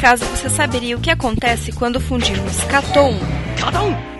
[0.00, 3.14] acaso você saberia o que acontece quando fundimos Caton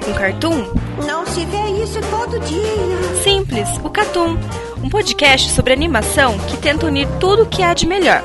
[0.04, 0.66] com Cartoon?
[1.06, 3.22] Não se vê isso todo dia.
[3.22, 4.37] Simples, o Catum,
[4.82, 8.22] um podcast sobre animação que tenta unir tudo o que há de melhor.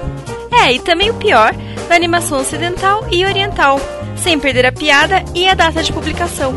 [0.52, 1.54] É, e também o pior
[1.88, 3.80] da animação ocidental e oriental,
[4.18, 6.54] sem perder a piada e a data de publicação.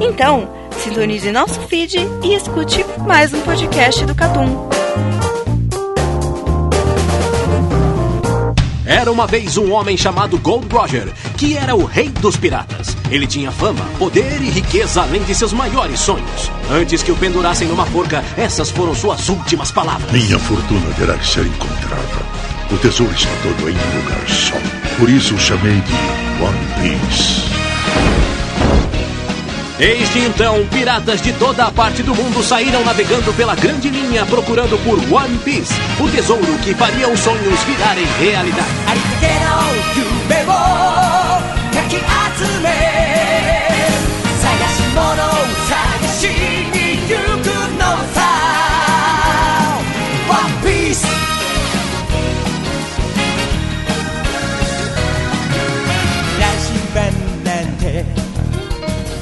[0.00, 0.50] Então,
[0.82, 4.79] sintonize nosso feed e escute mais um podcast do Catum.
[8.90, 12.96] Era uma vez um homem chamado Gold Roger, que era o rei dos piratas.
[13.08, 16.50] Ele tinha fama, poder e riqueza além de seus maiores sonhos.
[16.68, 20.10] Antes que o pendurassem numa forca, essas foram suas últimas palavras.
[20.10, 22.26] Minha fortuna terá que ser encontrada.
[22.68, 24.56] O tesouro está todo em um lugar só.
[24.98, 25.92] Por isso o chamei de
[26.42, 27.42] One Piece.
[29.80, 34.76] Desde então, piratas de toda a parte do mundo saíram navegando pela grande linha procurando
[34.84, 38.68] por One Piece, o tesouro que faria os sonhos virarem realidade.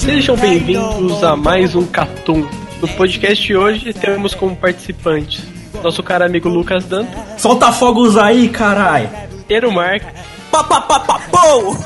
[0.09, 2.49] Sejam bem-vindos a mais um Catum.
[2.81, 5.45] No podcast de hoje temos como participantes
[5.83, 9.07] nosso caro amigo Lucas Dantas, Solta fogos aí, carai!
[9.51, 10.03] Eero Mark
[10.51, 11.77] Papapapapou!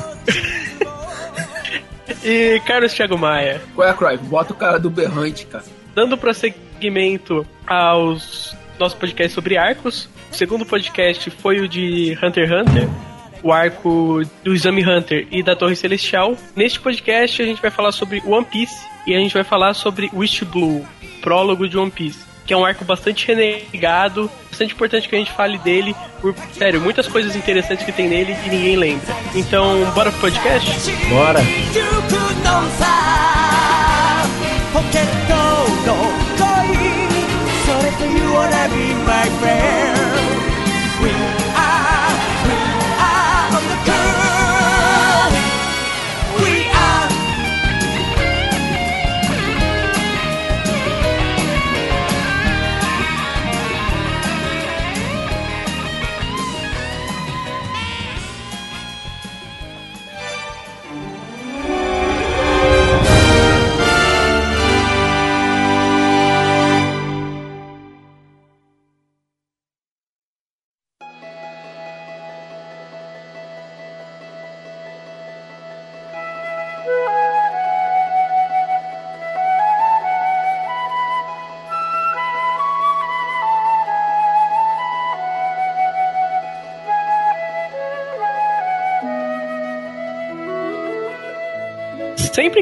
[2.23, 3.61] e Carlos Thiago Maia.
[3.75, 4.23] Qual é a Cruyff?
[4.23, 5.65] Bota o cara do berrante, cara.
[5.93, 10.07] Dando prosseguimento aos nosso podcast sobre arcos.
[10.31, 12.89] O segundo podcast foi o de Hunter x Hunter,
[13.43, 16.35] o arco do Exame Hunter e da Torre Celestial.
[16.55, 20.09] Neste podcast a gente vai falar sobre One Piece e a gente vai falar sobre
[20.13, 20.85] Wish Blue,
[21.21, 22.19] prólogo de One Piece.
[22.45, 26.81] Que é um arco bastante renegado, bastante importante que a gente fale dele, por, sério,
[26.81, 29.15] muitas coisas interessantes que tem nele e ninguém lembra.
[29.35, 30.91] Então, bora pro podcast?
[31.09, 31.39] Bora!
[39.53, 40.22] 行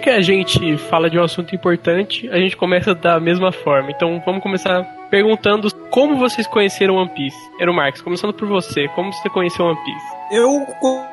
[0.01, 3.91] que a gente fala de um assunto importante, a gente começa da mesma forma.
[3.91, 7.37] Então vamos começar perguntando como vocês conheceram One Piece.
[7.59, 10.21] Eero Marx, começando por você, como você conheceu One Piece?
[10.31, 10.65] Eu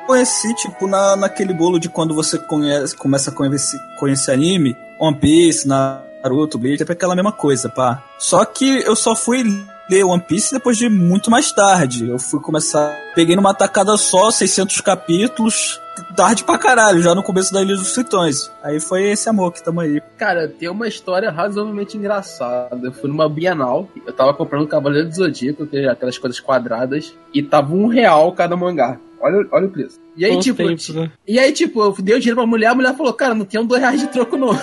[0.07, 5.17] conheci, tipo, na, naquele bolo de quando você conhece, começa a conhecer, conhecer anime, One
[5.17, 8.03] Piece, Naruto, Bleach, é aquela mesma coisa, pá.
[8.17, 9.43] Só que eu só fui
[9.89, 12.07] ler One Piece depois de muito mais tarde.
[12.07, 15.81] Eu fui começar, peguei numa tacada só, 600 capítulos,
[16.15, 18.51] tarde pra caralho, já no começo da Ilha dos Tritões.
[18.63, 20.01] Aí foi esse amor que tamo aí.
[20.17, 22.87] Cara, tem uma história razoavelmente engraçada.
[22.87, 26.39] Eu fui numa Bienal, eu tava comprando o Cavaleiro do Zodíaco, que é aquelas coisas
[26.39, 28.99] quadradas, e tava um real cada mangá.
[29.21, 29.99] Olha, olha o preço.
[30.15, 31.11] E aí, tipo, tempos, né?
[31.27, 33.59] e aí, tipo, eu dei o dinheiro pra mulher, a mulher falou, cara, não tem
[33.59, 34.57] um dois reais de troco, não.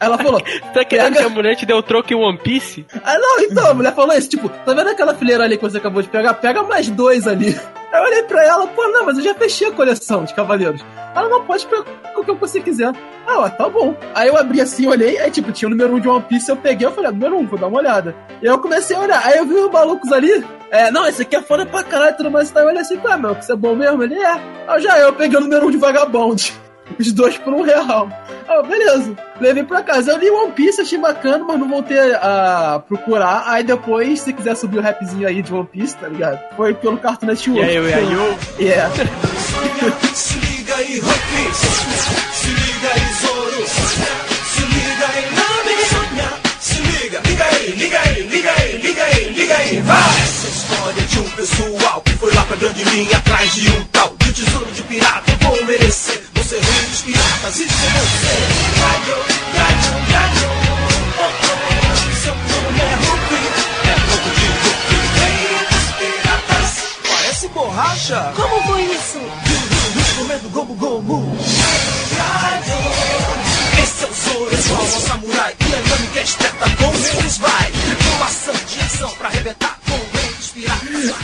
[0.00, 0.40] Ela falou,
[0.72, 2.86] Tá querendo que a mulher te deu troco em One Piece?
[3.04, 5.78] Ah, não, então, a mulher falou isso, tipo, tá vendo aquela fileira ali que você
[5.78, 6.34] acabou de pegar?
[6.34, 7.58] Pega mais dois ali.
[7.92, 10.84] Aí eu olhei pra ela, pô, não, mas eu já fechei a coleção de cavaleiros.
[11.14, 11.84] Ela não pode pegar
[12.16, 12.92] o que você quiser.
[13.26, 13.94] Ah, ó, tá bom.
[14.14, 16.50] Aí eu abri assim, olhei, aí tipo, tinha o número 1 um de One Piece,
[16.50, 18.14] eu peguei, eu falei, ah, número 1, um, vou dar uma olhada.
[18.42, 21.22] E aí eu comecei a olhar, aí eu vi os malucos ali, é, não, esse
[21.22, 22.64] aqui é foda pra caralho tudo mais, tal.
[22.64, 24.02] eu olhei assim, pá, meu, que isso é bom mesmo?
[24.02, 24.40] Ele é.
[24.66, 26.52] Aí já eu peguei o número 1 um de Vagabond.
[26.98, 28.08] Os dois por um real.
[28.48, 29.16] Ah, beleza.
[29.40, 30.12] Levei pra casa.
[30.12, 33.44] Eu li One Piece, achei bacana, mas não voltei a procurar.
[33.46, 36.38] Aí depois, se quiser subir o rapzinho aí de One Piece, tá ligado?
[36.56, 37.60] Foi pelo Cartoon Network.
[37.60, 38.38] E aí, e aí, eu...
[38.64, 38.90] Yeah.
[40.14, 41.54] Se liga aí, One
[42.32, 43.66] Se liga aí, Zoro.
[43.66, 46.34] Se liga aí, Nami.
[46.60, 49.98] Se liga, liga aí, liga aí, liga aí, liga aí, liga aí, vai!
[50.22, 54.14] Essa história de um pessoal que foi lá pra grande linha atrás de um tal
[54.18, 55.30] de tesouro de pirata.
[55.30, 56.22] Eu vou merecer,
[57.44, 58.34] fantasias com você.
[58.80, 59.16] Galho,
[59.54, 60.48] galho, galho.
[62.22, 63.42] Seu nome é Rubi,
[63.84, 64.98] é de Rubi.
[65.20, 65.36] Rei
[65.98, 66.70] piratas.
[67.06, 68.32] Parece borracha.
[68.34, 69.20] Como foi isso?
[70.16, 71.36] Comendo gomu gomu.
[72.16, 75.63] Caio, Esse é o Zoro, esse é o samurai.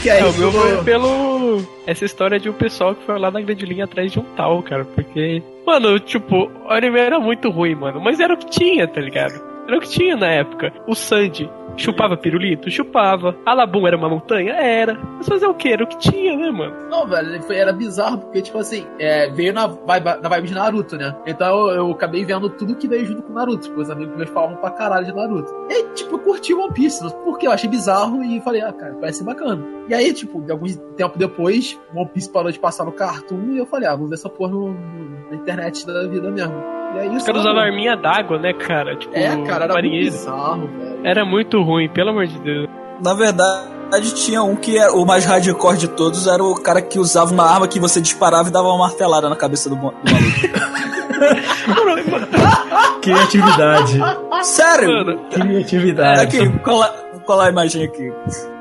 [0.01, 1.61] Que aí É, o meu foi pelo.
[1.85, 4.61] Essa história de um pessoal que foi lá na grande linha atrás de um tal,
[4.63, 4.83] cara.
[4.83, 5.43] Porque.
[5.65, 8.01] Mano, tipo, o anime era muito ruim, mano.
[8.01, 9.39] Mas era o que tinha, tá ligado?
[9.67, 10.73] Era o que tinha na época.
[10.87, 12.69] O Sandy chupava pirulito?
[12.69, 13.35] Chupava.
[13.45, 14.53] A Labum era uma montanha?
[14.53, 14.97] Era.
[15.17, 15.69] Mas fazer o que?
[15.69, 16.73] Era o que tinha, né, mano?
[16.89, 20.53] Não, velho, foi- era bizarro, porque, tipo assim, é, veio na vibe, na vibe de
[20.53, 21.15] Naruto, né?
[21.25, 23.67] Então eu, eu acabei vendo tudo que veio junto com Naruto.
[23.67, 25.53] Tipo, os amigos meus falavam pra caralho de Naruto.
[25.69, 29.23] E tipo, eu curti One Piece, porque eu achei bizarro e falei, ah, cara, parece
[29.23, 29.63] bacana.
[29.87, 33.57] E aí, tipo, de algum tempo depois, One Piece parou de passar no Cartoon e
[33.57, 36.53] eu falei, ah, vamos ver essa porra no- no- na internet da vida mesmo.
[36.95, 38.95] E aí, Os caras usavam arminha d'água, né, cara?
[38.95, 40.11] Tipo, É, cara, era muito marinheiro.
[40.11, 40.99] bizarro, velho.
[41.03, 42.67] Era muito ruim, pelo amor de Deus.
[43.03, 46.99] Na verdade, tinha um que era o mais hardcore de todos, era o cara que
[46.99, 50.01] usava uma arma que você disparava e dava uma martelada na cabeça do, do maluco.
[53.01, 53.99] Criatividade.
[54.43, 54.87] Sério?
[54.89, 56.21] Mano, Criatividade.
[56.21, 56.85] Aqui, vou
[57.21, 58.11] colar, a imagem aqui.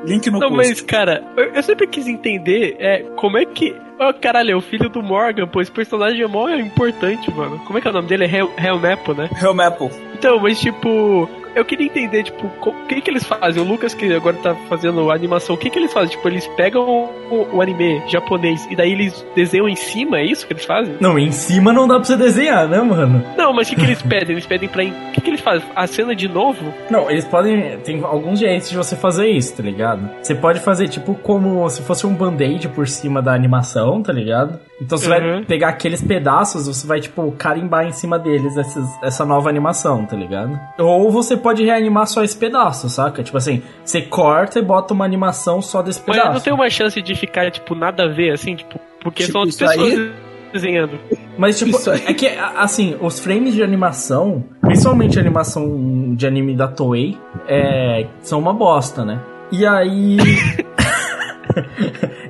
[0.05, 0.57] Link no Não, post.
[0.69, 3.75] mas, cara, eu, eu sempre quis entender é, como é que.
[3.99, 7.59] Oh, caralho, é o filho do Morgan, pô, esse personagem é mó importante, mano.
[7.67, 8.25] Como é que é o nome dele?
[8.25, 9.29] É Hel, Helmepo, né?
[9.43, 9.91] Helmepo.
[10.15, 11.29] Então, mas tipo.
[11.55, 13.62] Eu queria entender, tipo, o que que eles fazem?
[13.62, 16.11] O Lucas, que agora tá fazendo a animação, o que que eles fazem?
[16.11, 16.82] Tipo, eles pegam
[17.31, 20.97] o, o anime japonês e daí eles desenham em cima, é isso que eles fazem?
[21.00, 23.25] Não, em cima não dá pra você desenhar, né, mano?
[23.37, 24.32] Não, mas o que, que eles pedem?
[24.32, 24.85] Eles pedem pra.
[24.85, 25.67] O que, que eles fazem?
[25.75, 26.73] A cena de novo?
[26.91, 27.79] Não, eles podem.
[27.79, 30.08] Tem alguns jeitos de você fazer isso, tá ligado?
[30.23, 34.58] Você pode fazer tipo como se fosse um band-aid por cima da animação, tá ligado?
[34.81, 35.44] Então você vai Uhum.
[35.44, 40.17] pegar aqueles pedaços, você vai, tipo, carimbar em cima deles esses- essa nova animação, tá
[40.17, 40.58] ligado?
[40.79, 43.23] Ou você pode reanimar só esse pedaço, saca?
[43.23, 46.35] Tipo assim, você corta e bota uma animação só desse Mas pedaço.
[46.35, 49.41] não tem uma chance de ficar, tipo, nada a ver, assim, tipo, porque Tipo são
[49.43, 49.91] outras isso aí?
[49.91, 50.11] pessoas
[50.53, 50.99] desenhando.
[51.39, 51.77] Mas, tipo,
[52.07, 52.27] é que,
[52.57, 57.17] assim, os frames de animação, principalmente a animação de anime da Toei,
[57.49, 59.21] é, são uma bosta, né?
[59.53, 60.17] E aí.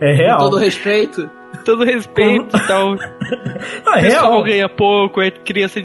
[0.01, 0.39] é Com real.
[0.39, 1.31] todo respeito.
[1.65, 2.97] Todo respeito e tal.
[3.61, 4.43] É O pessoal real.
[4.43, 5.81] ganha pouco, é criança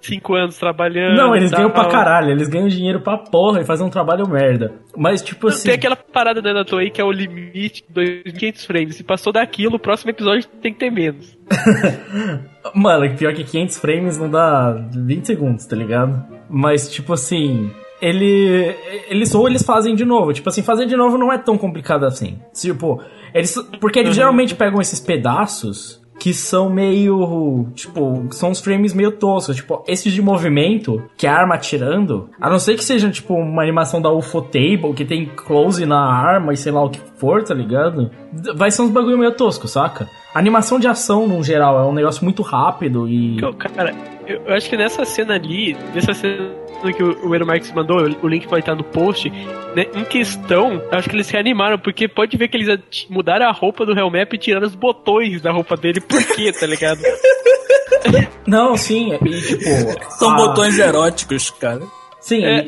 [0.00, 1.16] 5 anos trabalhando.
[1.16, 4.72] Não, eles ganham pra caralho, eles ganham dinheiro pra porra e fazem um trabalho merda.
[4.96, 5.64] Mas, tipo assim.
[5.64, 8.96] Tem aquela parada da Toei que é o limite de 2.500 frames.
[8.96, 11.36] Se passou daquilo, o próximo episódio tem que ter menos.
[12.74, 16.24] Mano, pior que 500 frames não dá 20 segundos, tá ligado?
[16.48, 17.70] Mas, tipo assim.
[18.00, 18.74] Ele.
[19.08, 20.32] Eles ou eles fazem de novo.
[20.32, 22.38] Tipo assim, fazer de novo não é tão complicado assim.
[22.54, 23.02] Tipo,
[23.34, 23.54] eles.
[23.78, 27.66] Porque eles geralmente pegam esses pedaços que são meio.
[27.74, 29.56] Tipo, são uns frames meio toscos.
[29.56, 33.34] Tipo, esses de movimento, que é a arma atirando, a não ser que seja, tipo,
[33.34, 37.00] uma animação da UFO Table, que tem close na arma e sei lá o que
[37.16, 38.10] for, tá ligado?
[38.54, 40.08] Vai ser uns bagulho meio tosco, saca?
[40.32, 43.36] A animação de ação, no geral, é um negócio muito rápido e.
[43.74, 43.94] Cara,
[44.26, 46.50] eu, acho que nessa cena ali, nessa cena
[46.96, 49.28] que o, Eero Marx mandou, o link vai estar no post,
[49.74, 52.80] né, em questão, eu acho que eles reanimaram, porque pode ver que eles
[53.10, 56.66] mudaram a roupa do Hellmap e tiraram os botões da roupa dele, por quê, tá
[56.66, 57.00] ligado?
[58.46, 60.10] Não, sim, e tipo.
[60.12, 61.82] São a- botões eróticos, cara.
[62.20, 62.64] Sim, É.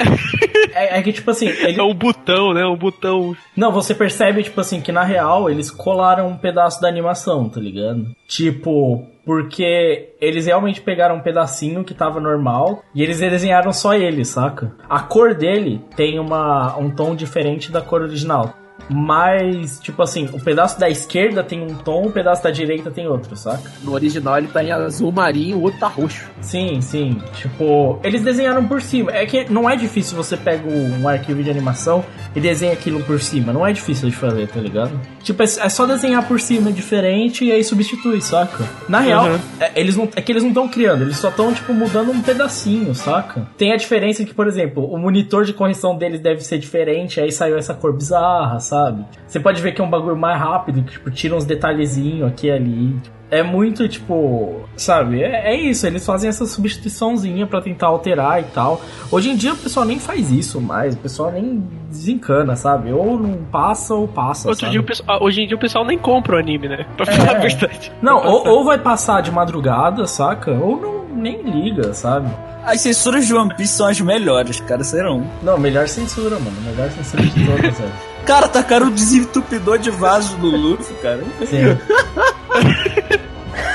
[0.74, 2.64] é, é que tipo assim, ele, É um botão, né?
[2.64, 3.36] Um botão.
[3.56, 7.60] Não, você percebe, tipo assim, que na real eles colaram um pedaço da animação, tá
[7.60, 8.06] ligado?
[8.26, 14.24] Tipo, porque eles realmente pegaram um pedacinho que tava normal e eles desenharam só ele,
[14.24, 14.72] saca?
[14.88, 18.54] A cor dele tem uma, um tom diferente da cor original.
[18.92, 23.06] Mas, tipo assim, o pedaço da esquerda tem um tom, o pedaço da direita tem
[23.06, 23.70] outro, saca?
[23.82, 26.30] No original ele tá em azul marinho, o outro tá roxo.
[26.40, 27.20] Sim, sim.
[27.34, 29.10] Tipo, eles desenharam por cima.
[29.12, 33.20] É que não é difícil você pega um arquivo de animação e desenha aquilo por
[33.20, 33.52] cima.
[33.52, 34.98] Não é difícil de fazer, tá ligado?
[35.22, 38.64] Tipo, é é só desenhar por cima diferente e aí substitui, saca?
[38.88, 39.38] Na real, Uhum.
[39.60, 42.20] é, eles não, é que eles não estão criando, eles só estão, tipo, mudando um
[42.20, 43.46] pedacinho, saca?
[43.56, 47.30] Tem a diferença que, por exemplo, o monitor de correção deles deve ser diferente, aí
[47.30, 49.04] saiu essa cor bizarra, sabe?
[49.26, 52.48] Você pode ver que é um bagulho mais rápido, que, tipo, tira uns detalhezinhos aqui
[52.48, 52.96] e ali.
[53.30, 55.22] É muito, tipo, sabe?
[55.22, 58.82] É, é isso, eles fazem essa substituiçãozinha pra tentar alterar e tal.
[59.10, 62.92] Hoje em dia o pessoal nem faz isso mais, o pessoal nem desencana, sabe?
[62.92, 64.48] Ou não passa ou passa.
[64.48, 64.72] Outro sabe?
[64.72, 66.84] dia o pessoal, ah, hoje em dia o pessoal nem compra o anime, né?
[66.94, 67.90] Pra falar a verdade.
[68.02, 70.50] Não, ou, ou vai passar de madrugada, saca?
[70.50, 72.28] Ou não nem liga, sabe?
[72.64, 75.26] As censuras de One Piece são as melhores, cara, serão.
[75.42, 76.56] Não, melhor censura, mano.
[76.64, 78.11] Melhor censura de todas, velho.
[78.26, 81.22] Cara, tacaram o desentupidor de vaso no Luffy, cara.
[81.46, 81.78] Sim.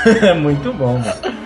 [0.22, 1.38] é muito bom, mano.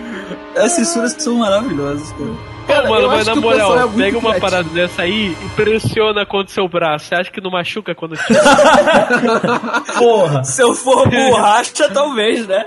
[0.55, 2.53] As censuras são maravilhosas, cara.
[2.67, 6.47] Cara, Ô, mano, mas na moral, é pega uma parada dessa aí e pressiona contra
[6.49, 7.07] o seu braço.
[7.07, 8.39] Você acha que não machuca quando tira?
[9.99, 10.43] Porra!
[10.45, 12.65] Se eu for borracha, talvez, né?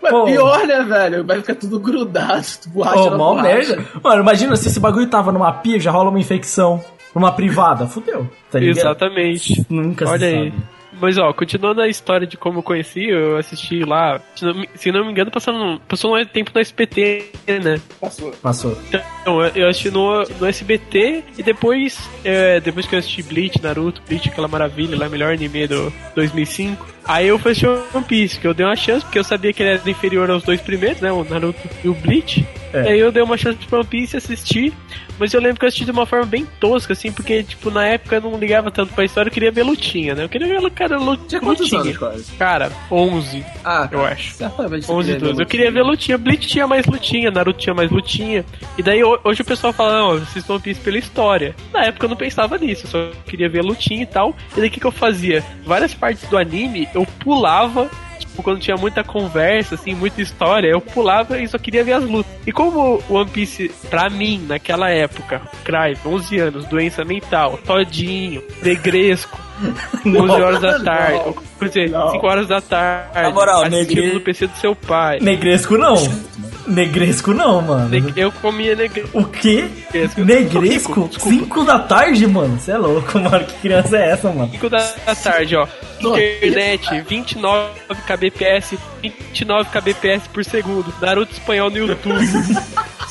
[0.00, 0.24] Mas Pô.
[0.24, 1.24] pior, né, velho?
[1.24, 3.76] Vai ficar tudo grudado, borracha Pô, na mó borracha.
[3.76, 3.84] merda.
[4.00, 6.84] Mano, imagina se esse bagulho tava numa pia, já rola uma infecção.
[7.16, 8.30] Numa privada, fudeu.
[8.50, 8.76] Tá ligado?
[8.76, 9.66] Exatamente.
[9.70, 10.50] Nunca Olha se aí.
[10.50, 10.62] sabe.
[10.98, 14.68] Mas ó, continuando a história de como eu conheci, eu assisti lá, se não, me-
[14.74, 17.26] se não me engano, passando, no- passou um tempo no SBT,
[17.62, 17.78] né?
[18.00, 18.32] Passou.
[18.42, 18.78] Passou.
[19.20, 24.00] Então, eu- assisti no, no SBT e depois, é, depois que eu assisti Bleach, Naruto,
[24.08, 26.86] Bleach, aquela maravilha lá, melhor anime do 2005.
[27.04, 29.62] Aí eu fui assistir One Piece, que eu dei uma chance, porque eu sabia que
[29.62, 31.12] ele era inferior aos dois primeiros, né?
[31.12, 32.46] O Naruto e o Bleach.
[32.72, 32.80] É.
[32.92, 34.72] Aí eu dei uma chance pro One Piece e assisti.
[35.18, 37.86] Mas eu lembro que eu assisti de uma forma bem tosca, assim, porque, tipo, na
[37.86, 40.24] época eu não ligava tanto pra história, eu queria ver lutinha, né?
[40.24, 41.80] Eu queria ver cara lu- Tinha quantos lutinha.
[41.82, 42.32] anos, quase?
[42.32, 44.34] Cara, 11, Ah, eu acho.
[44.34, 44.86] certamente.
[44.86, 45.42] você 11 e queria ver 12.
[45.42, 46.18] Eu queria ver lutinha.
[46.18, 48.44] Bleach tinha mais lutinha, Naruto tinha mais lutinha.
[48.76, 51.54] E daí ho- hoje o pessoal fala, não, vocês estão Piece pela história.
[51.72, 54.34] Na época eu não pensava nisso, eu só queria ver lutinha e tal.
[54.56, 55.42] E daí o que, que eu fazia?
[55.64, 57.90] Várias partes do anime eu pulava.
[58.36, 62.04] Tipo, quando tinha muita conversa, assim, muita história, eu pulava e só queria ver as
[62.04, 62.30] lutas.
[62.46, 68.42] E como o One Piece, pra mim, naquela época, Crive, 11 anos, doença mental, todinho,
[68.62, 69.40] negresco,
[70.04, 72.10] 11 horas da tarde, ou, quer dizer, Não.
[72.10, 75.18] 5 horas da tarde, Na moral, assistindo negre- no PC do seu pai.
[75.20, 75.94] Negresco não.
[76.66, 77.88] Negresco não, mano.
[77.88, 79.18] Ne- Eu comia negresco.
[79.18, 79.68] O quê?
[79.92, 80.24] Negresco.
[80.24, 81.08] Negresco?
[81.08, 81.38] Desculpa.
[81.38, 82.58] 5 da tarde, mano?
[82.58, 83.44] Você é louco, mano.
[83.44, 84.50] Que criança é essa, mano?
[84.50, 84.78] 5 da
[85.22, 85.66] tarde, ó.
[86.00, 87.70] Internet, 29
[88.06, 90.92] kbps, 29 kbps por segundo.
[91.00, 92.18] Naruto espanhol no YouTube.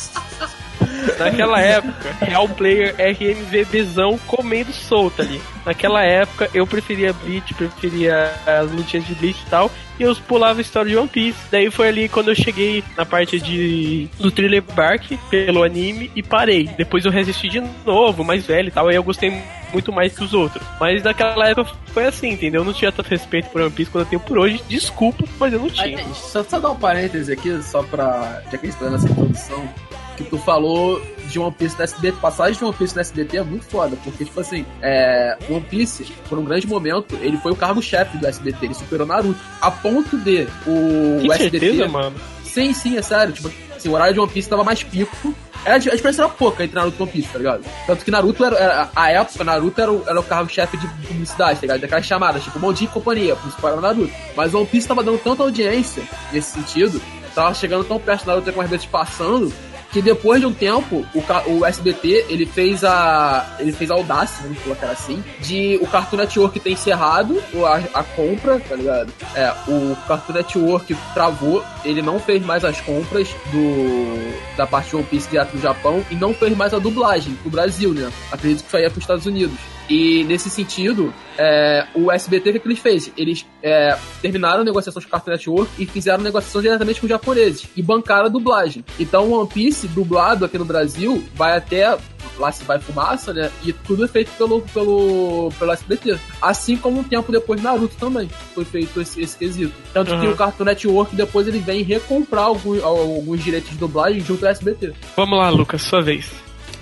[1.17, 5.41] Naquela época, Real Player RMVBzão comendo solto ali.
[5.65, 9.71] Naquela época, eu preferia Bleach, preferia as lutinhas de Bleach e tal.
[9.99, 11.39] E eu pulava a história de One Piece.
[11.49, 16.21] Daí foi ali quando eu cheguei na parte de do Thriller Bark pelo anime e
[16.21, 16.69] parei.
[16.77, 18.87] Depois eu resisti de novo, mais velho e tal.
[18.87, 20.65] Aí eu gostei muito mais que os outros.
[20.79, 22.61] Mas naquela época foi assim, entendeu?
[22.61, 24.61] Eu não tinha tanto respeito por One Piece quanto eu tenho por hoje.
[24.67, 26.03] Desculpa, mas eu não tinha.
[26.13, 28.41] Só, só dar um parêntese aqui, só pra.
[28.51, 29.69] Já que a gente tá nessa introdução,
[30.15, 33.43] que tu falou de One Piece no SBT, passagem de One Piece no SBT é
[33.43, 37.55] muito foda, porque, tipo assim, é, One Piece, por um grande momento, ele foi o
[37.55, 41.59] cargo-chefe do SBT, ele superou Naruto, a ponto de o, Tem o SBT.
[41.59, 42.15] certeza, mano?
[42.43, 45.33] Sim, sim, é sério, tipo, assim, o horário de One Piece tava mais pico.
[45.65, 47.65] Era, a diferença era pouca entre Naruto e One Piece, tá ligado?
[47.87, 51.55] Tanto que Naruto era, era a época, Naruto era o, era o cargo-chefe de publicidade,
[51.55, 51.81] tá ligado?
[51.81, 54.13] Daquelas chamadas, tipo, Bom Dia e Companhia, principal era o Naruto.
[54.37, 57.01] Mas o One Piece tava dando tanta audiência nesse sentido,
[57.33, 59.51] tava chegando tão perto do Naruto com as vezes passando,
[59.95, 64.43] que depois de um tempo, o, o SBT, ele fez a ele fez a audácia,
[64.43, 69.13] vamos colocar assim, de o Cartoon Network ter encerrado a, a compra, tá ligado?
[69.33, 75.05] É, o Cartoon Network travou, ele não fez mais as compras do da parte One
[75.05, 78.11] Piece direto do Japão e não fez mais a dublagem pro Brasil, né?
[78.33, 79.57] Acredito que isso aí é pros Estados Unidos.
[79.89, 83.11] E nesse sentido, é, o SBT, o que, que eles fez?
[83.15, 87.67] Eles é, terminaram negociações com o Cartoon Network e fizeram negociações diretamente com os japoneses
[87.75, 88.83] e bancaram a dublagem.
[88.99, 91.97] Então, o One Piece, dublado aqui no Brasil, vai até
[92.39, 93.51] lá se vai fumaça, né?
[93.63, 96.17] E tudo é feito pelo, pelo, pelo SBT.
[96.41, 99.73] Assim como um tempo depois Naruto também foi feito esse, esse quesito.
[99.93, 100.33] Tanto que Uhum.
[100.33, 104.93] o Cartoon Network depois ele vem recomprar alguns, alguns direitos de dublagem junto ao SBT.
[105.15, 106.29] Vamos lá, Lucas, sua vez.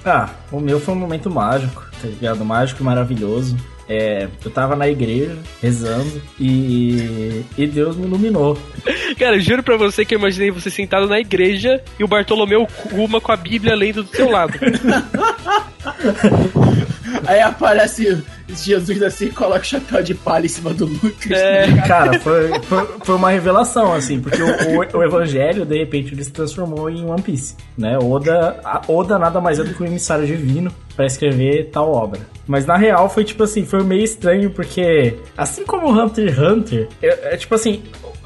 [0.05, 2.43] Ah, o meu foi um momento mágico, tá ligado?
[2.43, 3.55] Mágico e maravilhoso.
[3.87, 8.57] É, eu tava na igreja, rezando, e, e Deus me iluminou.
[9.19, 12.65] Cara, eu juro pra você que eu imaginei você sentado na igreja e o Bartolomeu
[12.65, 14.53] Kuma com a Bíblia lendo do seu lado.
[17.25, 21.31] Aí aparece Jesus assim e coloca o chapéu de palha em cima do Lucas.
[21.31, 21.67] É.
[21.87, 26.23] Cara, foi, foi, foi uma revelação, assim, porque o, o, o evangelho, de repente, ele
[26.23, 27.97] se transformou em One Piece, né?
[27.97, 32.19] Oda, a Oda nada mais é do que um emissário divino pra escrever tal obra.
[32.45, 36.37] Mas na real foi tipo assim, foi meio estranho, porque assim como o Hunter x
[36.39, 37.81] Hunter, eu- é tipo assim,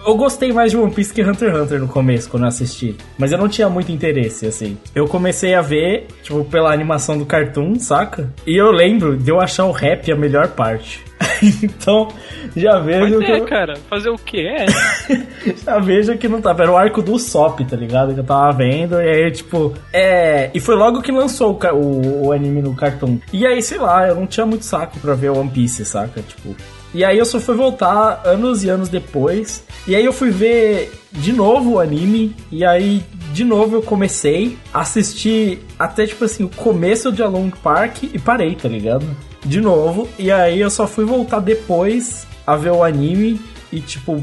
[0.06, 2.96] eu gostei mais de One Piece que Hunter x Hunter no começo, quando eu assisti.
[3.18, 4.78] Mas eu não tinha muito interesse, assim.
[4.96, 8.32] Eu comecei a ver, tipo, pela animação do cartoon, saca?
[8.46, 11.04] E eu lembro de eu achar o rap a melhor parte.
[11.64, 12.08] então,
[12.56, 14.48] já vejo Mas que é, eu- cara, fazer o quê?
[14.56, 14.66] É.
[15.66, 16.64] já vejo que não tava.
[16.64, 18.14] Era o arco do Sop, tá ligado?
[18.14, 19.02] Que eu tava vendo.
[19.02, 19.74] E aí, tipo.
[19.92, 20.50] É.
[20.54, 23.18] E foi logo que lançou o, o, o anime no cartoon.
[23.34, 26.22] E aí, sei lá, eu não tinha muito saco pra ver One Piece, saca?
[26.22, 26.56] Tipo.
[26.98, 29.64] E aí eu só fui voltar anos e anos depois.
[29.88, 32.36] E aí eu fui ver de novo o anime.
[32.52, 37.52] E aí, de novo, eu comecei a assistir até, tipo assim, o começo de Along
[37.62, 39.06] Park e parei, tá ligado?
[39.46, 40.10] De novo.
[40.18, 43.40] E aí eu só fui voltar depois a ver o anime.
[43.72, 44.20] E, tipo,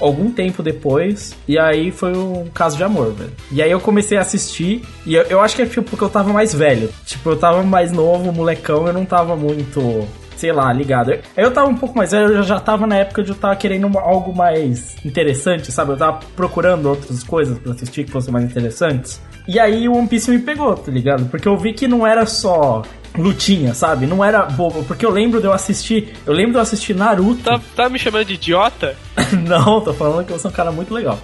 [0.00, 1.34] algum tempo depois.
[1.46, 3.32] E aí foi um caso de amor, velho.
[3.52, 4.82] E aí eu comecei a assistir.
[5.04, 6.88] E eu, eu acho que é tipo porque eu tava mais velho.
[7.04, 10.08] Tipo, eu tava mais novo, molecão, eu não tava muito.
[10.36, 11.12] Sei lá, ligado.
[11.12, 13.56] Aí eu tava um pouco mais velho, eu já tava na época de eu tava
[13.56, 15.92] querendo algo mais interessante, sabe?
[15.92, 19.20] Eu tava procurando outras coisas pra assistir que fossem mais interessantes.
[19.46, 21.26] E aí o One Piece me pegou, tá ligado?
[21.26, 22.82] Porque eu vi que não era só
[23.16, 24.06] lutinha, sabe?
[24.06, 27.42] Não era bobo, porque eu lembro de eu assistir, eu lembro de eu assistir Naruto.
[27.42, 28.96] Tá, tá me chamando de idiota?
[29.46, 31.18] Não, tô falando que você é um cara muito legal.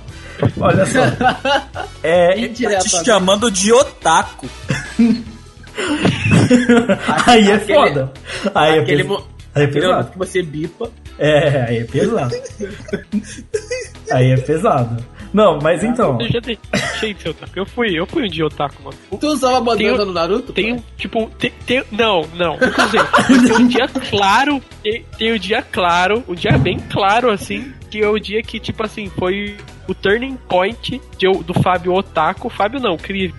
[0.58, 1.00] Olha só.
[2.02, 4.48] É, Tá te chamando de otaku.
[7.26, 8.12] aí é Aquele- foda.
[8.54, 10.10] Aí é, Aquele, pes- mo- aí é pesado.
[10.12, 10.90] que você bipa.
[11.18, 12.34] É, aí é pesado.
[14.10, 15.04] aí é pesado.
[15.32, 16.18] Não, mas então.
[16.20, 17.52] Eu já deixei de ser otaku.
[17.54, 18.96] Eu fui, eu fui um dia otaku, mano.
[19.20, 20.52] Tu usava bandana Tem- no Naruto?
[20.52, 22.56] Tem um, tipo, tem, tem- não, não.
[22.58, 28.00] Tem um dia claro, tem, tem um dia claro, um dia bem claro, assim, que
[28.02, 32.80] é o dia que, tipo assim, foi o turning point de do Fábio Otaku, Fábio
[32.80, 33.34] não, Crive.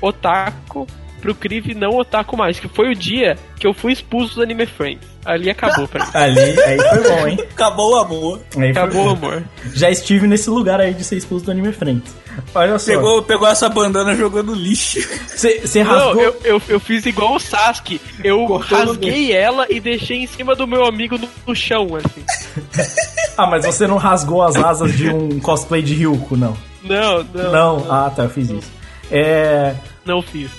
[0.00, 0.86] Otaku
[1.22, 4.66] pro Crive não Otaku mais, que foi o dia que eu fui expulso do Anime
[4.66, 5.06] Friends.
[5.24, 6.10] Ali acabou pra mim.
[6.14, 7.38] Ali, aí foi bom, hein?
[7.52, 8.40] Acabou o amor.
[8.56, 9.44] Aí foi Acabou o amor.
[9.72, 12.12] Já estive nesse lugar aí de ser expulso do Anime Friends.
[12.52, 12.90] Olha só.
[12.90, 14.98] Pegou, pegou essa bandana jogando lixo.
[15.28, 16.22] Você Não, rasgou.
[16.22, 18.00] eu, eu, eu fiz igual o Sasuke.
[18.24, 22.92] Eu Cortou rasguei ela e deixei em cima do meu amigo no, no chão, assim.
[23.34, 26.54] Ah, mas você não rasgou as asas de um cosplay de Ryuko, não.
[26.82, 27.52] Não, não.
[27.52, 28.70] Não, ah, tá, eu fiz isso.
[29.10, 29.74] É.
[30.04, 30.50] Não fiz.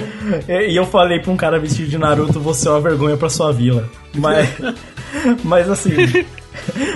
[0.68, 3.52] e eu falei pra um cara vestido de Naruto, você é uma vergonha pra sua
[3.52, 3.88] vila.
[4.14, 4.48] Mas.
[5.42, 5.90] mas assim.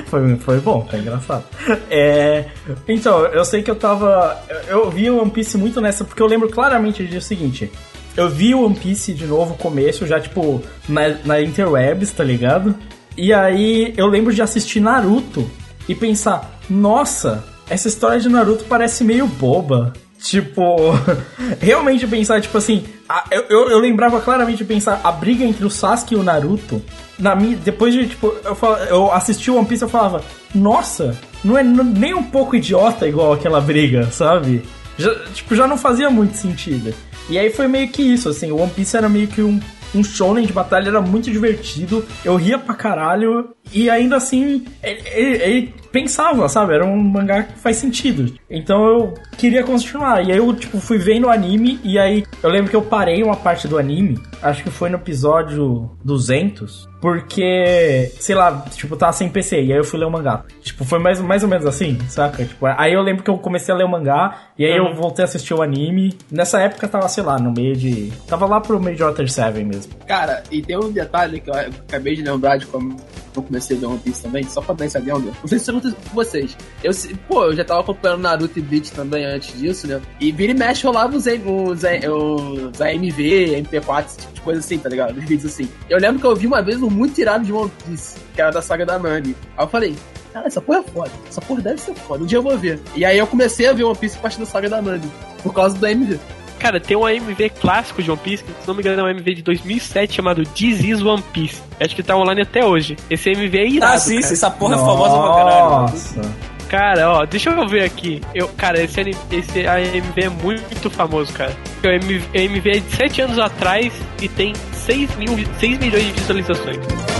[0.06, 1.44] Foi, foi bom, foi engraçado.
[1.90, 2.44] É,
[2.86, 4.40] então, eu sei que eu tava.
[4.68, 7.72] Eu, vi o One Piece muito nessa, porque eu lembro claramente do seguinte.
[8.16, 12.76] Eu vi o One Piece de novo, começo, já tipo, na, na Interwebs, tá ligado?
[13.16, 15.50] E aí eu lembro de assistir Naruto
[15.88, 19.92] e pensar, nossa, essa história de Naruto parece meio boba.
[20.28, 20.76] Tipo,
[21.60, 25.70] realmente pensar, tipo assim, a- eu, eu, lembrava claramente de pensar a briga entre o
[25.70, 26.82] Sasuke e o Naruto.
[27.18, 30.22] Na minha, depois de, tipo, eu, fal- eu assisti One Piece eu falava,
[30.54, 34.62] nossa, não é nem um pouco idiota igual aquela briga, sabe?
[34.98, 36.92] Já, tipo, já não fazia muito sentido.
[37.28, 39.60] E aí foi meio que isso, assim, o One Piece era meio que um,
[39.94, 45.00] um shonen de batalha, era muito divertido, eu ria pra caralho, e ainda assim, ele,
[45.12, 46.74] ele- ele pensava, sabe?
[46.74, 48.32] Era um mangá que faz sentido.
[48.50, 50.22] Então eu queria continuar.
[50.26, 53.22] E aí eu, tipo, fui vendo o anime, e aí eu lembro que eu parei
[53.22, 59.12] uma parte do anime, acho que foi no episódio 200, porque, sei lá, tipo, tava
[59.12, 60.44] sem PC, e aí eu fui ler o mangá.
[60.62, 62.44] Tipo, foi mais, mais ou menos assim, saca?
[62.44, 65.24] Tipo, aí eu lembro que eu comecei a ler o mangá, e aí eu voltei
[65.24, 66.16] a assistir o anime.
[66.30, 68.12] Nessa época tava, sei lá, no meio de.
[68.26, 69.92] Tava lá pro meio de Water 7 mesmo.
[70.06, 72.96] Cara, e tem um detalhe que eu acabei de lembrar de como
[73.38, 75.26] eu comecei a ver One Piece também, só pra dar esse adendo.
[75.26, 76.56] Não sei se isso aconteceu com vocês.
[76.82, 76.92] Eu,
[77.28, 80.00] pô, eu já tava acompanhando Naruto e Bleach também antes disso, né?
[80.20, 84.78] E vira e mexe rolava os, os, os AMV, MP4, esse tipo de coisa assim,
[84.78, 85.16] tá ligado?
[85.16, 85.68] Os vídeos assim.
[85.88, 88.50] Eu lembro que eu vi uma vez um muito tirado de One Piece, que era
[88.50, 89.36] da saga da Nami.
[89.56, 89.96] Aí eu falei,
[90.32, 91.10] cara, essa porra é foda.
[91.28, 92.24] Essa porra deve ser foda.
[92.24, 92.80] Um dia eu vou ver.
[92.94, 95.10] E aí eu comecei a ver One Piece a partir da saga da Nami.
[95.42, 96.18] Por causa do AMV.
[96.58, 99.06] Cara, tem um AMV clássico de One Piece, que se não me engano é um
[99.06, 101.62] AMV de 2007 chamado This is One Piece.
[101.78, 102.96] Acho que tá online até hoje.
[103.10, 104.32] Esse AMV é irado, Ah, sim, cara.
[104.32, 105.70] essa porra é famosa pra caralho.
[105.70, 106.20] Nossa.
[106.68, 108.20] Cara, ó, deixa eu ver aqui.
[108.34, 111.56] Eu, cara, esse, esse AMV é muito famoso, cara.
[111.84, 115.28] O AMV, AMV é de 7 anos atrás e tem 6, mil,
[115.60, 117.15] 6 milhões de visualizações.「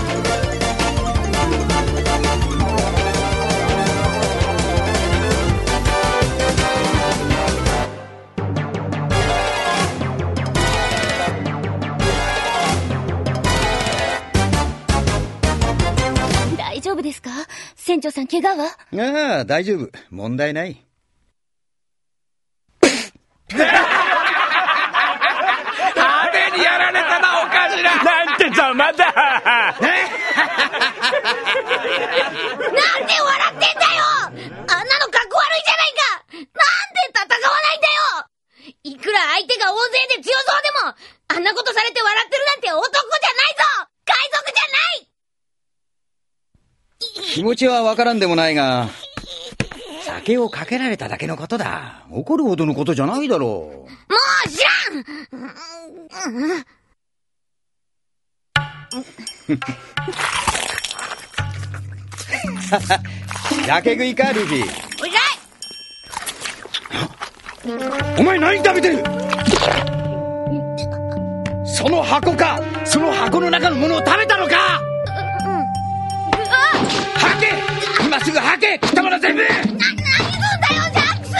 [17.87, 18.67] 船長さん怪我は？
[18.67, 19.89] ああ、大丈夫。
[20.11, 20.83] 問題ない。
[27.87, 29.05] なんてざまだ。
[29.07, 29.87] なんで
[33.23, 34.03] 笑ってんだよ！
[34.19, 36.03] あんなのかっこ悪いじゃないか！
[36.27, 38.27] なんで戦わないんだよ！
[38.83, 40.93] いくら相手が大勢で強そうでも
[41.29, 43.87] あんなことされて笑ってるなんて男じゃないぞ！
[44.05, 45.07] 海賊じゃない
[47.33, 48.89] 気持ちはわからんでもないが、
[50.05, 52.05] 酒をかけられただけのことだ。
[52.09, 53.87] 怒るほどのことじゃないだろも
[54.45, 54.69] う知ら
[56.31, 56.65] んうんうん。
[63.65, 64.61] 酒食いか、ルフィ。
[64.61, 64.71] うる
[67.83, 69.03] さいお前何食べてる？
[71.65, 74.81] その箱かその箱の中のものを食べたのか？
[77.15, 77.53] 吐け!
[78.05, 79.77] 今すぐ吐け食ったもの全部何すんだよ
[80.93, 81.33] ジャックス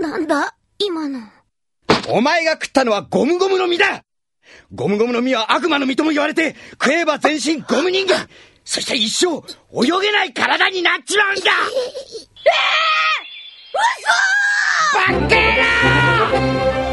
[0.00, 1.20] なんだ今の。
[2.08, 4.04] お前が食ったのはゴムゴムの実だ
[4.72, 8.28] ゴムゴムの実は悪魔の実とも言われて、食えば全身ゴム人間
[8.64, 9.42] そして一生
[9.72, 13.25] 泳げない体になっちまうんだバッ
[13.76, 14.08] 我操！
[14.94, 16.85] 放开了！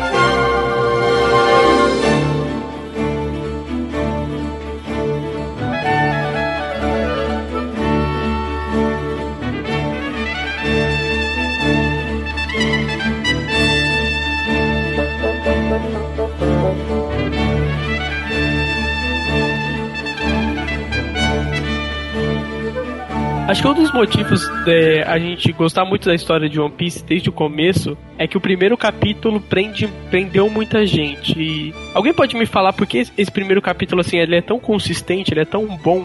[23.54, 27.04] Acho que um dos motivos de a gente gostar muito da história de One Piece
[27.06, 31.40] desde o começo é que o primeiro capítulo prende, prendeu muita gente.
[31.40, 35.32] E alguém pode me falar por que esse- primeiro capítulo assim ele é tão consistente,
[35.32, 36.04] ele é tão bom?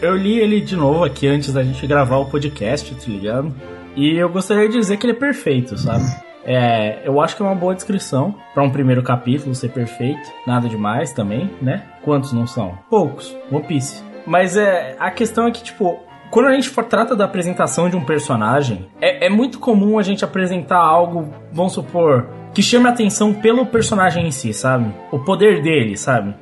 [0.00, 3.54] Eu- li ele de novo aqui antes da gente gravar o podcast, tá ligado?
[3.94, 6.04] E eu gostaria de dizer que ele é perfeito, sabe?
[6.42, 10.26] É, eu acho que é uma boa descrição pra um primeiro capítulo ser perfeito.
[10.46, 11.82] Nada demais também, né?
[12.00, 12.78] Quantos não são?
[12.88, 13.36] Poucos.
[13.50, 14.02] One Piece.
[14.26, 16.00] Mas é, a questão é que, tipo,
[16.32, 20.02] quando a gente for- trata da apresentação de um personagem, é, é muito comum a
[20.02, 24.92] gente apresentar algo, vamos supor, que chame a atenção pelo personagem em si, sabe?
[25.12, 26.34] O poder dele, sabe?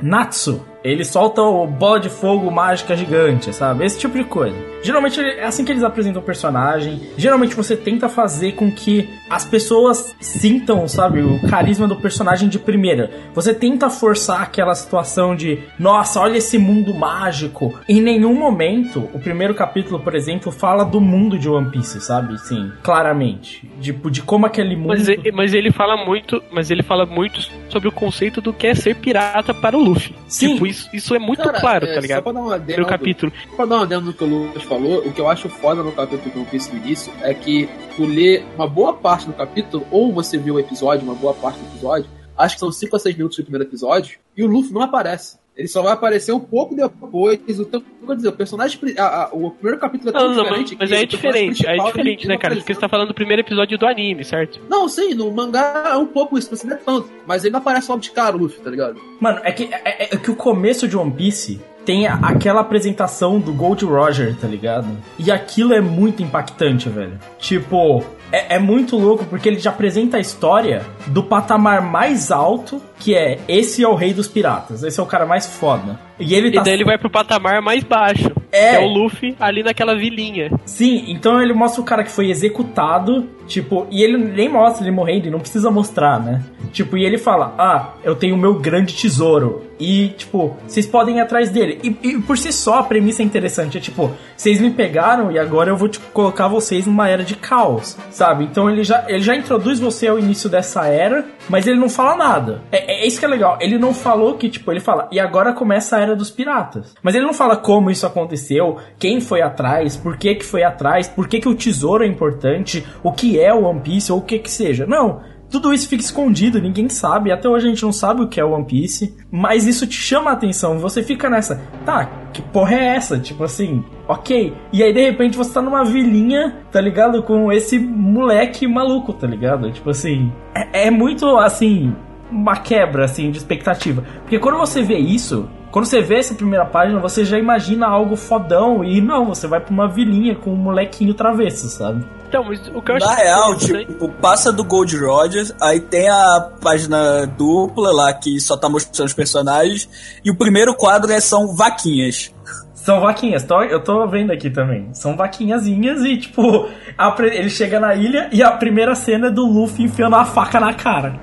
[0.00, 3.84] Natsu, ele solta o bola de fogo mágica gigante, sabe?
[3.84, 4.56] Esse tipo de coisa.
[4.82, 7.00] Geralmente é assim que eles apresentam o personagem.
[7.16, 12.58] Geralmente você tenta fazer com que as pessoas sintam, sabe, o carisma do personagem de
[12.58, 13.10] primeira.
[13.34, 17.74] Você tenta forçar aquela situação de, nossa, olha esse mundo mágico.
[17.88, 22.38] Em nenhum momento, o primeiro capítulo, por exemplo, fala do mundo de One Piece, sabe?
[22.38, 23.68] Sim, claramente.
[23.80, 24.88] Tipo, de como aquele mundo.
[24.88, 28.66] Mas ele, mas ele fala muito, mas ele fala muito sobre o conceito do que
[28.66, 30.14] é ser pirata para o Luffy.
[30.28, 30.54] Sim.
[30.54, 32.18] Tipo, isso, isso é muito Cara, claro, é, tá ligado?
[32.18, 33.32] Só pra dar uma adendo, capítulo.
[33.50, 35.82] Só pra dar uma adendo no que o Lucas falou, o que eu acho foda
[35.82, 39.32] no capítulo que eu fiz no início é que tu lê uma boa parte do
[39.32, 42.96] capítulo, ou você viu o episódio, uma boa parte do episódio, acho que são 5
[42.96, 45.38] a 6 minutos do primeiro episódio, e o Luffy não aparece.
[45.56, 47.40] Ele só vai aparecer um pouco depois.
[47.58, 48.78] O, teu- quer dizer, o personagem.
[48.98, 50.76] a- a- o primeiro capítulo é tão Não, não, diferente.
[50.78, 52.54] mas, mas é diferente, aí é diferente, né, cara?
[52.56, 54.60] Porque você tá falando do primeiro episódio do anime, certo?
[54.68, 57.08] Não, sim, no mangá é um pouco isso, você não é tanto.
[57.26, 59.00] Mas ele não aparece logo de cara, Luffy, tá ligado?
[59.18, 63.52] Mano, é que, é, é que o começo de One Piece tem aquela apresentação do
[63.52, 64.88] Gold Roger, tá ligado?
[65.16, 67.16] E aquilo é muito impactante, velho.
[67.38, 72.82] Tipo, é, é muito louco porque ele já apresenta a história do patamar mais alto,
[72.98, 75.98] que é esse é o rei dos piratas, esse é o cara mais foda.
[76.18, 78.70] E ele tá E daí ele vai pro patamar mais baixo, É.
[78.70, 80.50] que é o Luffy ali naquela vilinha.
[80.64, 84.94] Sim, então ele mostra o cara que foi executado, tipo, e ele nem mostra ele
[84.94, 86.42] morrendo, ele não precisa mostrar, né?
[86.72, 89.64] Tipo, e ele fala: Ah, eu tenho o meu grande tesouro.
[89.78, 91.78] E, tipo, vocês podem ir atrás dele.
[91.84, 93.76] E, e por si só a premissa é interessante.
[93.76, 97.36] É tipo, vocês me pegaram e agora eu vou te colocar vocês numa era de
[97.36, 98.44] caos, sabe?
[98.44, 102.16] Então ele já, ele já introduz você ao início dessa era, mas ele não fala
[102.16, 102.62] nada.
[102.72, 103.58] É, é isso que é legal.
[103.60, 106.94] Ele não falou que, tipo, ele fala, e agora começa a era dos piratas.
[107.02, 111.08] Mas ele não fala como isso aconteceu, quem foi atrás, por que que foi atrás,
[111.08, 114.22] por que que o tesouro é importante, o que é o One Piece ou o
[114.22, 114.86] que que seja.
[114.86, 115.20] Não.
[115.50, 117.30] Tudo isso fica escondido, ninguém sabe.
[117.30, 119.16] Até hoje a gente não sabe o que é One Piece.
[119.30, 120.78] Mas isso te chama a atenção.
[120.80, 121.62] Você fica nessa.
[121.84, 123.18] Tá, que porra é essa?
[123.18, 124.52] Tipo assim, ok.
[124.72, 127.22] E aí de repente você tá numa vilinha, tá ligado?
[127.22, 129.70] Com esse moleque maluco, tá ligado?
[129.70, 130.32] Tipo assim.
[130.54, 131.94] É, é muito assim.
[132.30, 134.02] Uma quebra, assim, de expectativa.
[134.22, 135.48] Porque quando você vê isso.
[135.70, 138.82] Quando você vê essa primeira página, você já imagina algo fodão.
[138.82, 142.04] E não, você vai pra uma vilinha com um molequinho travesso, sabe?
[142.28, 146.08] Então, mas o que eu acho Na real, tipo, passa do Gold Rogers, aí tem
[146.08, 149.88] a página dupla lá que só tá mostrando os personagens,
[150.24, 152.34] e o primeiro quadro é são vaquinhas.
[152.74, 154.88] São vaquinhas, tô- eu tô vendo aqui também.
[154.92, 159.44] São vaquinhazinhas e, tipo, a ele chega na ilha e a primeira cena é do
[159.44, 161.14] Luffy enfiando a faca na cara.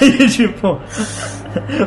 [0.00, 0.80] E, tipo,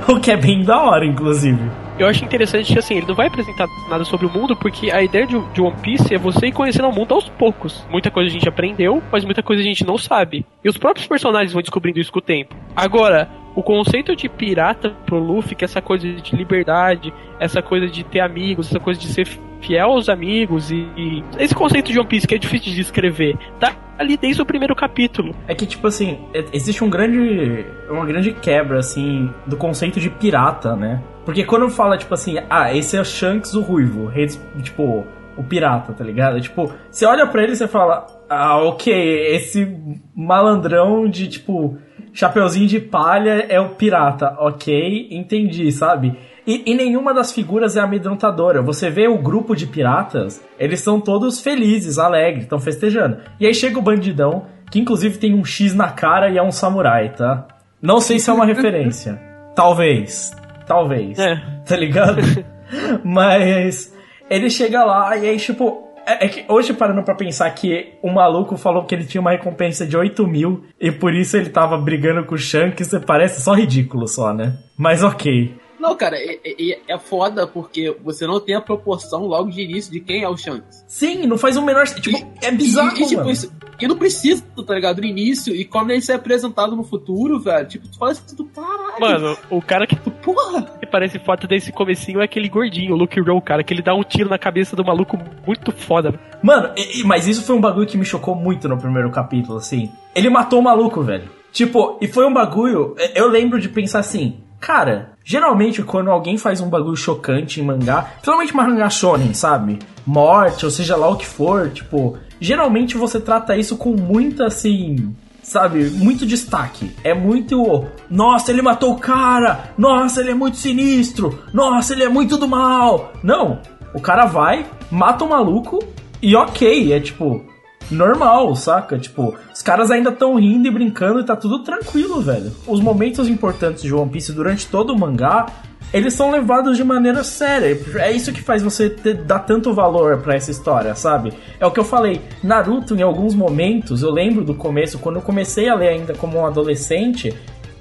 [0.07, 1.59] o que é bem da hora, inclusive.
[1.97, 5.03] Eu acho interessante que assim, ele não vai apresentar nada sobre o mundo, porque a
[5.03, 7.85] ideia de, de One Piece é você ir conhecendo o mundo aos poucos.
[7.89, 10.45] Muita coisa a gente aprendeu, mas muita coisa a gente não sabe.
[10.63, 12.55] E os próprios personagens vão descobrindo isso com o tempo.
[12.75, 17.87] Agora, o conceito de pirata pro Luffy, que é essa coisa de liberdade, essa coisa
[17.87, 19.27] de ter amigos, essa coisa de ser
[19.61, 23.37] fiel aos amigos e, e esse conceito de One Piece que é difícil de descrever,
[23.59, 25.35] tá ali desde o primeiro capítulo.
[25.47, 26.19] É que, tipo assim,
[26.51, 27.65] existe um grande.
[27.89, 31.01] uma grande quebra, assim, do conceito de pirata, né?
[31.25, 34.27] Porque quando fala, tipo assim, ah, esse é o Shanks o Ruivo, rei
[34.61, 35.05] tipo,
[35.37, 36.39] o pirata, tá ligado?
[36.41, 38.93] Tipo, você olha pra ele e você fala, ah, ok,
[39.33, 39.75] esse
[40.15, 41.77] malandrão de, tipo,
[42.13, 46.17] chapeuzinho de palha é o pirata, ok, entendi, sabe?
[46.45, 48.61] E, e nenhuma das figuras é amedrontadora.
[48.61, 53.17] Você vê o grupo de piratas, eles são todos felizes, alegres, estão festejando.
[53.39, 56.51] E aí chega o bandidão, que inclusive tem um X na cara e é um
[56.51, 57.47] samurai, tá?
[57.81, 59.19] Não sei se é uma referência.
[59.55, 60.31] Talvez.
[60.65, 61.17] Talvez.
[61.19, 61.41] É.
[61.65, 62.21] Tá ligado?
[63.03, 63.93] Mas.
[64.29, 68.09] ele chega lá e aí, tipo, é, é que hoje parando pra pensar que o
[68.09, 71.77] maluco falou que ele tinha uma recompensa de 8 mil e por isso ele tava
[71.77, 74.57] brigando com o Shanks, parece só ridículo só, né?
[74.77, 75.55] Mas ok.
[75.83, 79.91] Não, cara, é, é, é foda porque você não tem a proporção logo de início
[79.91, 80.85] de quem é o Shanks.
[80.87, 81.85] Sim, não faz o menor.
[81.87, 83.31] Tipo, é bizarro, e, e, tipo, mano.
[83.31, 85.01] isso- e não precisa, tá ligado?
[85.01, 88.33] No início, e quando ele se é apresentado no futuro, velho, tipo, tu fala assim,
[88.33, 88.99] tu, caralho.
[89.01, 90.61] Mano, o cara que, Porra!
[90.79, 93.93] que parece foto desse comecinho é aquele gordinho, o Luke Rowe, cara, que ele dá
[93.93, 96.17] um tiro na cabeça do maluco muito foda.
[96.41, 99.57] Mano, e- e- mas isso foi um bagulho que me chocou muito no primeiro capítulo,
[99.57, 99.91] assim.
[100.15, 101.29] Ele matou o maluco, velho.
[101.51, 102.95] Tipo, e foi um bagulho.
[103.13, 108.01] Eu lembro de pensar assim, cara, geralmente quando alguém faz um bagulho chocante em mangá,
[108.13, 109.79] principalmente mangá shonen, sabe?
[110.05, 115.15] Morte, ou seja lá o que for, tipo, geralmente você trata isso com muita assim.
[115.41, 116.95] Sabe, muito destaque.
[117.03, 117.85] É muito.
[118.09, 119.73] Nossa, ele matou o cara!
[119.77, 121.37] Nossa, ele é muito sinistro!
[121.53, 123.11] Nossa, ele é muito do mal!
[123.21, 123.59] Não!
[123.93, 125.79] O cara vai, mata o maluco
[126.21, 127.45] e ok, é tipo
[127.93, 128.97] normal, saca?
[128.97, 132.51] Tipo, os caras ainda estão rindo e brincando e tá tudo tranquilo, velho.
[132.67, 135.47] Os momentos importantes de One Piece durante todo o mangá,
[135.93, 137.79] eles são levados de maneira séria.
[137.97, 141.31] É isso que faz você ter, dar tanto valor pra essa história, sabe?
[141.59, 142.19] É o que eu falei.
[142.43, 146.39] Naruto, em alguns momentos, eu lembro do começo, quando eu comecei a ler ainda como
[146.39, 147.31] um adolescente,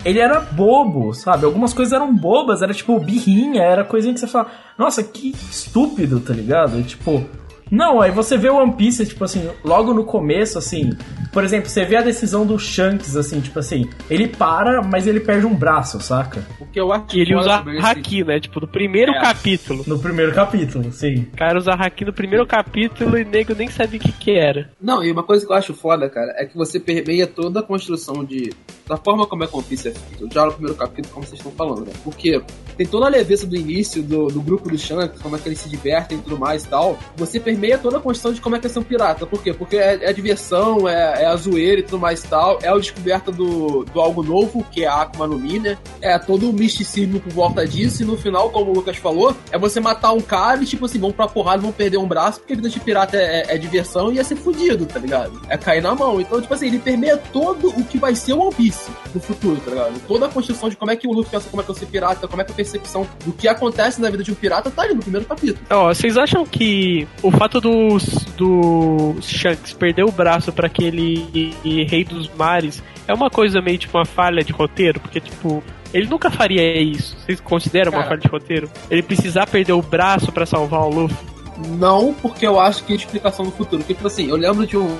[0.04, 1.44] ele era bobo, sabe?
[1.44, 6.20] Algumas coisas eram bobas, era tipo birrinha, era coisinha que você fala, nossa, que estúpido,
[6.20, 6.80] tá ligado?
[6.80, 7.24] E, tipo,
[7.72, 10.90] não, aí você vê o One Piece, tipo assim, logo no começo, assim,
[11.32, 15.18] por exemplo, você vê a decisão do Shanks, assim, tipo assim, ele para, mas ele
[15.20, 16.46] perde um braço, saca?
[16.60, 18.38] O que eu acho ele usa esse- haki, né?
[18.38, 19.20] Tipo, no primeiro É.
[19.20, 19.82] capítulo.
[19.86, 21.26] No primeiro capítulo, sim.
[21.32, 24.70] O cara usa haki no primeiro capítulo e nego nem sabia o que que era.
[24.80, 27.62] Não, e uma coisa que eu acho foda, cara, é que você permeia toda a
[27.62, 28.52] construção de.
[28.86, 30.28] Da forma como é que One Piece é feito.
[30.34, 31.92] Já no primeiro capítulo, como vocês estão falando, né?
[32.04, 32.42] Porque
[32.76, 35.60] tem toda a leveza do início, do, do grupo do Shanks, como é que eles
[35.60, 36.98] se divertem e tudo mais e tal.
[37.16, 39.26] Você permeia toda a construção de como é que é ser um pirata.
[39.26, 39.52] Por quê?
[39.52, 42.58] Porque é, é diversão, é, é a zoeira e tudo mais e tal.
[42.62, 45.78] É a descoberta do, do algo novo, que é a Akuma no Mi, né?
[46.00, 48.02] É todo o misticismo por volta disso.
[48.02, 50.98] E no final, como o Lucas falou, é você matar um cara e, tipo assim,
[50.98, 53.58] vão pra porrada, vão perder um braço, porque a vida de pirata é, é- é
[53.58, 55.40] diversão e ia ser fudido, tá ligado?
[55.48, 56.20] É cair na mão.
[56.20, 59.60] Então, tipo assim, ele permeia todo o que vai ser o One Piece no futuro,
[59.64, 60.00] tá ligado?
[60.08, 61.86] Toda a construção de como é que o Luffy pensa como é que é ser
[61.86, 64.82] pirata, como é que a percepção do que acontece na vida de um pirata tá
[64.82, 65.58] ali no primeiro capítulo.
[65.70, 67.98] Ó, vocês acham que o fato do,
[68.36, 73.98] do Shanks perder o braço pra aquele rei dos mares é uma coisa meio tipo
[73.98, 75.00] uma falha de roteiro?
[75.00, 75.62] Porque, tipo,
[75.92, 77.16] ele nunca faria isso.
[77.18, 78.08] Vocês consideram uma Cara.
[78.10, 78.70] falha de roteiro?
[78.90, 81.32] Ele precisar perder o braço pra salvar o Luffy?
[81.78, 83.78] Não, porque eu acho que é explicação no futuro.
[83.78, 84.96] Porque, tipo assim, eu lembro de um.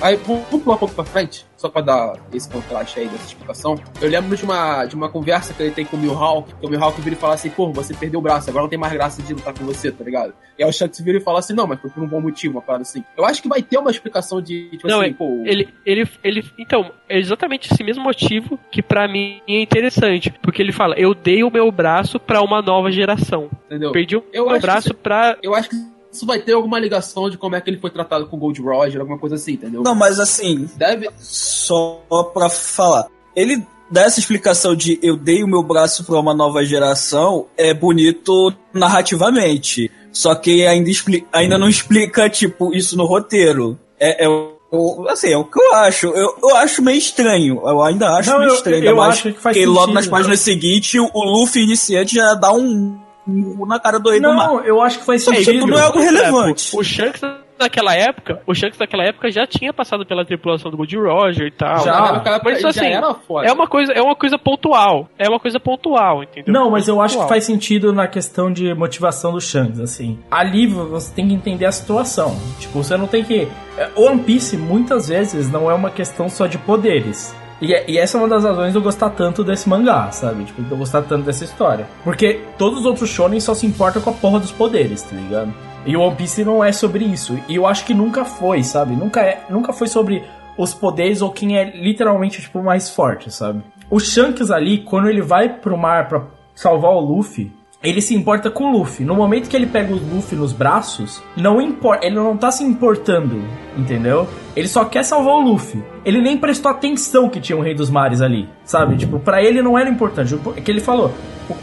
[0.00, 3.26] Aí, vamos vamos pular um pouco pra frente, só pra dar esse contraste aí dessa
[3.26, 3.78] explicação.
[4.00, 6.68] Eu lembro de uma, de uma conversa que ele tem com o Mihawk, que o
[6.68, 9.22] Mihawk vira e fala assim, pô, você perdeu o braço, agora não tem mais graça
[9.22, 10.34] de lutar com você, tá ligado?
[10.58, 12.54] E aí o Shanks vira e fala assim, não, mas foi por um bom motivo,
[12.54, 13.02] uma parada assim.
[13.16, 15.42] Eu acho que vai ter uma explicação de, tipo Não, assim, é- pô.
[15.46, 16.44] Ele, ele, ele.
[16.58, 20.32] Então, é exatamente esse mesmo motivo que pra mim é interessante.
[20.42, 23.48] Porque ele fala: eu dei o meu braço pra uma nova geração.
[23.66, 23.92] Entendeu?
[23.92, 25.36] Perdi o Eu meu acho que braço isso- pra.
[25.42, 25.76] Eu acho que
[26.16, 28.60] isso vai ter alguma ligação de como é que ele foi tratado com o Gold
[28.60, 29.82] Roger, alguma coisa assim, entendeu?
[29.82, 31.08] Não, mas assim, Deve.
[31.18, 32.00] só
[32.32, 33.06] pra falar.
[33.34, 37.72] Ele dá essa explicação de eu dei o meu braço pra uma nova geração é
[37.74, 39.90] bonito narrativamente.
[40.12, 43.78] Só que ainda, expli- ainda não explica, tipo, isso no roteiro.
[44.00, 46.06] É, é o- assim, é o que eu acho.
[46.06, 47.60] Eu, eu acho meio estranho.
[47.64, 48.84] Eu ainda acho Não, meio eu- estranho.
[48.84, 49.94] eu mais acho que faz porque logo sentido.
[49.94, 54.32] nas páginas seguintes, o Luffy iniciante já dá um, um na cara do rei do
[54.32, 54.48] mar.
[54.48, 55.52] Não, eu acho que faz sentido.
[55.52, 56.76] tipo, não é algo relevante.
[56.76, 57.22] O Shanks
[57.58, 61.50] naquela época, o Shanks naquela época já tinha passado pela tripulação do Gold Roger e
[61.50, 61.84] tal.
[61.84, 62.22] Já.
[62.44, 63.48] Mas já assim, era foda.
[63.48, 65.08] é uma coisa, é uma coisa pontual.
[65.18, 66.52] É uma coisa pontual, entendeu?
[66.52, 70.18] Não, mas eu acho que faz sentido na questão de motivação do Shanks, assim.
[70.30, 72.36] Ali você tem que entender a situação.
[72.60, 73.48] Tipo, você não tem que.
[73.78, 77.34] é, One Piece muitas vezes não é uma questão só de poderes.
[77.60, 80.44] E, é- e essa é uma das razões de eu gostar tanto desse mangá, sabe?
[80.44, 81.86] Tipo, de eu gostar tanto dessa história.
[82.04, 85.52] Porque todos os outros shonen só se importam com a porra dos poderes, tá ligado?
[85.86, 87.38] E o One Piece não é sobre isso.
[87.48, 88.94] E eu acho que nunca foi, sabe?
[88.94, 90.22] Nunca, é, nunca foi sobre
[90.58, 93.62] os poderes ou quem é literalmente, tipo, mais forte, sabe?
[93.88, 97.52] O Shanks ali, quando ele vai pro mar pra salvar o Luffy,
[97.86, 99.06] ele se importa com o Luffy.
[99.06, 102.64] No momento que ele pega o Luffy nos braços, não importa, ele não tá se
[102.64, 103.40] importando,
[103.78, 104.28] entendeu?
[104.56, 105.80] Ele só quer salvar o Luffy.
[106.04, 108.96] Ele nem prestou atenção que tinha um Rei dos Mares ali, sabe?
[108.96, 110.34] Tipo, pra ele não era importante.
[110.34, 111.12] O que ele falou,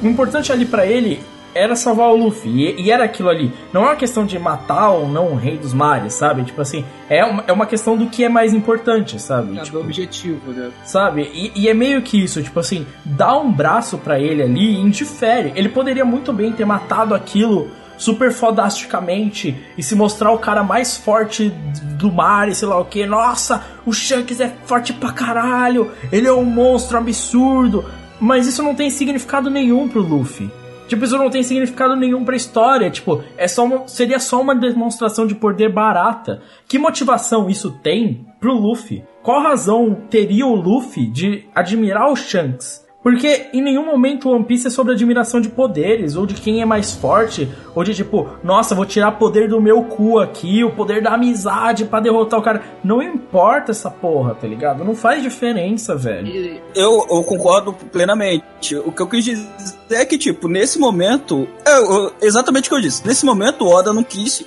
[0.01, 1.19] o importante ali pra ele
[1.53, 2.49] era salvar o Luffy.
[2.49, 3.51] E, e era aquilo ali.
[3.71, 6.43] Não é uma questão de matar ou não o Rei dos Mares, sabe?
[6.43, 9.57] Tipo assim, é uma, é uma questão do que é mais importante, sabe?
[9.57, 10.71] É Tipo, do objetivo, né?
[10.85, 11.29] Sabe?
[11.33, 14.79] E, e é meio que isso, tipo assim, dá um braço pra ele ali e
[14.79, 15.53] indifere.
[15.55, 20.97] Ele poderia muito bem ter matado aquilo super fodasticamente e se mostrar o cara mais
[20.97, 21.49] forte
[21.97, 23.05] do mar e sei lá o que.
[23.05, 27.85] Nossa, o Shanks é forte pra caralho, ele é um monstro absurdo.
[28.19, 30.49] Mas isso não tem significado nenhum pro Luffy.
[30.93, 32.91] Tipo, isso não tem significado nenhum pra história.
[32.91, 36.43] Tipo, é só uma, seria só uma demonstração de poder barata.
[36.67, 39.03] Que motivação isso tem pro Luffy?
[39.23, 42.82] Qual razão teria o Luffy de admirar o Shanks?
[43.03, 46.61] Porque em nenhum momento o One Piece é sobre admiração de poderes, ou de quem
[46.61, 50.71] é mais forte, ou de tipo, nossa, vou tirar poder do meu cu aqui, o
[50.71, 52.63] poder da amizade para derrotar o cara.
[52.81, 54.85] Não importa essa porra, tá ligado?
[54.85, 56.61] Não faz diferença, velho.
[56.73, 58.75] Eu, eu concordo plenamente.
[58.77, 59.45] O que eu quis dizer
[59.91, 63.05] é que, tipo, nesse momento, é exatamente o que eu disse.
[63.05, 64.45] Nesse momento, o Oda não quis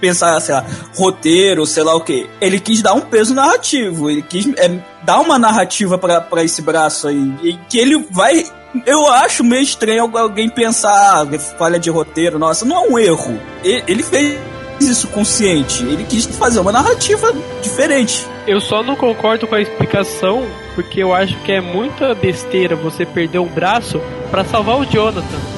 [0.00, 0.64] pensar, sei lá,
[0.96, 2.28] roteiro, sei lá o que.
[2.40, 4.10] Ele quis dar um peso narrativo.
[4.10, 4.68] Ele quis é,
[5.02, 7.34] dar uma narrativa pra esse braço aí.
[7.42, 8.44] E que ele vai.
[8.84, 13.40] Eu acho meio estranho alguém pensar, ah, falha de roteiro, nossa, não é um erro.
[13.64, 14.38] Ele fez
[14.80, 15.82] isso consciente.
[15.82, 17.32] Ele quis fazer uma narrativa
[17.62, 18.26] diferente.
[18.46, 23.04] Eu só não concordo com a explicação, porque eu acho que é muita besteira você
[23.04, 25.55] perder um braço pra salvar o Jonathan.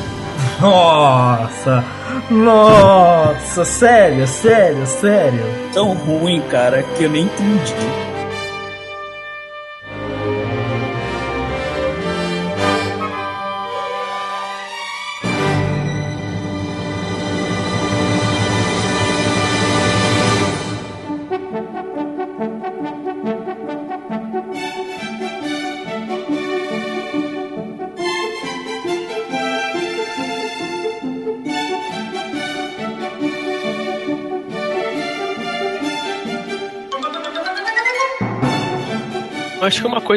[0.60, 1.84] Nossa!
[2.30, 3.64] Nossa!
[3.64, 5.44] Sério, sério, sério.
[5.72, 7.74] Tão ruim, cara, que eu nem entendi.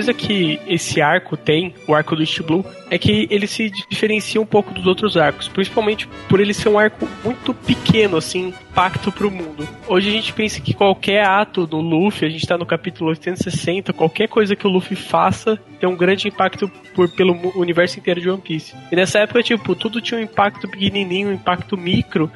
[0.01, 4.41] Coisa que esse arco tem, o arco do East Blue, é que ele se diferencia
[4.41, 9.11] um pouco dos outros arcos, principalmente por ele ser um arco muito pequeno, assim, impacto
[9.11, 9.67] pro mundo.
[9.87, 13.93] Hoje a gente pensa que qualquer ato do Luffy, a gente tá no capítulo 860,
[13.93, 18.29] qualquer coisa que o Luffy faça tem um grande impacto por, pelo universo inteiro de
[18.29, 18.73] One Piece.
[18.91, 22.31] E nessa época, tipo, tudo tinha um impacto pequenininho, um impacto micro,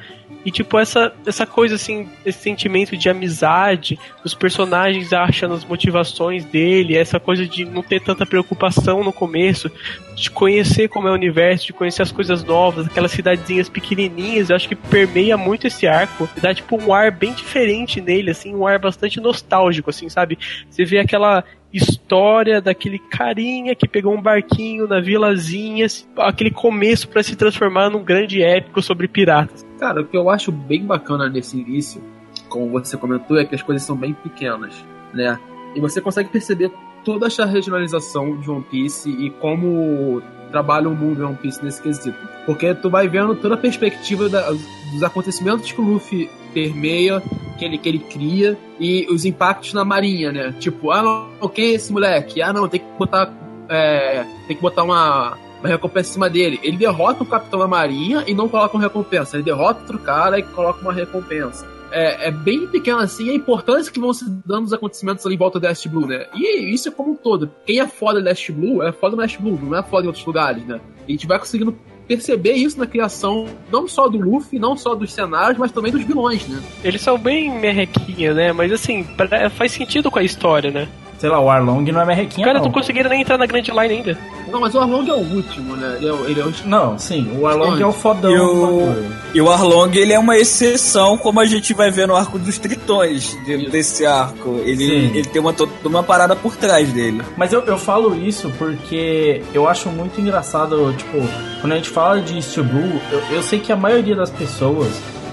[0.46, 6.44] e tipo, essa, essa coisa assim, esse sentimento de amizade, os personagens achando as motivações
[6.44, 9.68] dele, essa coisa de não ter tanta preocupação no começo,
[10.14, 14.54] de conhecer como é o universo, de conhecer as coisas novas, aquelas cidadezinhas pequenininhas, eu
[14.54, 18.64] acho que permeia muito esse arco, dá tipo um ar bem diferente nele, assim, um
[18.64, 20.38] ar bastante nostálgico, assim, sabe?
[20.70, 27.20] Você vê aquela história daquele carinha que pegou um barquinho na vilazinha, aquele começo pra
[27.24, 29.65] se transformar num grande épico sobre piratas.
[29.78, 32.02] Cara, o que eu acho bem bacana nesse início,
[32.48, 34.74] como você comentou, é que as coisas são bem pequenas,
[35.12, 35.38] né?
[35.74, 36.72] E você consegue perceber
[37.04, 41.82] toda essa regionalização de One Piece e como trabalha o mundo de One Piece nesse
[41.82, 42.16] quesito.
[42.46, 47.22] Porque tu vai vendo toda a perspectiva da- dos acontecimentos que o Luffy permeia,
[47.58, 50.54] que ele, que ele cria, e os impactos na marinha, né?
[50.58, 51.02] Tipo, ah
[51.40, 52.40] não, quem é esse moleque?
[52.40, 53.30] Ah não, tem que botar.
[53.68, 56.60] é, tem que botar uma, uma recompensa em cima dele.
[56.62, 59.36] Ele derrota o capitão da marinha e não coloca uma recompensa.
[59.36, 61.66] Ele derrota outro cara e coloca uma recompensa.
[61.92, 65.38] É, é bem pequeno assim a importância que vão se dando os acontecimentos ali em
[65.38, 66.26] volta do West Blue, né?
[66.34, 67.50] E isso é como um todo.
[67.64, 70.08] Quem é foda do West Blue é foda no West Blue, não é foda em
[70.08, 70.80] outros lugares, né?
[71.06, 71.76] E a gente vai conseguindo
[72.08, 76.02] perceber isso na criação, não só do Luffy, não só dos cenários, mas também dos
[76.04, 76.60] vilões, né?
[76.84, 78.52] Eles são bem merrequinha, né?
[78.52, 80.88] Mas assim, pra- faz sentido com a história, né?
[81.18, 82.66] Sei lá, o Arlong não é merrequinha, Os caras não.
[82.68, 84.18] não conseguiram nem entrar na Grand Line ainda.
[84.52, 85.96] Não, mas o Arlong é o último, né?
[85.96, 86.52] Ele é, o- ele é o...
[86.66, 88.30] Não, sim, o Arlong é o fodão.
[88.30, 92.06] E do o, e o Arlong, ele é uma exceção, como a gente vai ver
[92.06, 94.60] no arco dos tritões, de- desse arco.
[94.64, 95.16] Ele, Sim.
[95.16, 97.22] ele tem uma, uma parada por trás dele.
[97.36, 101.16] Mas eu, eu falo isso porque eu acho muito engraçado, tipo,
[101.62, 104.88] quando a gente fala de East Blue, eu, eu sei que a maioria das pessoas,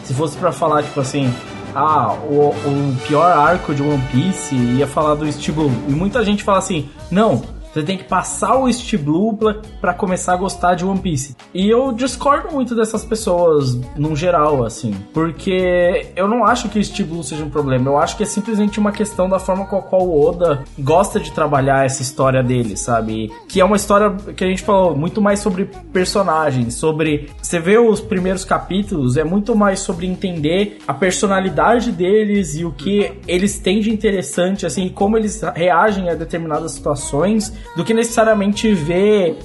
[0.05, 1.31] se fosse pra falar, tipo assim,
[1.75, 5.71] ah, o, o pior arco de One Piece ia falar do East Blue.
[5.87, 7.43] E muita gente fala assim, não,
[7.73, 9.37] você tem que passar o East Blue
[9.81, 11.35] pra começar a gostar de One Piece.
[11.53, 14.93] E eu discordo muito dessas pessoas, num geral, assim.
[15.11, 17.89] Porque eu não acho que o East Blue seja um problema.
[17.89, 21.19] Eu acho que é simplesmente uma questão da forma com a qual o Oda gosta
[21.19, 23.31] de trabalhar essa história dele, sabe?
[23.47, 27.29] Que é uma história que a gente falou muito mais sobre personagens, sobre.
[27.41, 32.71] Você vê os primeiros capítulos, é muito mais sobre entender a personalidade deles e o
[32.71, 38.73] que eles têm de interessante, assim, como eles reagem a determinadas situações, do que necessariamente
[38.73, 39.37] ver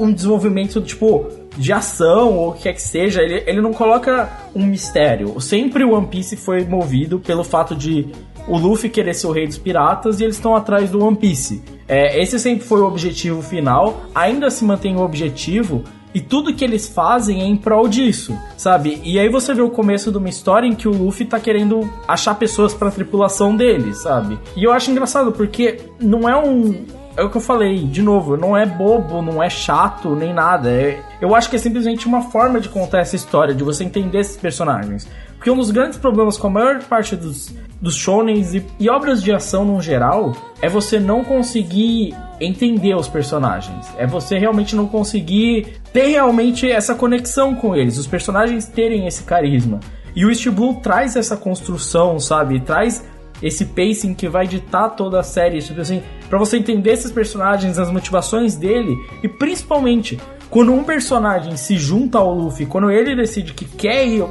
[0.00, 3.22] um desenvolvimento, tipo, de ação ou o que quer que seja.
[3.22, 5.40] Ele, ele não coloca um mistério.
[5.40, 8.08] Sempre o One Piece foi movido pelo fato de
[8.48, 11.62] o Luffy querer ser o rei dos piratas e eles estão atrás do One Piece.
[11.88, 15.82] É, esse sempre foi o objetivo final, ainda se mantém o objetivo.
[16.14, 19.02] E tudo que eles fazem é em prol disso, sabe?
[19.04, 21.86] E aí você vê o começo de uma história em que o Luffy tá querendo
[22.08, 24.38] achar pessoas pra tripulação dele, sabe?
[24.56, 26.86] E eu acho engraçado porque não é um.
[27.16, 30.70] É o que eu falei, de novo, não é bobo, não é chato, nem nada.
[30.70, 34.18] É, eu acho que é simplesmente uma forma de contar essa história, de você entender
[34.18, 35.08] esses personagens.
[35.36, 39.22] Porque um dos grandes problemas com a maior parte dos, dos shonens e, e obras
[39.22, 43.86] de ação no geral é você não conseguir entender os personagens.
[43.96, 49.22] É você realmente não conseguir ter realmente essa conexão com eles, os personagens terem esse
[49.22, 49.80] carisma.
[50.14, 52.60] E o East Blue traz essa construção, sabe?
[52.60, 53.04] Traz
[53.42, 57.78] esse pacing que vai ditar toda a série, tipo assim, para você entender esses personagens,
[57.78, 60.18] as motivações dele e principalmente
[60.50, 64.24] quando um personagem se junta ao Luffy, quando ele decide que quer ir,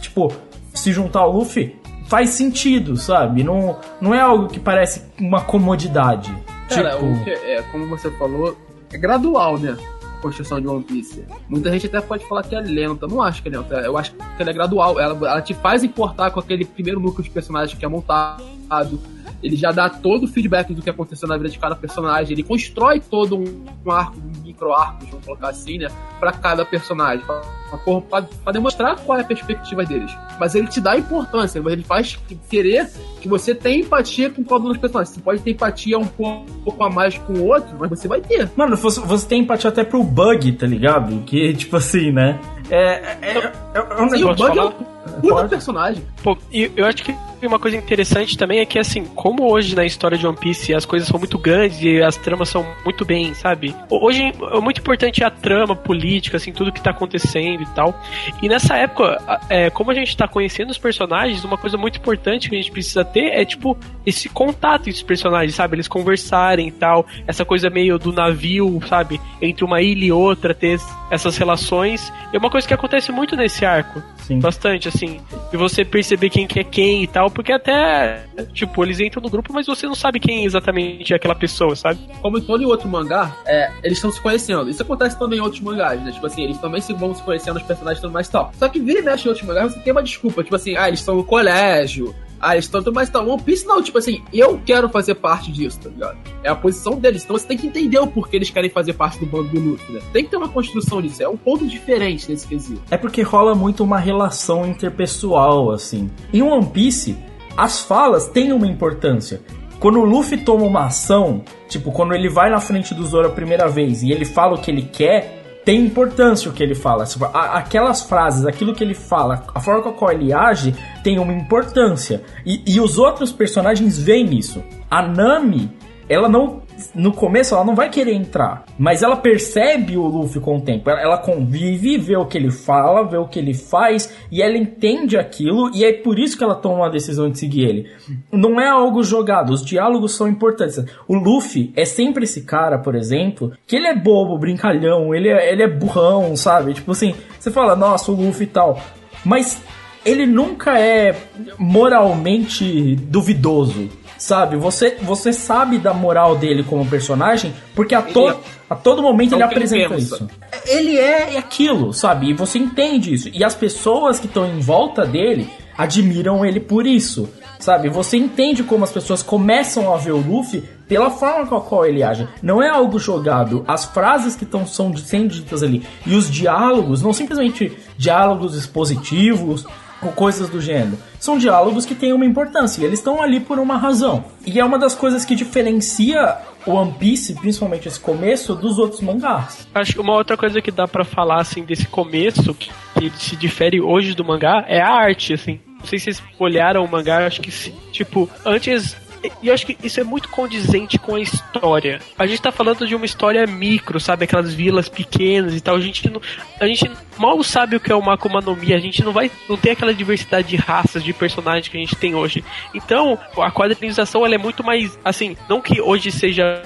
[0.00, 0.32] tipo,
[0.74, 3.42] se juntar ao Luffy, faz sentido, sabe?
[3.42, 6.34] Não, não é algo que parece uma comodidade.
[6.68, 8.56] Cara, tipo, o que é, como você falou,
[8.92, 9.76] é gradual, né?
[10.22, 11.24] Construção de One Piece.
[11.48, 13.06] Muita gente até pode falar que é lenta.
[13.06, 13.74] Não acho que é lenta.
[13.80, 14.98] Eu acho que ela é gradual.
[14.98, 18.98] Ela, ela te faz importar com aquele primeiro núcleo de personagens que é montado.
[19.42, 22.32] Ele já dá todo o feedback do que aconteceu na vida de cada personagem.
[22.32, 25.88] Ele constrói todo um, um arco, um micro arco, vamos colocar assim, né?
[26.20, 27.24] Pra cada personagem.
[27.24, 30.12] Pra demonstrar qual é a perspectiva deles.
[30.38, 31.60] Mas ele te dá importância.
[31.60, 32.18] Mas ele faz
[32.48, 32.88] querer
[33.20, 35.14] que você tenha empatia com cada um dos personagens.
[35.14, 38.06] Você pode ter empatia um pouco, um pouco a mais com o outro, mas você
[38.06, 38.50] vai ter.
[38.56, 41.22] Mano, você, você tem empatia até pro Bug, tá ligado?
[41.24, 42.38] Que, tipo assim, né?
[42.70, 44.46] É, é, é, é um Sim, o negócio.
[44.46, 46.04] Bug é um puta personagem.
[46.22, 47.14] Pô, e eu acho que
[47.46, 50.84] uma coisa interessante também é que, assim, como hoje na história de One Piece as
[50.84, 53.74] coisas são muito grandes e as tramas são muito bem, sabe?
[53.90, 58.00] Hoje é muito importante a trama política, assim, tudo que tá acontecendo e tal.
[58.40, 62.48] E nessa época, é, como a gente tá conhecendo os personagens, uma coisa muito importante
[62.48, 65.76] que a gente precisa ter é, tipo, esse contato entre os personagens, sabe?
[65.76, 69.20] Eles conversarem e tal, essa coisa meio do navio, sabe?
[69.40, 70.78] Entre uma ilha e outra, ter
[71.10, 72.12] essas relações.
[72.32, 74.02] É uma coisa que acontece muito nesse arco.
[74.18, 74.38] Sim.
[74.38, 75.20] Bastante, assim.
[75.52, 79.30] E você perceber quem que é quem e tal, porque até, tipo, eles entram no
[79.30, 81.98] grupo, mas você não sabe quem exatamente é aquela pessoa, sabe?
[82.20, 84.68] como em todo outro mangá, é, eles estão se conhecendo.
[84.68, 86.12] Isso acontece também em outros mangás, né?
[86.12, 88.52] Tipo assim, eles também se vão se conhecendo, os personagens e tudo mais tal.
[88.58, 90.44] Só que vira e mexe em outros mangás, você tem uma desculpa.
[90.44, 92.14] Tipo assim, ah, eles estão no colégio.
[92.42, 93.28] Ah, estão tudo mais e tal.
[93.28, 96.18] One Piece não, tipo assim, eu quero fazer parte disso, tá ligado?
[96.42, 97.22] É a posição deles.
[97.22, 99.94] Então você tem que entender o porquê eles querem fazer parte do bando do Luffy,
[99.94, 100.00] né?
[100.12, 101.22] Tem que ter uma construção disso.
[101.22, 102.82] É um ponto diferente nesse quesito.
[102.90, 106.10] É porque rola muito uma relação interpessoal, assim.
[106.32, 107.16] Em One Piece,
[107.56, 109.40] as falas têm uma importância.
[109.78, 113.32] Quando o Luffy toma uma ação, tipo, quando ele vai na frente do Zoro a
[113.32, 117.04] primeira vez e ele fala o que ele quer, tem importância o que ele fala.
[117.32, 121.32] Aquelas frases, aquilo que ele fala, a forma com a qual ele age, tem uma
[121.32, 122.22] importância.
[122.44, 124.62] E, e os outros personagens veem isso.
[124.90, 125.70] A Nami,
[126.12, 126.62] ela não.
[126.94, 130.90] No começo ela não vai querer entrar, mas ela percebe o Luffy com o tempo.
[130.90, 134.56] Ela, ela convive, vê o que ele fala, vê o que ele faz, e ela
[134.56, 137.90] entende aquilo, e é por isso que ela toma a decisão de seguir ele.
[138.32, 140.84] Não é algo jogado, os diálogos são importantes.
[141.06, 145.52] O Luffy é sempre esse cara, por exemplo, que ele é bobo, brincalhão, ele é,
[145.52, 146.74] ele é burrão, sabe?
[146.74, 148.80] Tipo assim, você fala, nossa, o Luffy e tal.
[149.24, 149.62] Mas
[150.04, 151.14] ele nunca é
[151.58, 153.88] moralmente duvidoso,
[154.22, 154.56] sabe?
[154.56, 158.36] Você, você sabe da moral dele como personagem, porque a, to,
[158.70, 160.14] a todo momento É ele ele apresenta pensa.
[160.14, 160.28] isso.
[160.64, 162.30] Ele é aquilo, sabe?
[162.30, 163.28] E você entende isso.
[163.32, 167.88] E as pessoas que estão em volta dele admiram ele por isso, sabe?
[167.88, 171.84] Você entende como as pessoas começam a ver o Luffy pela forma com a qual
[171.84, 172.28] ele age.
[172.40, 173.64] Não é algo jogado.
[173.66, 179.66] As frases que estão são sendo ditas ali e os diálogos, não simplesmente diálogos expositivos
[180.00, 180.96] ou coisas do gênero.
[181.22, 184.24] São diálogos que têm uma importância e eles estão ali por uma razão.
[184.44, 189.00] E é uma das coisas que diferencia o One Piece, principalmente esse começo, dos outros
[189.00, 189.68] mangás.
[189.72, 193.36] Acho que uma outra coisa que dá pra falar, assim, desse começo, que, que se
[193.36, 195.60] difere hoje do mangá, é a arte, assim.
[195.78, 198.96] Não sei se vocês olharam o mangá, acho que, se- tipo, antes...
[199.42, 202.00] E eu acho que isso é muito condizente com a história.
[202.18, 204.24] A gente tá falando de uma história micro, sabe?
[204.24, 205.76] Aquelas vilas pequenas e tal.
[205.76, 206.20] A gente, não,
[206.60, 208.18] a gente mal sabe o que é uma
[208.60, 208.74] Mi.
[208.74, 209.30] A gente não vai.
[209.48, 212.44] Não tem aquela diversidade de raças, de personagens que a gente tem hoje.
[212.74, 214.98] Então, a quadrinização ela é muito mais.
[215.04, 216.62] Assim, não que hoje seja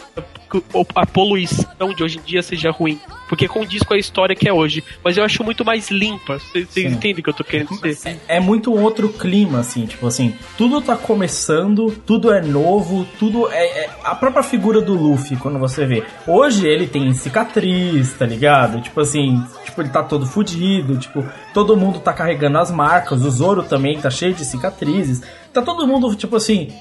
[0.50, 0.62] que
[0.94, 4.52] a poluição de hoje em dia seja ruim, porque condiz com a história que é
[4.52, 6.38] hoje, mas eu acho muito mais limpa.
[6.38, 8.20] Vocês entendem o que eu tô querendo dizer?
[8.28, 13.48] É muito um outro clima, assim, tipo assim, tudo tá começando, tudo é novo, tudo
[13.50, 16.04] é, é- a própria figura do Luffy, quando você vê.
[16.26, 18.80] Hoje ele tem cicatriz, tá ligado?
[18.80, 23.30] Tipo assim, tipo, ele tá todo fudido, tipo, todo mundo tá carregando as marcas, o
[23.30, 25.22] Zoro também tá cheio de cicatrizes.
[25.52, 26.72] Tá todo mundo, tipo assim,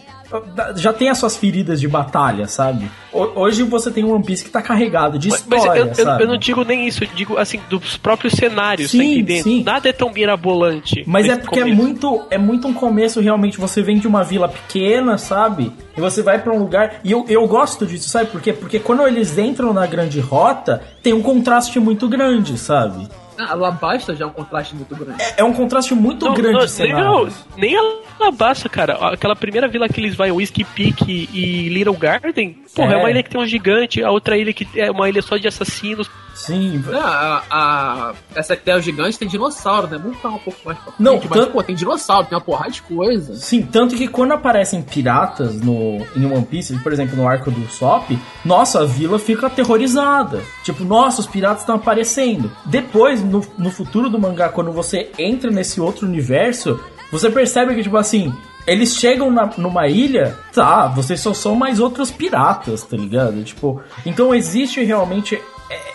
[0.76, 2.90] já tem as suas feridas de batalha, sabe?
[3.14, 5.96] Ho- Hoje você tem um One Piece que tá carregado de Mas história, eu, eu,
[5.96, 6.24] sabe?
[6.24, 9.44] eu não digo nem isso, eu digo assim, dos próprios cenários, Sim, tá entendendo?
[9.44, 9.64] sim.
[9.64, 11.04] Nada é tão mirabolante.
[11.08, 13.58] Mas é porque é muito, é muito um começo realmente.
[13.60, 15.72] Você vem de uma vila pequena, sabe?
[15.98, 16.96] E você vai pra um lugar.
[17.04, 18.52] E eu, eu gosto disso, sabe por quê?
[18.54, 23.08] Porque quando eles entram na grande rota, tem um contraste muito grande, sabe?
[23.38, 25.22] Ah, Alabasta já é um contraste muito grande.
[25.38, 27.46] É um contraste muito Não, grande não, de nem, cenários.
[27.58, 27.76] nem
[28.20, 28.94] Alabasta, cara.
[29.12, 32.96] Aquela primeira vila que eles vão, Whiskey Peak e Little Garden, porra, é.
[32.96, 32.98] É.
[32.98, 35.48] uma ilha que tem um gigante, a outra ilha que é uma ilha só de
[35.48, 36.10] assassinos.
[36.36, 36.84] Sim.
[36.94, 39.98] Ah, a, a- essa o gigante tem dinossauro, né?
[39.98, 42.44] Vamos falar um pouco mais pra frente, Não, mas, tanto- pô, tem dinossauro, tem uma
[42.44, 43.36] porrada de coisa.
[43.36, 47.66] Sim, tanto que quando aparecem piratas no, em One Piece, por exemplo, no arco do
[47.70, 48.12] Sop,
[48.44, 50.42] nossa, a vila fica aterrorizada.
[50.64, 52.52] Tipo, nossa, os piratas estão aparecendo.
[52.66, 56.80] Depois, no, no futuro do mangá, quando você entra nesse outro universo,
[57.12, 58.34] você percebe que, tipo assim,
[58.68, 63.44] eles chegam na- numa ilha, tá, vocês só são mais outros piratas, tá ligado?
[63.44, 65.40] Tipo, então existe realmente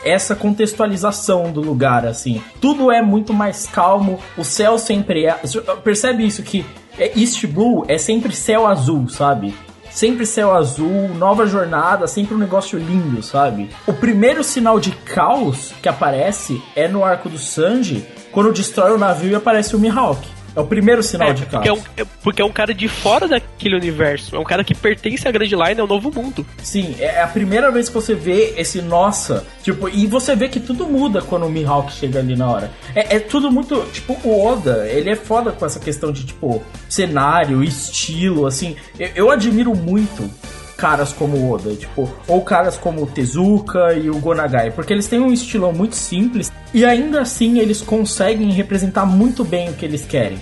[0.05, 2.43] essa contextualização do lugar, assim.
[2.61, 5.39] Tudo é muito mais calmo, o céu sempre é.
[5.83, 6.65] Percebe isso que
[6.99, 9.55] é, East Blue é sempre céu azul, sabe?
[9.91, 13.71] Sempre céu azul, nova jornada, sempre um negócio lindo, sabe?
[13.87, 18.99] O primeiro sinal de caos que aparece é no arco do Sanji, quando destrói o
[18.99, 20.27] navio e aparece o Mihawk.
[20.55, 21.53] É o primeiro sinal É, de caos.
[21.65, 24.35] porque, é um, é- porque é um cara de fora daquele universo.
[24.35, 26.45] É um cara que pertence à Grand Line, é o novo mundo.
[26.63, 30.59] Sim, é a primeira vez que você vê esse nossa, tipo, e você vê que
[30.61, 32.71] tudo muda quando o Mihawk chega ali na hora.
[32.95, 36.63] É, é tudo muito, tipo, o Oda, ele é foda com essa questão de, tipo,
[36.89, 38.75] cenário, estilo, assim.
[38.99, 40.29] Eu, eu admiro muito
[40.81, 45.07] caras como o Oda, tipo, ou caras como o Tezuka e o Gonagai, porque eles
[45.07, 49.85] têm um estilão muito simples e ainda assim eles conseguem representar muito bem o que
[49.85, 50.41] eles querem.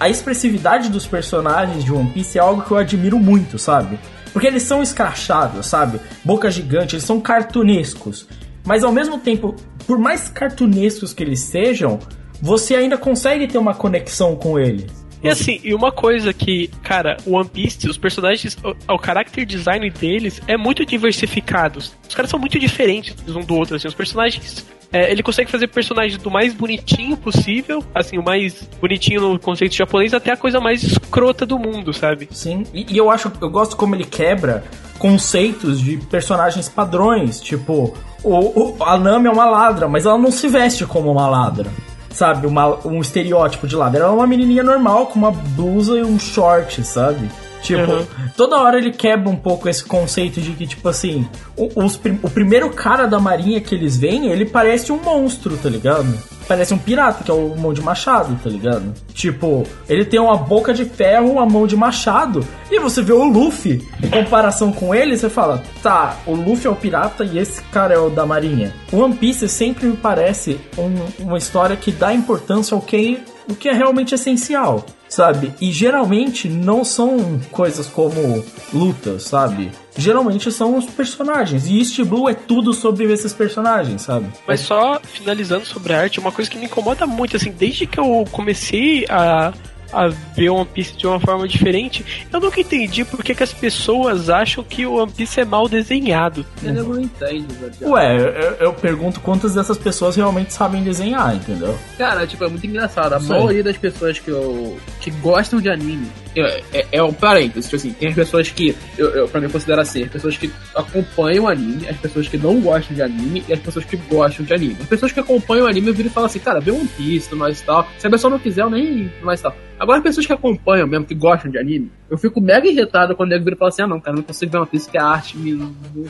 [0.00, 3.96] A expressividade dos personagens de One Piece é algo que eu admiro muito, sabe?
[4.32, 6.00] Porque eles são escrachados, sabe?
[6.24, 8.26] Boca gigante, eles são cartunescos.
[8.64, 9.54] Mas ao mesmo tempo,
[9.86, 12.00] por mais cartunescos que eles sejam,
[12.42, 15.05] você ainda consegue ter uma conexão com eles.
[15.22, 19.44] E assim, e uma coisa que, cara, o One Piece, os personagens, o, o character
[19.46, 21.78] design deles é muito diversificado.
[21.78, 24.64] Os caras são muito diferentes um do outro, assim, os personagens.
[24.92, 29.74] é, ele consegue fazer personagens do mais bonitinho possível, assim, o mais bonitinho no conceito
[29.74, 32.28] japonês, até a coisa mais escrota do mundo, sabe?
[32.30, 34.62] Sim, e, e eu acho, eu gosto como ele quebra
[34.98, 38.34] conceitos de personagens padrões, tipo, o,
[38.78, 41.70] o- a Nami é uma ladra, mas ela não se veste como uma ladra.
[42.16, 44.00] Sabe, uma, um estereótipo de ladra.
[44.00, 47.28] Ela é uma menininha normal com uma blusa e um short, sabe?
[47.60, 48.06] Tipo, Uhum.
[48.34, 52.30] toda hora ele quebra um pouco esse conceito de que, tipo assim, o, os o
[52.30, 56.06] primeiro cara da marinha que eles veem, ele parece um monstro, tá ligado?
[56.48, 58.94] Parece um pirata, que é o mão de machado, tá ligado?
[59.12, 62.46] Tipo, ele tem uma boca de ferro, uma mão de machado.
[62.70, 66.70] E você vê o Luffy, em comparação com ele, você fala, tá, o Luffy é
[66.70, 68.72] o pirata e esse cara é o da marinha.
[68.92, 73.18] One Piece sempre me parece um- uma história que dá importância ao que,
[73.50, 75.52] o que é realmente essencial sabe?
[75.60, 79.70] E geralmente não são coisas como lutas, sabe?
[79.96, 81.66] Geralmente são os personagens.
[81.66, 84.26] E East Blue é tudo sobre esses personagens, sabe?
[84.46, 87.98] Mas só finalizando sobre a arte, uma coisa que me incomoda muito, assim, desde que
[87.98, 89.52] eu comecei a,
[89.96, 93.52] a ver One Piece de uma forma diferente, eu nunca entendi por que, que as
[93.52, 96.44] pessoas acham que o One Piece é mal desenhado.
[96.62, 97.92] Eu não entendo, velho.
[97.92, 101.78] Ué, eu, eu pergunto quantas dessas pessoas realmente sabem desenhar, entendeu?
[101.96, 103.14] Cara, tipo, é muito engraçado.
[103.14, 103.28] A Sim.
[103.28, 106.08] maioria das pessoas que eu que gostam de anime
[106.40, 109.80] é, é, um parênteses, tipo assim, tem as pessoas que eu, eu pra mim considero
[109.80, 113.60] assim, as pessoas que acompanham anime, as pessoas que não gostam de anime e as
[113.60, 114.76] pessoas que gostam de anime.
[114.80, 117.38] As pessoas que acompanham anime eu viro e falo assim, cara, vê One Piece, tudo
[117.38, 117.86] mais e tal.
[117.98, 119.54] Se a pessoa não quiser, eu nem mais tal.
[119.78, 123.28] Agora, as pessoas que acompanham mesmo, que gostam de anime, eu fico mega irritado quando
[123.28, 124.88] o nego vira e fala assim, ah não, cara, eu não consigo ver One Piece
[124.88, 125.52] que a arte me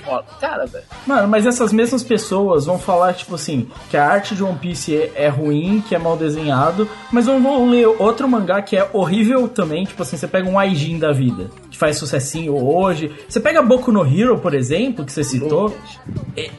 [0.05, 0.25] rola.
[0.41, 0.85] Cara, velho.
[1.05, 4.95] Mano, mas essas mesmas pessoas vão falar, tipo assim, que a arte de One Piece
[4.95, 9.49] é, é ruim, que é mal desenhado, mas vão ler outro mangá que é horrível
[9.49, 13.11] também, tipo assim, você pega um Aijin da vida, que faz sucessinho hoje.
[13.29, 15.77] Você pega Boku no Hero, por exemplo, que você citou.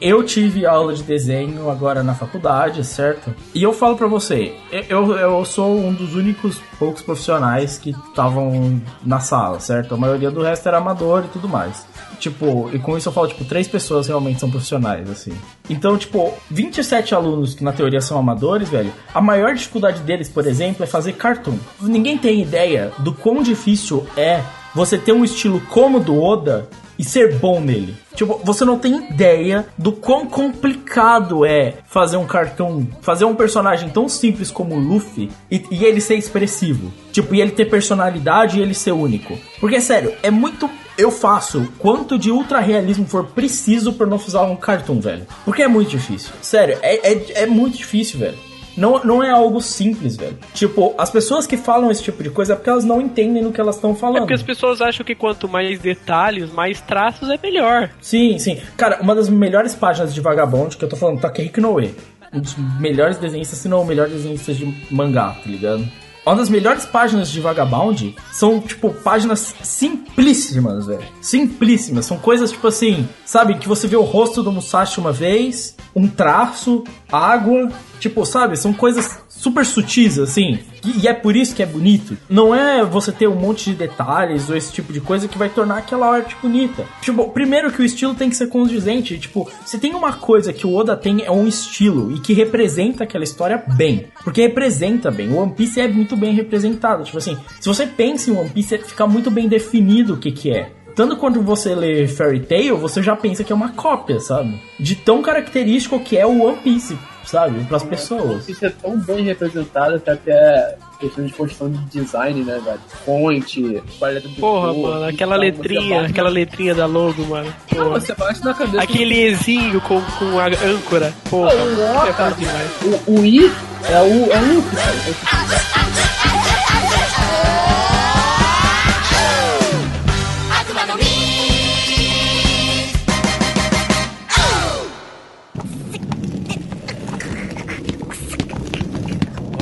[0.00, 3.34] Eu tive aula de desenho agora na faculdade, certo?
[3.54, 4.54] E eu falo pra você,
[4.88, 9.94] eu, eu sou um dos únicos poucos profissionais que estavam na sala, certo?
[9.94, 11.86] A maioria do resto era amador e tudo mais.
[12.18, 15.32] Tipo, e com isso eu falo, tipo, três pessoas realmente são profissionais, assim.
[15.70, 20.46] Então, tipo, 27 alunos que na teoria são amadores, velho, a maior dificuldade deles, por
[20.46, 21.58] exemplo, é fazer cartoon.
[21.80, 24.42] Ninguém tem ideia do quão difícil é
[24.74, 27.96] você ter um estilo como o do Oda e ser bom nele.
[28.14, 33.88] Tipo, você não tem ideia do quão complicado é fazer um cartoon, fazer um personagem
[33.88, 36.92] tão simples como o Luffy e, e ele ser expressivo.
[37.12, 39.38] Tipo, e ele ter personalidade e ele ser único.
[39.60, 40.68] Porque, sério, é muito
[40.98, 45.26] eu faço quanto de ultra realismo for preciso pra não usar um cartoon, velho.
[45.44, 46.32] Porque é muito difícil.
[46.42, 48.36] Sério, é, é, é muito difícil, velho.
[48.76, 50.38] Não, não é algo simples, velho.
[50.54, 53.50] Tipo, as pessoas que falam esse tipo de coisa é porque elas não entendem no
[53.52, 54.18] que elas estão É falando.
[54.20, 57.90] porque as pessoas acham que quanto mais detalhes, mais traços é melhor.
[58.00, 58.60] Sim, sim.
[58.76, 61.92] Cara, uma das melhores páginas de Vagabond que eu tô falando, Takehiko Noe.
[62.32, 65.84] Um dos melhores desenhistas, se não o melhor desenhista de mangá, tá ligado?
[66.28, 71.02] Uma das melhores páginas de Vagabond são, tipo, páginas simplíssimas, velho.
[71.22, 72.04] Simplíssimas.
[72.04, 73.54] São coisas, tipo assim, sabe?
[73.54, 77.72] Que você vê o rosto do Musashi uma vez, um traço, água.
[77.98, 78.58] Tipo, sabe?
[78.58, 80.58] São coisas super sutis, assim.
[80.84, 82.16] E, é por isso que é bonito.
[82.28, 85.48] Não é você ter um monte de detalhes ou esse tipo de coisa que vai
[85.48, 86.84] tornar aquela arte bonita.
[87.00, 89.18] Tipo, primeiro que o estilo tem que ser condizente.
[89.18, 93.04] Tipo, se tem uma coisa que o Oda tem é um estilo e que representa
[93.04, 94.06] aquela história bem.
[94.24, 95.30] Porque representa bem.
[95.30, 97.04] O One Piece é muito bem representado.
[97.04, 100.50] Tipo assim, se você pensa em One Piece, fica muito bem definido o que que
[100.50, 100.72] é.
[100.94, 104.60] Tanto quando você lê Fairy Tail, você já pensa que é uma cópia, sabe?
[104.80, 106.98] De tão característico que é o One Piece,
[107.28, 107.62] sabe?
[107.64, 108.48] Para as pessoas.
[108.48, 112.80] Isso é tão bem representado que até questão de construção de design, né, velho?
[113.04, 117.24] Fonte, paleta de Porra, cor, mano, aquela então, letrinha, você bate aquela letrinha da logo,
[117.26, 117.54] mano.
[117.72, 118.00] Não, Porra.
[118.00, 118.82] você bate na cabeça.
[118.82, 121.12] Aquele Ezinho com, com a âncora.
[121.30, 122.70] Porra, Não, o O, é demais.
[123.06, 123.52] o, o I
[123.90, 126.17] é o, é o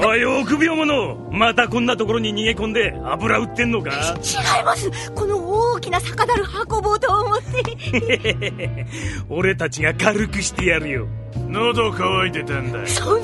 [0.09, 3.91] おい臆病者またこんなところに逃げ込んで油売ってんのか？
[3.91, 4.89] 違います。
[5.13, 8.87] この大きな酒樽運ぼうと思って。
[9.29, 11.09] 俺たちが軽くしてやるよ。
[11.49, 13.21] 喉乾いてたんだそん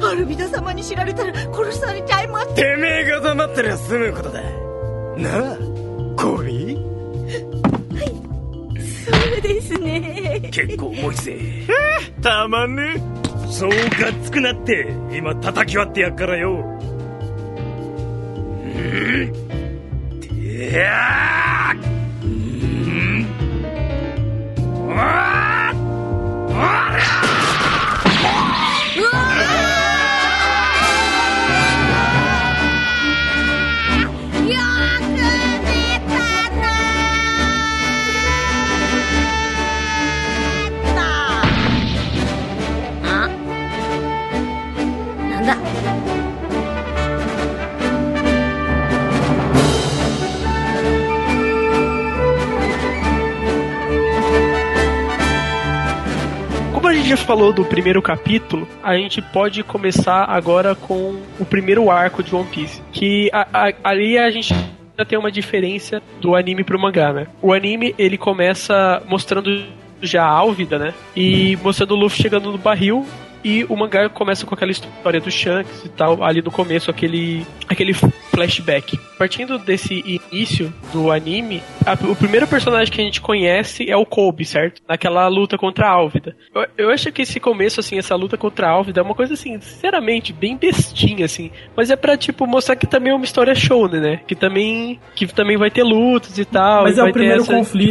[0.00, 2.54] なアルビダ様に知られたら殺されちゃいます。
[2.54, 4.42] てめえが黙ってりゃ済むことだ。
[4.42, 5.56] なあ
[6.16, 6.76] コビ
[9.04, 10.40] そうですね。
[10.52, 11.38] 結構重いぜ。
[12.22, 13.00] たまんね
[13.50, 16.50] そうがっつくなって今叩き割ってやっからよ。
[16.52, 16.56] う
[19.24, 20.20] ん。
[20.20, 21.72] てや
[22.22, 23.26] うん。
[24.86, 25.72] おら
[56.72, 61.44] Como a gente já falou do primeiro capítulo, a gente pode começar agora com o
[61.44, 62.82] primeiro arco de One Piece.
[62.92, 64.54] Que a, a, ali a gente
[64.98, 67.26] já tem uma diferença do anime pro mangá, né?
[67.40, 69.64] O anime ele começa mostrando
[70.00, 70.94] já a Álvida, né?
[71.16, 73.06] E mostrando o Luffy chegando no barril
[73.44, 77.46] e o mangá começa com aquela história do Shanks e tal, ali no começo, aquele,
[77.68, 78.98] aquele flashback.
[79.18, 84.06] Partindo desse início do anime, a- o primeiro personagem que a gente conhece é o
[84.06, 84.80] Kobe, certo?
[84.88, 86.36] Naquela luta contra a Álvida.
[86.54, 89.34] Eu, eu acho que esse começo, assim, essa luta contra a Álvida é uma coisa,
[89.34, 91.50] assim, sinceramente, bem bestinha, assim.
[91.76, 94.20] Mas é pra, tipo, mostrar que também é uma história shonen, né?
[94.26, 96.84] Que também, que também vai ter lutas e tal.
[96.84, 97.90] Mas é o primeiro conflito.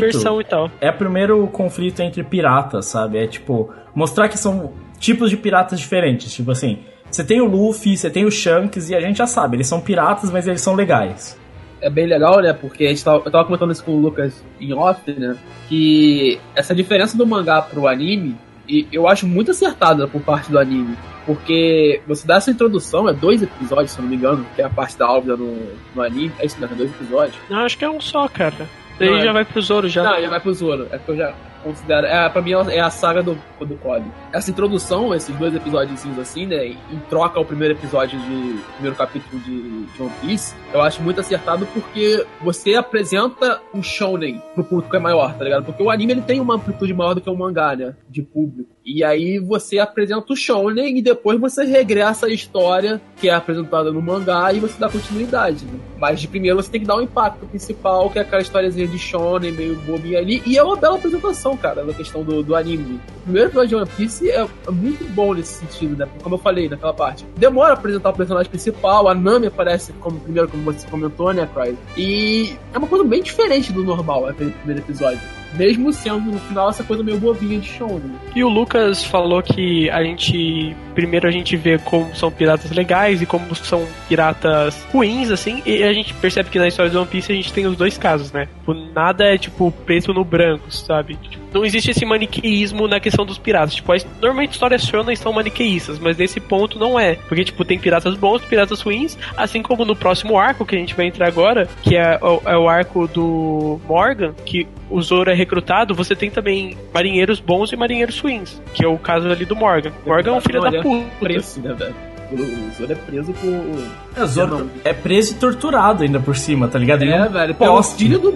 [0.82, 3.18] É o primeiro conflito entre piratas, sabe?
[3.18, 6.34] É tipo, mostrar que são tipos de piratas diferentes.
[6.34, 6.80] Tipo assim,
[7.10, 9.80] você tem o Luffy, você tem o Shanks, e a gente já sabe, eles são
[9.82, 11.38] piratas, mas eles são legais.
[11.82, 12.54] é bem legal, né?
[12.54, 15.36] Porque a gente tava, eu tava comentando isso com o Lucas em off, né?
[15.70, 18.36] Que essa diferença do mangá pro anime,
[18.68, 20.98] e eu acho muito acertada por parte do anime.
[21.26, 24.66] Porque você dá essa introdução, é dois episódios, se eu não me engano, que é
[24.66, 25.58] a parte da Álvida no,
[25.94, 26.32] no anime.
[26.40, 27.38] É isso mesmo, é dois episódios.
[27.50, 28.68] Não, acho que é um só, cara.
[28.98, 30.04] Daí Não, é- já vai pro Zoro já.
[30.04, 30.88] Não, já vai pro Zoro.
[30.90, 31.34] É porque eu já
[31.68, 32.08] considero.
[32.08, 34.06] É, pra mim é a saga do, do Kobe.
[34.32, 36.66] Essa introdução, esses dois episódios assim, né?
[36.68, 38.60] Em troca ao primeiro episódio de.
[38.74, 44.42] primeiro capítulo de, de One Piece, eu acho muito acertado porque você apresenta um shounen
[44.54, 45.66] pro público que é maior, tá ligado?
[45.66, 47.96] Porque o anime ele tem uma amplitude maior do que o mangá, né?
[48.10, 48.77] De público.
[48.88, 53.92] E aí você apresenta o shounen e depois você regressa a história que é apresentada
[53.92, 55.78] no mangá e você dá continuidade, né?
[56.00, 58.98] Mas de primeiro você tem que dar um impacto principal, que é aquela historiazinha de
[58.98, 60.42] shonen meio bobinha ali.
[60.46, 62.98] E é uma bela apresentação, cara, na questão do, do anime.
[63.18, 66.08] O primeiro episódio de One Piece é muito bom nesse sentido, né?
[66.24, 67.26] Como eu falei naquela parte.
[67.36, 71.50] Demora a apresentar o personagem principal, a Nami aparece como primeiro, como você comentou, né,
[71.54, 71.78] Cry?
[71.98, 75.20] E é uma coisa bem diferente do normal, aquele primeiro episódio.
[75.54, 78.16] Mesmo sendo no final essa coisa meio bobinha de show, né?
[78.36, 80.76] E o Lucas falou que a gente.
[80.94, 85.84] Primeiro a gente vê como são piratas legais e como são piratas ruins, assim, e
[85.84, 88.32] a gente percebe que na história do One Piece a gente tem os dois casos,
[88.32, 88.48] né?
[88.60, 91.16] Tipo, nada é tipo preto no branco, sabe?
[91.16, 93.76] Tipo, não existe esse maniqueísmo na questão dos piratas.
[93.76, 97.16] Tipo, normalmente histórias shonen são maniqueístas, mas nesse ponto não é.
[97.28, 100.94] Porque, tipo, tem piratas bons, piratas ruins, assim como no próximo arco que a gente
[100.96, 105.34] vai entrar agora, que é, o- é o arco do Morgan, que o Zoro é
[105.34, 109.56] recrutado, você tem também marinheiros bons e marinheiros ruins, que é o caso ali do
[109.56, 109.92] Morgan.
[110.06, 111.06] Morgan é um filho da puta.
[111.20, 111.96] Preço, né, velho?
[112.32, 113.84] O Zoro é preso por.
[114.16, 117.02] É, o Zoro é preso e torturado ainda por cima, tá ligado?
[117.04, 118.34] Ele É, velho, pelo filho do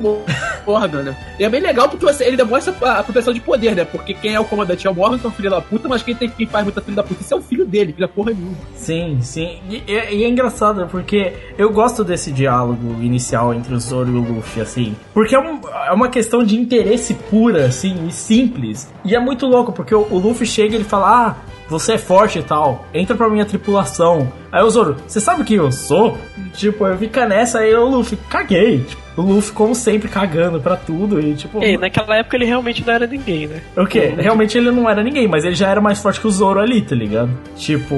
[0.65, 1.17] Morgan, né?
[1.39, 3.83] E é bem legal porque você- ele demonstra a, a proteção de poder, né?
[3.85, 6.01] Porque quem é o comandante é o Morgan, que é um filho da puta, mas
[6.03, 8.13] quem, tem, quem faz muita filho da puta, isso é o filho dele, filho da
[8.13, 8.55] porra nenhuma.
[8.75, 9.59] Sim, sim.
[9.69, 14.15] E, e- e é engraçado, porque eu gosto desse diálogo inicial entre o Zoro e
[14.15, 14.95] o Luffy, assim.
[15.13, 18.89] Porque é, um- é uma questão de interesse pura, assim, e simples.
[19.03, 21.35] E é muito louco, porque o, o Luffy chega e ele fala, ah,
[21.71, 24.31] você é forte e tal, entra pra minha tripulação.
[24.51, 26.17] Aí o Zoro, você sabe quem eu sou?
[26.53, 28.79] Tipo, eu fica nessa, aí o Luffy, caguei.
[28.79, 31.63] Tipo, o Luffy, como sempre, cagando pra tudo e tipo...
[31.63, 33.61] E naquela época ele realmente não era ninguém, né?
[33.77, 34.13] O quê?
[34.17, 36.81] Realmente ele não era ninguém, mas ele já era mais forte que o Zoro ali,
[36.81, 37.31] tá ligado?
[37.55, 37.95] Tipo,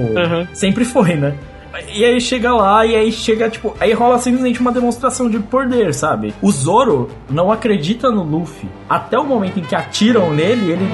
[0.53, 1.33] sempre foi, né?
[1.91, 5.91] E aí chega lá, e aí chega, tipo, aí rola simplesmente uma demonstração de poder,
[5.95, 6.31] sabe?
[6.39, 8.69] O Zoro não acredita no Luffy.
[8.87, 10.87] Até o momento em que atiram nele, ele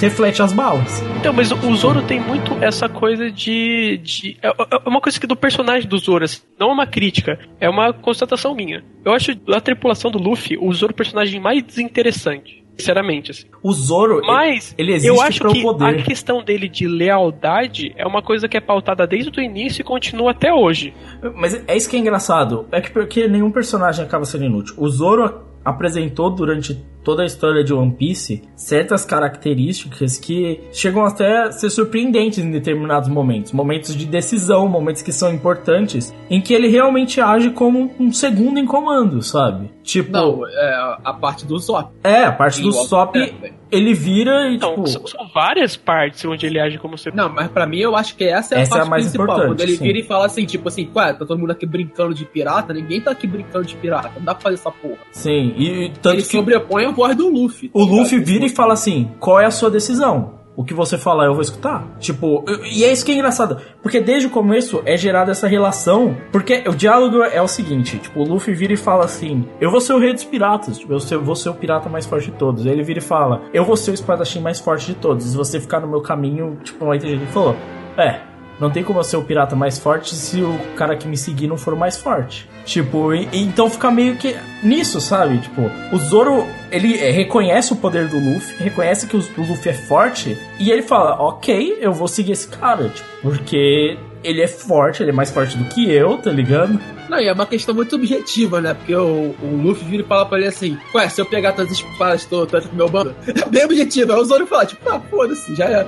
[0.00, 1.02] reflete as balas.
[1.18, 3.98] Então, mas o Zoro tem muito essa coisa de.
[3.98, 7.38] de é é uma coisa que do personagem do Zoro, assim, não é uma crítica,
[7.60, 8.84] é uma constatação minha.
[9.04, 12.64] Eu acho a tripulação do Luffy o Zoro o personagem mais desinteressante.
[12.78, 13.44] Sinceramente, assim.
[13.60, 15.84] O Zoro, Mas ele, ele eu existe acho para que poder.
[15.84, 19.84] a questão dele de lealdade é uma coisa que é pautada desde o início e
[19.84, 20.94] continua até hoje.
[21.34, 22.68] Mas é isso que é engraçado.
[22.70, 24.76] É que porque nenhum personagem acaba sendo inútil.
[24.78, 31.44] O Zoro apresentou durante toda a história de One Piece certas características que chegam até
[31.44, 33.52] a ser surpreendentes em determinados momentos.
[33.52, 38.58] Momentos de decisão, momentos que são importantes, em que ele realmente age como um segundo
[38.58, 39.70] em comando, sabe?
[39.88, 40.12] Tipo.
[40.12, 41.90] Não, é a parte do Zop.
[42.04, 43.32] É, a parte do Sop, é,
[43.72, 44.86] ele vira e Então, tipo.
[44.86, 47.18] são, são várias partes onde ele age como segundo.
[47.18, 49.04] Não, mas pra mim eu acho que essa é a Essa é a parte mais
[49.04, 49.24] principal.
[49.24, 49.84] importante, Quando ele sim.
[49.84, 53.00] vira e fala assim, tipo assim, ué, tá todo mundo aqui brincando de pirata, ninguém
[53.00, 54.98] tá aqui brincando de pirata, não dá pra fazer essa porra.
[55.10, 57.70] Sim, e, e tanto ele que sobrepõe a voz do Luffy.
[57.72, 60.37] o Luffy vira e fala assim: qual é a sua decisão?
[60.58, 61.86] O que você falar eu vou escutar.
[62.00, 63.58] Tipo, e é isso que é engraçado.
[63.80, 66.16] Porque desde o começo é gerada essa relação.
[66.32, 69.80] Porque o diálogo é o seguinte: tipo, o Luffy vira e fala assim: Eu vou
[69.80, 70.76] ser o rei dos piratas.
[70.76, 72.66] Tipo, eu vou ser o pirata mais forte de todos.
[72.66, 75.26] Aí ele vira e fala: Eu vou ser o espadachim mais forte de todos.
[75.26, 77.54] Se você ficar no meu caminho, tipo, gente que falou:
[77.96, 78.18] É,
[78.58, 81.46] não tem como eu ser o pirata mais forte se o cara que me seguir
[81.46, 82.50] não for o mais forte.
[82.68, 85.38] Tipo, então fica meio que nisso, sabe?
[85.38, 89.72] Tipo, o Zoro, ele é, reconhece o poder do Luffy, reconhece que o, Luffy é
[89.72, 95.02] forte, e ele fala, ok, eu vou seguir esse cara, tipo, porque ele é forte,
[95.02, 96.78] ele é mais forte do que eu, tá ligado?
[97.08, 98.74] Não, e é uma questão muito objetiva, né?
[98.74, 101.72] Porque o, o Luffy vira e fala pra ele assim: Ué, se eu pegar todas
[101.72, 103.14] as espadas, tu entra pro meu bando.
[103.26, 104.12] É bem objetivo.
[104.12, 105.86] Aí o Zoro fala, tipo, ah, foda-se, já é.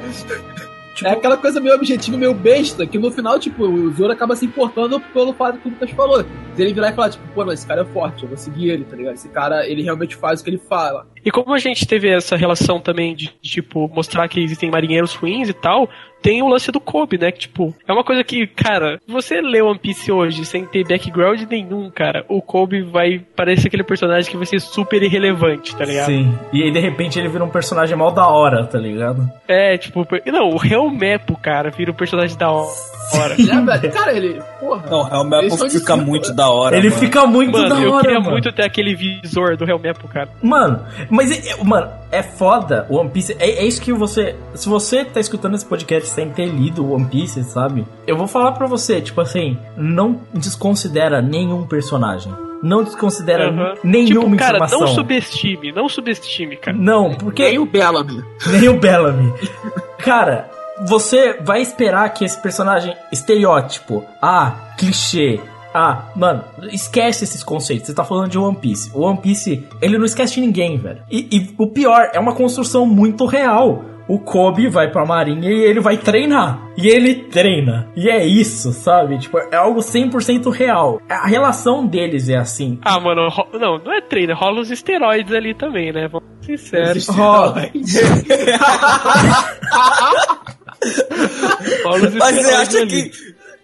[1.05, 4.45] É aquela coisa meio objetiva, meio besta, que no final, tipo, o Zoro acaba se
[4.45, 6.25] importando pelo fato que o Lucas falou.
[6.55, 8.71] Se ele virar e falar, tipo, pô, não, esse cara é forte, eu vou seguir
[8.71, 9.15] ele, tá ligado?
[9.15, 11.07] Esse cara, ele realmente faz o que ele fala.
[11.25, 15.49] E como a gente teve essa relação também de, tipo, mostrar que existem marinheiros ruins
[15.49, 15.89] e tal,
[16.23, 17.31] tem o lance do Kobe, né?
[17.31, 21.43] Que, tipo, é uma coisa que, cara, você lê One Piece hoje sem ter background
[21.43, 26.07] nenhum, cara, o Kobe vai parecer aquele personagem que vai ser super irrelevante, tá ligado?
[26.07, 26.39] Sim.
[26.53, 29.31] E aí, de repente, ele vira um personagem mal da hora, tá ligado?
[29.49, 32.71] É, tipo, não, o Helmepo, cara, vira um personagem da hora.
[33.11, 34.41] Velho, cara, ele.
[34.59, 34.83] Porra.
[34.91, 36.77] Não, o são fica muito da hora.
[36.77, 37.01] Ele mano.
[37.01, 38.31] fica muito Mano, da eu hora, queria mano.
[38.33, 40.29] muito ter aquele visor do Helmepo, cara.
[40.43, 43.37] Mano, mas, é- mano, é foda o One Piece.
[43.39, 44.37] É, é isso que você.
[44.55, 47.87] Se você tá escutando esse podcast sem ter lido o One Piece, sabe?
[48.07, 52.33] Eu vou falar pra você, tipo assim, não desconsidera nenhum personagem.
[52.63, 53.73] Não desconsidera Aham.
[53.83, 54.81] nenhuma tipo, cara, informação.
[54.81, 56.77] não subestime, não subestime, cara.
[56.77, 57.43] Não, porque.
[57.45, 58.23] Nem o Bellamy.
[58.51, 59.33] Nem o Bellamy.
[59.99, 60.49] Cara,
[60.87, 65.41] você vai esperar que esse personagem estereótipo, ah, clichê,
[65.73, 67.87] ah, mano, esquece esses conceitos.
[67.87, 68.91] Você tá falando de One Piece.
[68.95, 71.03] O One Piece, ele não esquece de ninguém, velho.
[71.11, 73.85] E, e o pior, é uma construção muito real.
[74.09, 76.61] O Kobe vai pra marinha e ele vai treinar.
[76.77, 77.89] E ele treina.
[77.95, 79.19] E é isso, sabe?
[79.19, 81.01] Tipo, é algo 100% real.
[81.09, 82.81] A relação deles é assim.
[82.83, 86.09] Ah, mano, não, não é treino, rola os esteroides ali também, né?
[86.09, 87.07] Vamos ser sinceros.
[87.07, 87.71] Rola.
[91.85, 93.11] Rola Mas você acha que.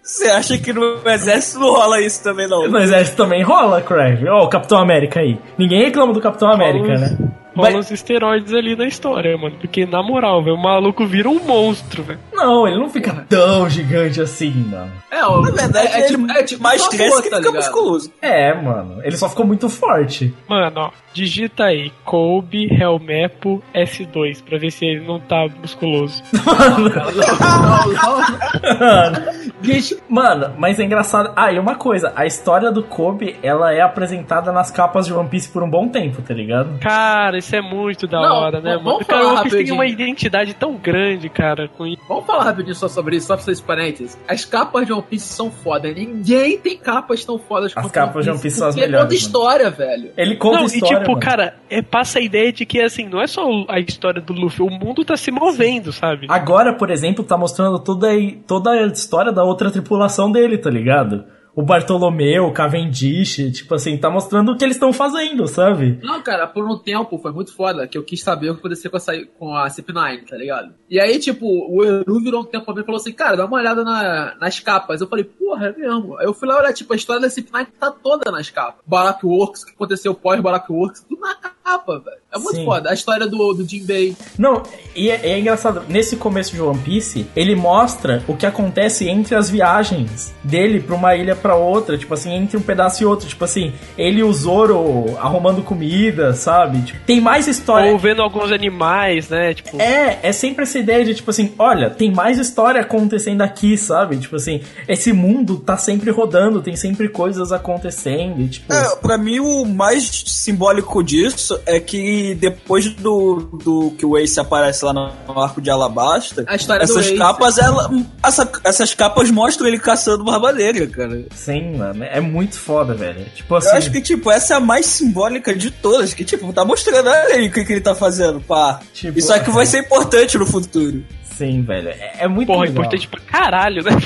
[0.03, 2.65] Você acha que no exército não rola isso também, não?
[2.65, 4.29] No exército também rola, Crave.
[4.29, 5.37] Ó, o Capitão América aí.
[5.57, 7.17] Ninguém reclama do Capitão América, né?
[7.57, 9.55] rolam os esteroides ali na história, mano.
[9.59, 12.19] Porque, na moral, velho, o maluco vira um monstro, velho.
[12.37, 14.91] Não, ele não fica tão gigante assim, mano.
[15.11, 17.55] É, ó, Na verdade, é, é tipo, é tipo mais cresce que tá fica ligado?
[17.55, 18.13] musculoso.
[18.21, 19.01] É, mano.
[19.03, 20.33] Ele só ficou muito forte.
[20.47, 26.23] Mano, ó, digita aí, Kobe Helmepo S2, pra ver se ele não tá musculoso.
[30.09, 31.31] Mano, mas é engraçado.
[31.35, 35.27] Ah, e uma coisa, a história do Kobe, ela é apresentada nas capas de One
[35.29, 36.79] Piece por um bom tempo, tá ligado?
[36.79, 39.03] Cara, isso é muito da Não, hora, né, mano?
[39.03, 42.01] falar Cara, o One Piece tem uma identidade tão grande, cara, com isso.
[42.07, 44.17] Vamos falar rapidinho só sobre isso, só pra vocês parênteses.
[44.27, 45.91] As capas de One Piece são foda.
[45.91, 49.69] Ninguém tem capas tão fodas As capas de One Piece são as melhores, conta história,
[49.71, 50.11] velho.
[50.15, 51.21] Ele conta não, história, e tipo, mano.
[51.21, 54.61] cara, é, passa a ideia de que, assim, não é só a história do Luffy,
[54.61, 56.27] o mundo tá se movendo, sabe?
[56.29, 60.69] Agora, por exemplo, tá mostrando toda a, toda a história da outra tripulação dele, tá
[60.69, 61.25] ligado?
[61.57, 65.99] O Bartolomeu, o Cavendish, tipo assim, tá mostrando o que eles estão fazendo, sabe?
[66.03, 68.91] Não, cara, por um tempo foi muito foda que eu quis saber o que acontecia
[68.91, 68.97] com
[69.39, 70.73] com a CP9, tá ligado?
[70.87, 73.45] E aí, tipo, o Eru virou um tempo pra mim e falou assim, cara, dá
[73.45, 75.01] uma olhada na- nas capas.
[75.01, 76.15] Eu falei, porra, é mesmo.
[76.19, 78.81] Aí eu fui lá olhar, tipo, a história da CP9 tá toda nas capas.
[78.85, 82.17] Barak Works, o que aconteceu pós-Barak Works, tudo na capa, velho.
[82.31, 82.65] É muito Sim.
[82.65, 82.89] foda.
[82.89, 84.15] A história do, do Jinbei.
[84.37, 84.63] Não,
[84.95, 89.35] e é, é engraçado, nesse começo de One Piece, ele mostra o que acontece entre
[89.35, 93.27] as viagens dele pra uma ilha pra outra, tipo assim, entre um pedaço e outro,
[93.27, 96.81] tipo assim, ele e o Zoro arrumando comida, sabe?
[96.81, 97.91] Tipo, tem mais história.
[97.91, 99.53] Ou vendo alguns animais, né?
[99.53, 103.77] Tipo, É, é sempre essa ideia de, tipo assim, olha, tem mais história acontecendo aqui,
[103.77, 104.17] sabe?
[104.17, 108.71] Tipo assim, esse mundo tá sempre rodando, tem sempre coisas acontecendo, tipo...
[108.71, 114.39] É, pra mim, o mais simbólico disso é que depois do, do que o Ace
[114.39, 117.17] aparece lá no arco de Alabasta, A história do essas Ace.
[117.17, 117.89] capas, ela,
[118.23, 121.25] essa- essas capas mostram ele caçando Barba Negra, cara.
[121.35, 123.25] Sim, mano, é muito foda, velho.
[123.35, 123.77] Tipo Eu assim...
[123.77, 127.35] acho que, tipo, essa é a mais simbólica de todas, que, tipo, tá mostrando, olha
[127.35, 128.79] aí o que, que ele tá fazendo, pá.
[128.93, 131.03] Tipo, Isso aqui vai ser importante no futuro.
[131.37, 131.89] Sim, velho.
[131.89, 132.73] É, é muito porra, legal.
[132.83, 133.91] importante pra caralho, né?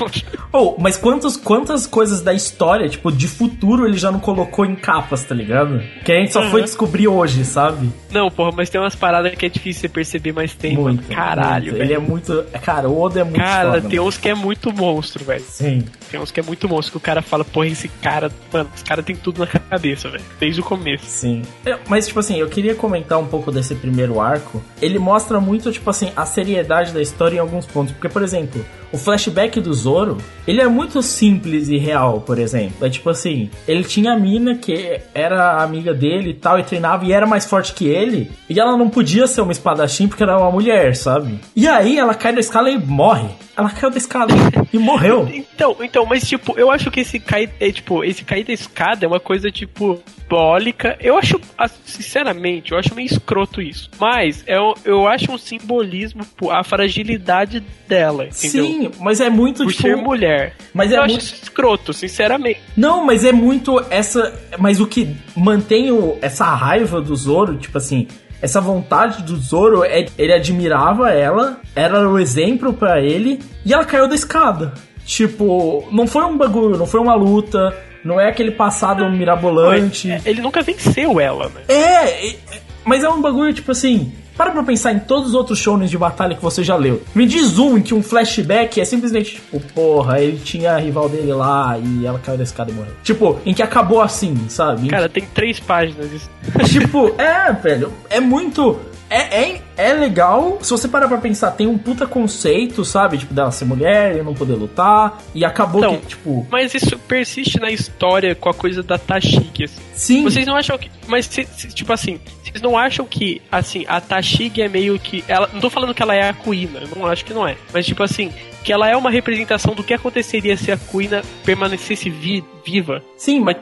[0.54, 4.74] Oh, mas quantos, quantas coisas da história, tipo, de futuro ele já não colocou em
[4.74, 5.80] capas, tá ligado?
[6.04, 6.50] Que a gente só Uhum.
[6.50, 7.88] foi descobrir hoje, sabe?
[8.10, 10.96] Não, porra, mas tem umas paradas que é difícil você perceber, mas tem, mano.
[10.96, 11.08] Muito.
[11.08, 11.82] Caralho, muito.
[11.82, 12.44] Ele é muito.
[12.62, 14.08] Cara, o Oda é muito Cara, foda, tem mano.
[14.10, 15.42] uns que é muito monstro, velho.
[15.48, 15.84] Sim.
[16.10, 18.84] Tem uns que é muito monstro, que o cara fala, porra, esse cara, mano, esse
[18.84, 20.24] cara tem tudo na cabeça, velho.
[20.38, 21.06] Desde o começo.
[21.06, 21.40] Sim.
[21.88, 24.62] Mas, tipo assim, eu queria comentar um pouco desse primeiro arco.
[24.82, 27.92] Ele mostra muito, tipo assim, a seriedade da história em alguns pontos.
[27.92, 32.86] Porque, por exemplo, o flashback do Zoro, ele é muito simples e real, por exemplo.
[32.86, 37.04] É tipo assim, ele tinha a mina que era amiga dele e tal, e treinava
[37.04, 38.30] e era mais forte que ele.
[38.48, 41.40] E ela não podia ser uma espadachim porque era uma mulher, sabe?
[41.56, 43.28] E aí ela cai da escala e morre.
[43.56, 44.30] Ela caiu da escala
[44.72, 45.28] e morreu.
[45.54, 49.04] Então, então, mas tipo, eu acho que esse cair, é, tipo, esse cair da escada
[49.04, 50.96] é uma coisa tipo simbólica.
[50.98, 51.38] Eu acho,
[51.84, 53.90] sinceramente, eu acho meio escroto isso.
[54.00, 58.64] Mas eu, eu acho um simbolismo pô, a fragilidade dela, entendeu?
[58.64, 59.82] Sim, mas é muito Por tipo.
[59.82, 60.54] ser mulher.
[60.74, 62.60] Mas eu é acho muito- isso escroto, sinceramente.
[62.76, 64.32] Não, mas é muito essa.
[64.58, 68.08] Mas o que mantém o- essa raiva do Zoro, tipo assim,
[68.40, 73.84] essa vontade do Zoro é ele admirava ela, era o exemplo pra ele e ela
[73.84, 74.72] caiu da escada.
[75.04, 80.10] Tipo, não foi um bagulho, não foi uma luta, não é aquele passado mirabolante.
[80.10, 81.60] É, Ele nunca venceu ela, né?
[81.68, 82.36] É, é,
[82.84, 84.12] mas é um bagulho tipo assim.
[84.36, 87.02] Para pra pensar em todos os outros shonen de batalha que você já leu.
[87.14, 91.08] Me diz um em que um flashback é simplesmente tipo, porra, ele tinha a rival
[91.08, 92.92] dele lá e ela caiu da escada e morreu.
[93.02, 94.88] Tipo, em que acabou assim, sabe?
[94.88, 96.10] Cara, tem três páginas.
[96.12, 96.30] Isso.
[96.68, 98.78] tipo, é, velho, é muito.
[99.12, 100.58] É, é, é legal.
[100.62, 103.18] Se você parar pra pensar, tem um puta conceito, sabe?
[103.18, 105.20] Tipo, dela ser mulher e não poder lutar.
[105.34, 106.46] E acabou Então, que, tipo.
[106.50, 109.80] Mas isso persiste na história com a coisa da Tashigi, assim.
[109.94, 110.22] Sim.
[110.22, 110.90] Vocês não acham que.
[111.06, 115.22] Mas, se- se- tipo assim, vocês não acham que, assim, a Tashigi é meio que.
[115.28, 117.56] Ela, não tô falando que ela é a Kuina, eu não acho que não é.
[117.72, 118.32] Mas, tipo assim,
[118.64, 123.02] que ela é uma representação do que aconteceria se a Kuina permanecesse vi- viva.
[123.16, 123.56] Sim, mas.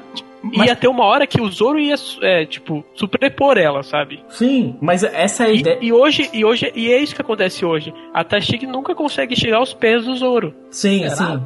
[0.52, 4.24] Ia ter uma hora que o Zoro ia, é, tipo, superpor ela, sabe?
[4.28, 5.78] Sim, mas essa é a ideia.
[5.80, 7.92] E hoje, e hoje, e é isso que acontece hoje.
[8.14, 10.54] A Tashigi nunca consegue chegar aos pés do Zoro.
[10.70, 11.44] Sim, Será, sim.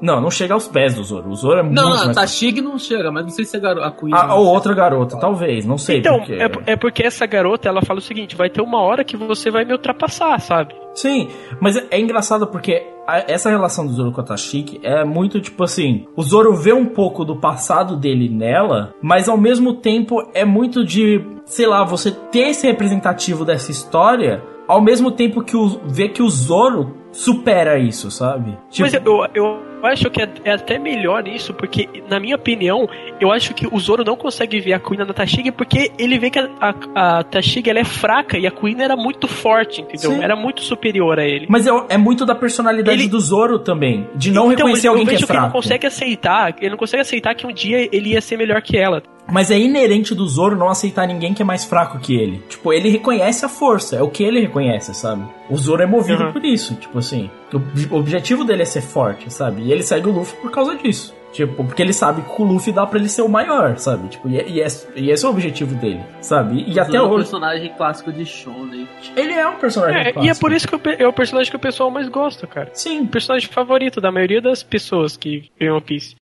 [0.00, 1.30] Não, não chega aos pés do Zoro.
[1.30, 2.16] O Zoro é muito Não, não, mais.
[2.16, 4.12] Tashig não chega, mas não sei se é garo- a Queen.
[4.12, 5.98] A, ou outra garota, talvez, não sei.
[5.98, 6.32] Então, porque...
[6.34, 9.50] é, é porque essa garota, ela fala o seguinte, vai ter uma hora que você
[9.50, 10.74] vai me ultrapassar, sabe?
[10.94, 11.28] Sim,
[11.60, 15.40] mas é, é engraçado porque a- essa relação do Zoro com a Tashiki é muito
[15.40, 20.28] tipo assim: o Zoro vê um pouco do passado dele nela, mas ao mesmo tempo
[20.34, 25.56] é muito de, sei lá, você ter esse representativo dessa história ao mesmo tempo que
[25.56, 28.56] o, vê que o Zoro supera isso, sabe?
[28.70, 32.88] Tipo, Mas eu, eu acho que é, é até melhor isso, porque, na minha opinião,
[33.20, 36.30] eu acho que o Zoro não consegue ver a Kuina na Tashigi porque ele vê
[36.30, 40.10] que a, a, a Tashigi ela é fraca e a Kuina era muito forte, entendeu?
[40.12, 40.22] Sim.
[40.22, 41.46] Era muito superior a ele.
[41.48, 45.10] Mas é, é muito da personalidade do Zoro também, de não Então, reconhecer alguém que
[45.10, 45.62] é vejo que ele não fraco.
[45.62, 49.02] consegue aceitar, ele não consegue aceitar que um dia ele ia ser melhor que ela.
[49.26, 52.42] Mas é inerente do Zoro não aceitar ninguém que é mais fraco que ele.
[52.46, 55.22] Tipo, ele reconhece a força, é o que ele reconhece, sabe?
[55.48, 56.32] O Zoro é movido Uhum.
[56.32, 57.29] por isso, tipo assim.
[57.51, 59.63] O ob- o objetivo dele é ser forte, sabe?
[59.63, 61.13] E ele segue o Luffy por causa disso.
[61.31, 64.07] Tipo, porque ele sabe que com o Luffy dá pra ele ser o maior, sabe?
[64.09, 66.61] Tipo, e, é- e, é- e esse é o objetivo dele, sabe?
[66.63, 67.17] E, e até é um hoje.
[67.17, 68.87] personagem clássico de Shonen.
[69.15, 70.39] Ele é um personagem É, e é clássico.
[70.39, 72.71] por isso que o pe- é o personagem que o pessoal mais gosta, cara.
[72.73, 73.01] Sim.
[73.01, 76.15] O personagem favorito da maioria das pessoas que veem One Piece.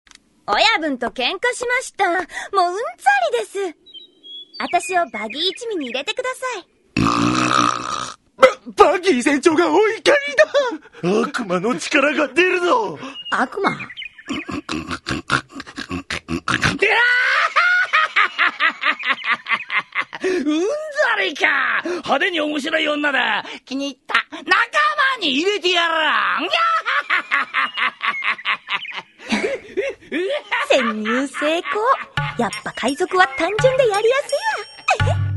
[0.47, 2.05] 親分と喧嘩しました。
[2.05, 2.81] もううんざ
[3.31, 3.75] りです。
[4.59, 8.18] 私をバギー一味に入れてください。
[8.76, 11.20] バギー船長がお怒りだ。
[11.22, 12.98] 悪魔の力が出るぞ。
[13.30, 13.70] 悪魔？
[20.22, 20.66] うんざ
[21.22, 21.80] りか。
[21.84, 23.44] 派手に面白い女だ。
[23.64, 24.14] 気に入った。
[24.30, 26.48] 仲間に入れてやらん。
[30.68, 31.64] 潜入成功。
[32.38, 34.34] やっぱ海賊は単純でやりやす
[35.06, 35.29] いわ。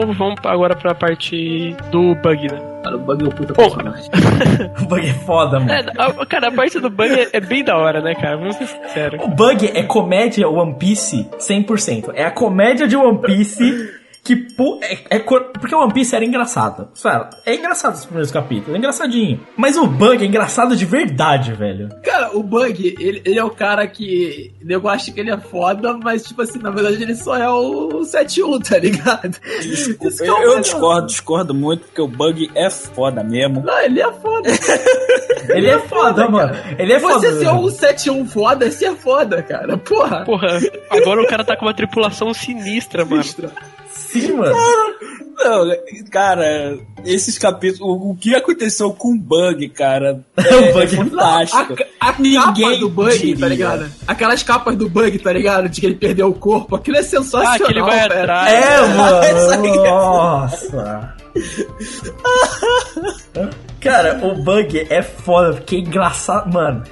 [0.00, 2.58] Vamos, vamos agora pra parte do Bug, né?
[2.82, 3.82] Cara, o Bug é um puta Porra.
[3.84, 4.10] personagem.
[4.82, 5.70] o Bug é foda, mano.
[5.70, 8.36] É, a- cara, a parte do Bug é, é bem da hora, né, cara?
[8.36, 9.20] Vamos ser sinceros.
[9.22, 12.10] O Bug é comédia One Piece 100%.
[12.14, 13.92] É a comédia de One Piece
[14.24, 14.36] que...
[14.36, 16.88] pu- É, é cor- porque One Piece era engraçado.
[16.94, 18.74] Sério, é engraçado os primeiros capítulos.
[18.74, 19.40] É engraçadinho.
[19.56, 21.88] Mas o Bug é engraçado de verdade, velho.
[22.02, 24.52] Cara, o Bug, ele, ele é o cara que.
[24.66, 28.00] Eu acho que ele é foda, mas, tipo assim, na verdade ele só é o
[28.00, 29.36] 7-1, tá ligado?
[29.60, 33.60] Isso que é o Eu, eu discordo, discordo muito, porque o Bug é foda mesmo.
[33.62, 34.48] Não, ele é foda.
[35.48, 36.54] Ele é foda, mano.
[36.78, 37.38] Ele é Você foda.
[37.40, 39.76] ser um 7-1 foda, você é foda, cara.
[39.76, 40.24] Porra.
[40.24, 43.22] Porra, agora o cara tá com uma tripulação sinistra, mano.
[44.08, 44.54] Sim, mano.
[45.34, 45.64] Não,
[46.10, 47.80] cara, esses capítulos.
[47.80, 50.20] O, o que aconteceu com o Bug, cara?
[50.36, 51.76] É, O Bug é fantástico.
[52.00, 53.90] A, a capa do Bug, tá ligado?
[54.06, 55.68] Aquelas capas do Bug, tá ligado?
[55.68, 56.76] De que ele perdeu o corpo.
[56.76, 58.20] Aquilo é sensacional, Ah, que ele vai velho.
[58.20, 58.52] atrás.
[58.52, 59.24] É, mano.
[59.24, 59.32] é
[59.90, 61.14] Nossa.
[63.80, 66.52] Cara, o Bug é foda, porque é engraçado.
[66.52, 66.82] Mano,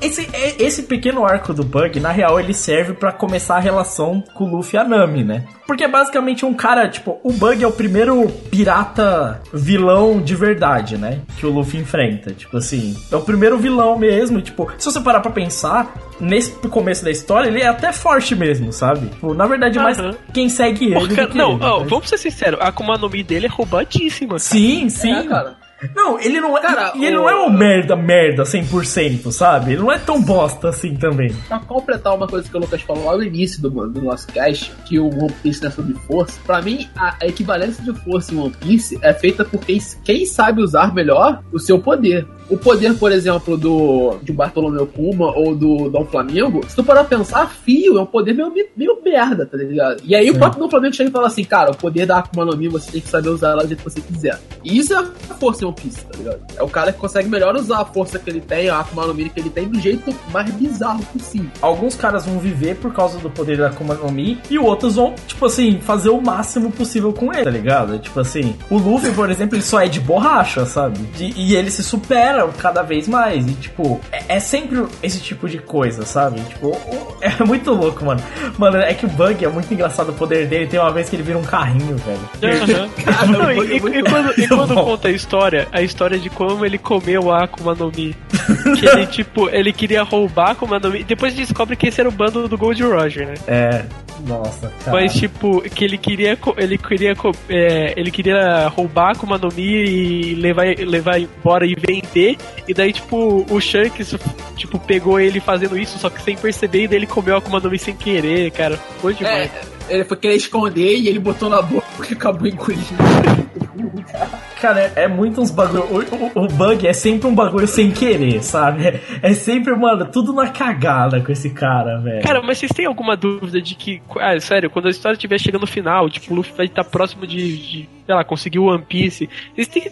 [0.00, 4.22] esse, é- esse pequeno arco do Bug, na real, ele serve pra começar a relação
[4.34, 5.44] com o Luffy e a Nami, né?
[5.66, 10.96] Porque é basicamente um cara, tipo, o Bug é o primeiro pirata vilão de verdade,
[10.96, 11.20] né?
[11.38, 12.32] Que o Luffy enfrenta.
[12.32, 14.40] Tipo assim, é o primeiro vilão mesmo.
[14.42, 18.72] Tipo, se você parar pra pensar, nesse começo da história, ele é até forte mesmo,
[18.72, 19.06] sabe?
[19.08, 20.14] Tipo, na verdade, mais Aham.
[20.32, 20.94] quem segue ele.
[21.34, 21.86] Não, ele, ó, né?
[21.88, 24.38] vamos ser sinceros, a Akuma no Mi dele é roubadíssima.
[24.38, 25.12] Sim, sim.
[25.12, 25.61] É, cara.
[25.94, 26.60] Não, ele não é.
[26.60, 29.72] Cara, e ele o- não é um merda, merda 100%, sabe?
[29.72, 31.32] Ele não é tão bosta assim também.
[31.48, 34.72] Pra completar uma coisa que o Lucas falou lá no início do, do nosso cast,
[34.86, 38.34] que o One Piece não é sobre força, pra mim a, a equivalência de força
[38.34, 42.26] em One Piece é feita por quem, quem sabe usar melhor o seu poder.
[42.50, 47.04] O poder, por exemplo, do de Bartolomeu Kuma ou do Dom Flamengo, se tu parar
[47.04, 50.02] pra pensar, fio é um poder meio, meio merda, tá ligado?
[50.04, 52.44] E aí o próprio Dom Flamengo chega e fala assim, cara, o poder da Akuma
[52.44, 54.38] no Mi você tem que saber usar ela do jeito que você quiser.
[54.64, 56.40] E isso é a força em One Piece, tá ligado?
[56.56, 59.14] É o cara que consegue melhor usar a força que ele tem, a Akuma no
[59.14, 61.50] Mi que ele tem, do jeito mais bizarro possível.
[61.60, 65.14] Alguns caras vão viver por causa do poder da Akuma no Mi e outros vão,
[65.26, 67.98] tipo assim, fazer o máximo possível com ele, tá ligado?
[67.98, 70.98] Tipo assim, o Luffy, por exemplo, ele só é de borracha, sabe?
[71.16, 73.46] De- e ele se supera cada vez mais.
[73.46, 76.40] E, tipo, é, é sempre esse tipo de coisa, sabe?
[76.40, 76.76] Tipo,
[77.20, 78.20] é muito louco, mano.
[78.58, 80.66] Mano, é que o Bug é muito engraçado o poder dele.
[80.66, 82.52] Tem uma vez que ele vira um carrinho, velho.
[82.62, 83.26] Aham.
[83.32, 86.78] Não, e, e- e quando, e quando conta a história, a história de como ele
[86.78, 88.14] comeu a Akuma no Mi.
[88.78, 91.04] Que ele, tipo, ele queria roubar a Akuma no Mi.
[91.04, 93.34] Depois descobre que esse era o bando do Gold Roger, né?
[93.46, 93.84] É,
[94.26, 94.92] nossa, cara.
[94.92, 96.38] Mas, tipo, que ele queria.
[96.56, 97.14] Ele queria.
[97.48, 102.36] é, ele queria roubar a Akuma no Mi e levar, levar embora e vender.
[102.66, 104.14] E daí, tipo, o Shanks,
[104.56, 107.60] tipo, pegou ele fazendo isso, só que sem perceber, e daí ele comeu a Akuma
[107.60, 108.76] no Mi sem querer, cara.
[109.00, 109.50] Foi demais.
[109.88, 112.82] É, ele foi querer esconder e ele botou na boca e acabou engolindo.
[114.62, 115.82] Cara, é, é muito uns bagulho.
[115.84, 119.00] O, o- o bug é sempre um bagulho sem querer, sabe?
[119.20, 122.22] É, sempre, mano, tudo na cagada com esse cara, velho.
[122.22, 124.00] Cara, mas vocês têm alguma dúvida de que.
[124.20, 127.26] Ah, sério, quando a história estiver chegando no final, tipo, o Luffy vai estar próximo
[127.26, 129.28] de, de, sei lá, conseguir o One Piece.
[129.54, 129.90] Vocês têm,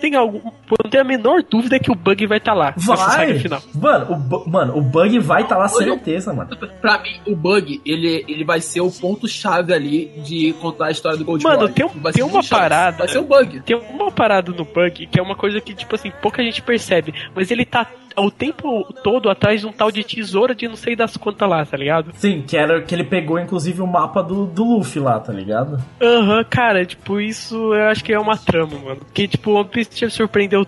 [0.00, 0.40] tem algum.
[0.84, 2.74] Não tenho a menor dúvida que o Bug vai estar lá.
[2.76, 3.38] nessa Vai!
[3.38, 3.62] final.
[3.74, 6.50] Mano, o, bu- mano, o bug vai estar lá, certeza, mano.
[6.80, 11.16] Pra mim, o Bug, ele, ele vai ser o ponto-chave ali de contar a história
[11.18, 11.74] do Gold Mano, Roger.
[11.74, 12.96] tem, um- Vai tem ser uma parada.
[12.98, 13.60] Vai ser o Bug.
[13.60, 17.14] Tem uma parada no Bug que é uma coisa que, tipo assim, pouca gente percebe.
[17.34, 17.86] Mas ele tá
[18.16, 21.64] o tempo todo atrás de um tal de tesoura de não sei das quantas lá,
[21.64, 22.12] tá ligado?
[22.14, 25.82] Sim, que era que ele pegou, inclusive, o mapa do, do Luffy lá, tá ligado?
[26.00, 29.00] Aham, cara, tipo, isso eu acho que é uma trama, mano.
[29.12, 30.64] Que, tipo, o One Piece te surpreendeu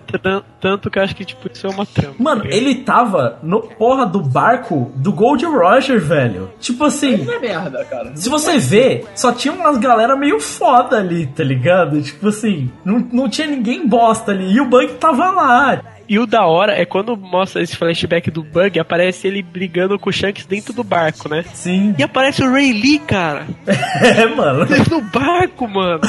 [0.59, 2.15] tanto que eu acho que, tipo, isso é uma trama.
[2.19, 6.49] Mano, tá ele tava no porra do barco do Gold Roger, velho.
[6.59, 7.17] Tipo assim.
[7.17, 8.15] Não é merda, cara.
[8.15, 12.01] Se você vê, só tinha umas galera meio foda ali, tá ligado?
[12.01, 14.51] Tipo assim, não, não tinha ninguém bosta ali.
[14.51, 15.81] E o Bug tava lá.
[16.07, 20.09] E o da hora é quando mostra esse flashback do Bug, aparece ele brigando com
[20.09, 21.43] o Shanks dentro do barco, né?
[21.53, 21.95] Sim.
[21.97, 23.47] E aparece o Ray Lee, cara.
[24.01, 24.65] É, mano.
[24.65, 26.01] Dentro do barco, mano.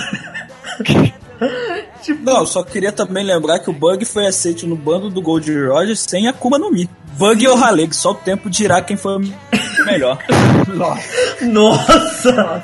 [2.20, 5.50] Não, eu só queria também lembrar que o Bug foi aceito no bando do Gold
[5.66, 6.88] Roger sem Akuma no Mi.
[7.18, 10.18] Bug e o Haleg, só o tempo dirá quem foi o melhor.
[11.40, 12.62] Nossa!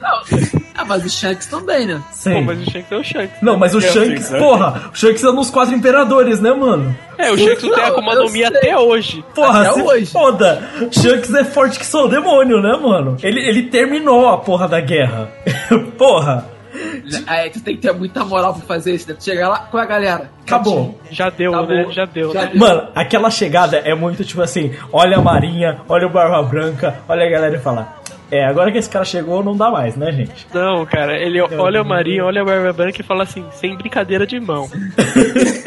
[0.80, 2.00] Ah, mas o Shanks também, né?
[2.12, 2.34] Sim.
[2.34, 3.36] Pô, mas o Shanks é o Shanks.
[3.42, 4.38] Não, mas o É, Shanks, sim, né?
[4.38, 6.96] porra, o Shanks é um dos quatro imperadores, né, mano?
[7.18, 9.24] É, o Shanks não tem Akuma no Mi até hoje.
[9.34, 10.06] Porra, Até se hoje.
[10.06, 10.62] foda.
[10.92, 13.16] Shanks é forte que só o demônio, né, mano?
[13.24, 15.28] Ele, ele terminou a porra da guerra.
[15.98, 16.46] porra.
[17.26, 19.16] Aí tu tem que ter muita moral pra fazer isso, né?
[19.18, 20.30] Tu chegar lá com a galera.
[20.46, 20.96] Acabou.
[21.10, 21.74] Já deu, Acabou.
[21.74, 21.86] né?
[21.90, 22.32] Já deu.
[22.32, 22.50] Já né?
[22.52, 22.60] deu.
[22.60, 27.26] Mano, aquela chegada é muito tipo assim: olha a Marinha, olha o Barba Branca, olha
[27.26, 27.94] a galera e fala:
[28.30, 30.46] É, agora que esse cara chegou, não dá mais, né, gente?
[30.52, 34.26] Não, cara, ele olha o Marinho, olha a Barba Branca e fala assim, sem brincadeira
[34.26, 34.68] de mão.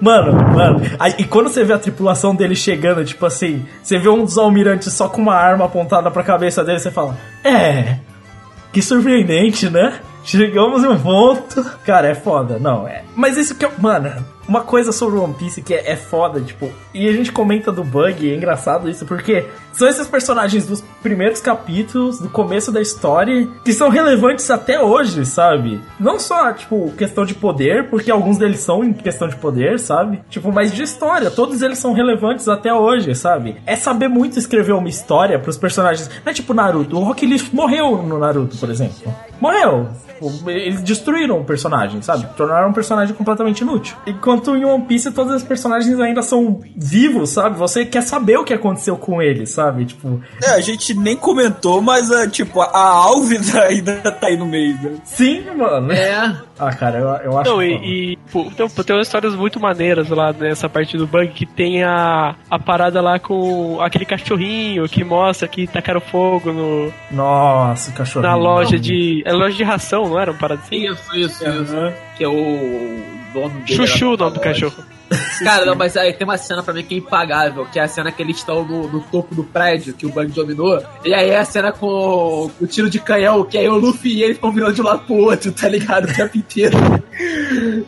[0.00, 4.08] Mano, mano, aí- e quando você vê a tripulação dele chegando, tipo assim, você vê
[4.08, 7.96] um dos almirantes só com uma arma apontada pra cabeça dele, você fala: É,
[8.72, 9.94] que surpreendente, né?
[10.22, 11.64] Chegamos em um ponto.
[11.86, 13.04] Cara, é foda, não, é.
[13.16, 13.72] Mas isso que eu.
[13.78, 14.12] Mano,
[14.48, 17.82] uma coisa sobre One Piece que é, é foda, tipo, e a gente comenta do
[17.82, 23.48] bug, é engraçado isso, porque são esses personagens dos primeiros capítulos, do começo da história,
[23.64, 25.80] que são relevantes até hoje, sabe?
[25.98, 30.22] Não só, tipo, questão de poder, porque alguns deles são em questão de poder, sabe?
[30.30, 33.56] Tipo, mas de história, todos eles são relevantes até hoje, sabe?
[33.66, 36.08] É saber muito escrever uma história pros personagens.
[36.24, 39.12] Não é tipo Naruto, o Rock Lee morreu no Naruto, por exemplo.
[39.40, 39.88] Morreu.
[40.14, 42.26] Tipo, eles destruíram o personagem, sabe?
[42.36, 43.96] Tornaram um personagem completamente inútil.
[44.34, 47.56] Enquanto em One Piece todos os personagens ainda são vivos, sabe?
[47.56, 49.84] Você quer saber o que aconteceu com eles, sabe?
[49.84, 54.46] Tipo, É, a gente nem comentou, mas é, tipo, a Alves ainda tá aí no
[54.46, 54.74] meio.
[54.74, 54.96] Né?
[55.04, 55.92] sim, mano.
[55.92, 56.36] É.
[56.58, 57.50] Ah, cara, eu, eu acho.
[57.50, 61.28] Não, e, e pô, tem, tem umas histórias muito maneiras lá nessa parte do bug
[61.28, 66.92] que tem a, a parada lá com aquele cachorrinho que mostra que tacaram fogo no,
[67.10, 68.24] Nossa, cachorro.
[68.24, 69.22] na loja de.
[69.24, 70.86] É loja de ração, não era uma parada assim?
[70.86, 71.92] Isso, isso, isso.
[72.16, 73.86] Que é o dono dele.
[73.86, 74.84] Chuchu
[75.42, 77.88] Cara, não, mas aí tem uma cena pra mim que é impagável, que é a
[77.88, 80.82] cena que eles estão no, no topo do prédio, que o Bug dominou.
[81.04, 84.22] E aí é a cena com o tiro de canhão, que aí o Luffy e
[84.22, 86.08] ele ficam virando de um lado pro outro, tá ligado?
[86.08, 86.76] O tempo inteiro.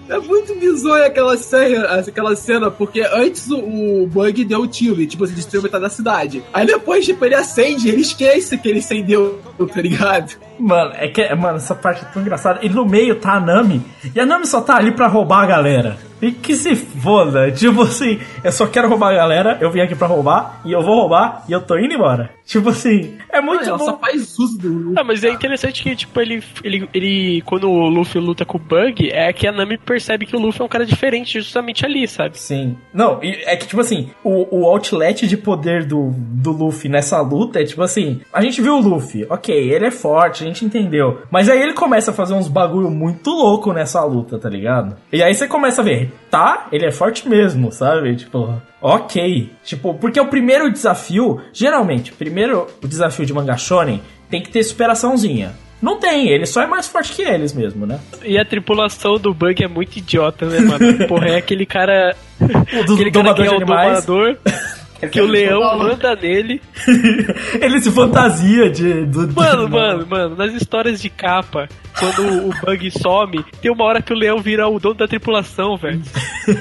[0.09, 5.01] É muito bizonha aquela cena, aquela cena, porque antes o, o Bug deu o tiro
[5.03, 6.45] e, tipo, assim, destruiu metade da cidade.
[6.55, 9.41] Aí depois, tipo, ele acende, ele esquece que ele acendeu,
[9.75, 10.37] tá ligado?
[10.59, 12.61] Mano, é que, mano, essa parte é tão engraçada.
[12.63, 13.83] E no meio tá a Nami.
[14.15, 15.99] E a Nami só tá ali pra roubar a galera.
[16.21, 17.51] E que se foda.
[17.53, 20.83] Tipo assim, eu só quero roubar a galera, eu vim aqui pra roubar, e eu
[20.83, 22.36] vou roubar, e eu tô indo embora.
[22.47, 23.85] Tipo assim, é muito ela bom.
[23.85, 27.43] só faz uso do Ah, mas é interessante que, tipo, ele, ele, ele.
[27.43, 30.63] Quando o Luffy luta com o Bug, é que a Nami percebe que o Luffy
[30.63, 32.39] é um cara diferente justamente ali, sabe?
[32.39, 32.77] Sim.
[32.95, 37.61] Não, é que, tipo assim, o, o outlet de poder do, do Luffy nessa luta
[37.61, 41.23] é tipo assim: a gente viu o Luffy, ok, ele é forte, a gente entendeu.
[41.31, 44.97] Mas aí ele começa a fazer uns bagulho muito louco nessa luta, tá ligado?
[45.13, 48.15] E aí você começa a ver, tá, ele é forte mesmo, sabe?
[48.15, 49.51] Tipo, ok.
[49.65, 54.01] Tipo, porque o primeiro desafio, geralmente, primeiro o desafio de manga shonen
[54.31, 55.55] tem que ter superaçãozinha.
[55.81, 58.01] Não tem, ele só é mais forte que eles mesmo, né?
[58.25, 61.07] E a tripulação do Bug é muito idiota, né, mano?
[61.07, 62.17] Porra, é aquele cara.
[62.41, 64.07] do aquele cara domador que é de o animais.
[65.01, 65.11] domador.
[65.11, 66.61] Que o leão manda nele.
[67.61, 69.05] ele se fantasia de.
[69.07, 71.69] Do, Mano, mano, mano, nas histórias de capa,
[71.99, 75.77] quando o Bug some, tem uma hora que o leão vira o dono da tripulação,
[75.77, 76.03] velho.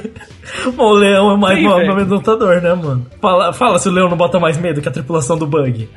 [0.75, 3.05] Bom, o leão é mais Sim, um amedrontador, né, mano?
[3.21, 5.89] Fala, fala se o leão não bota mais medo que a tripulação do Bug.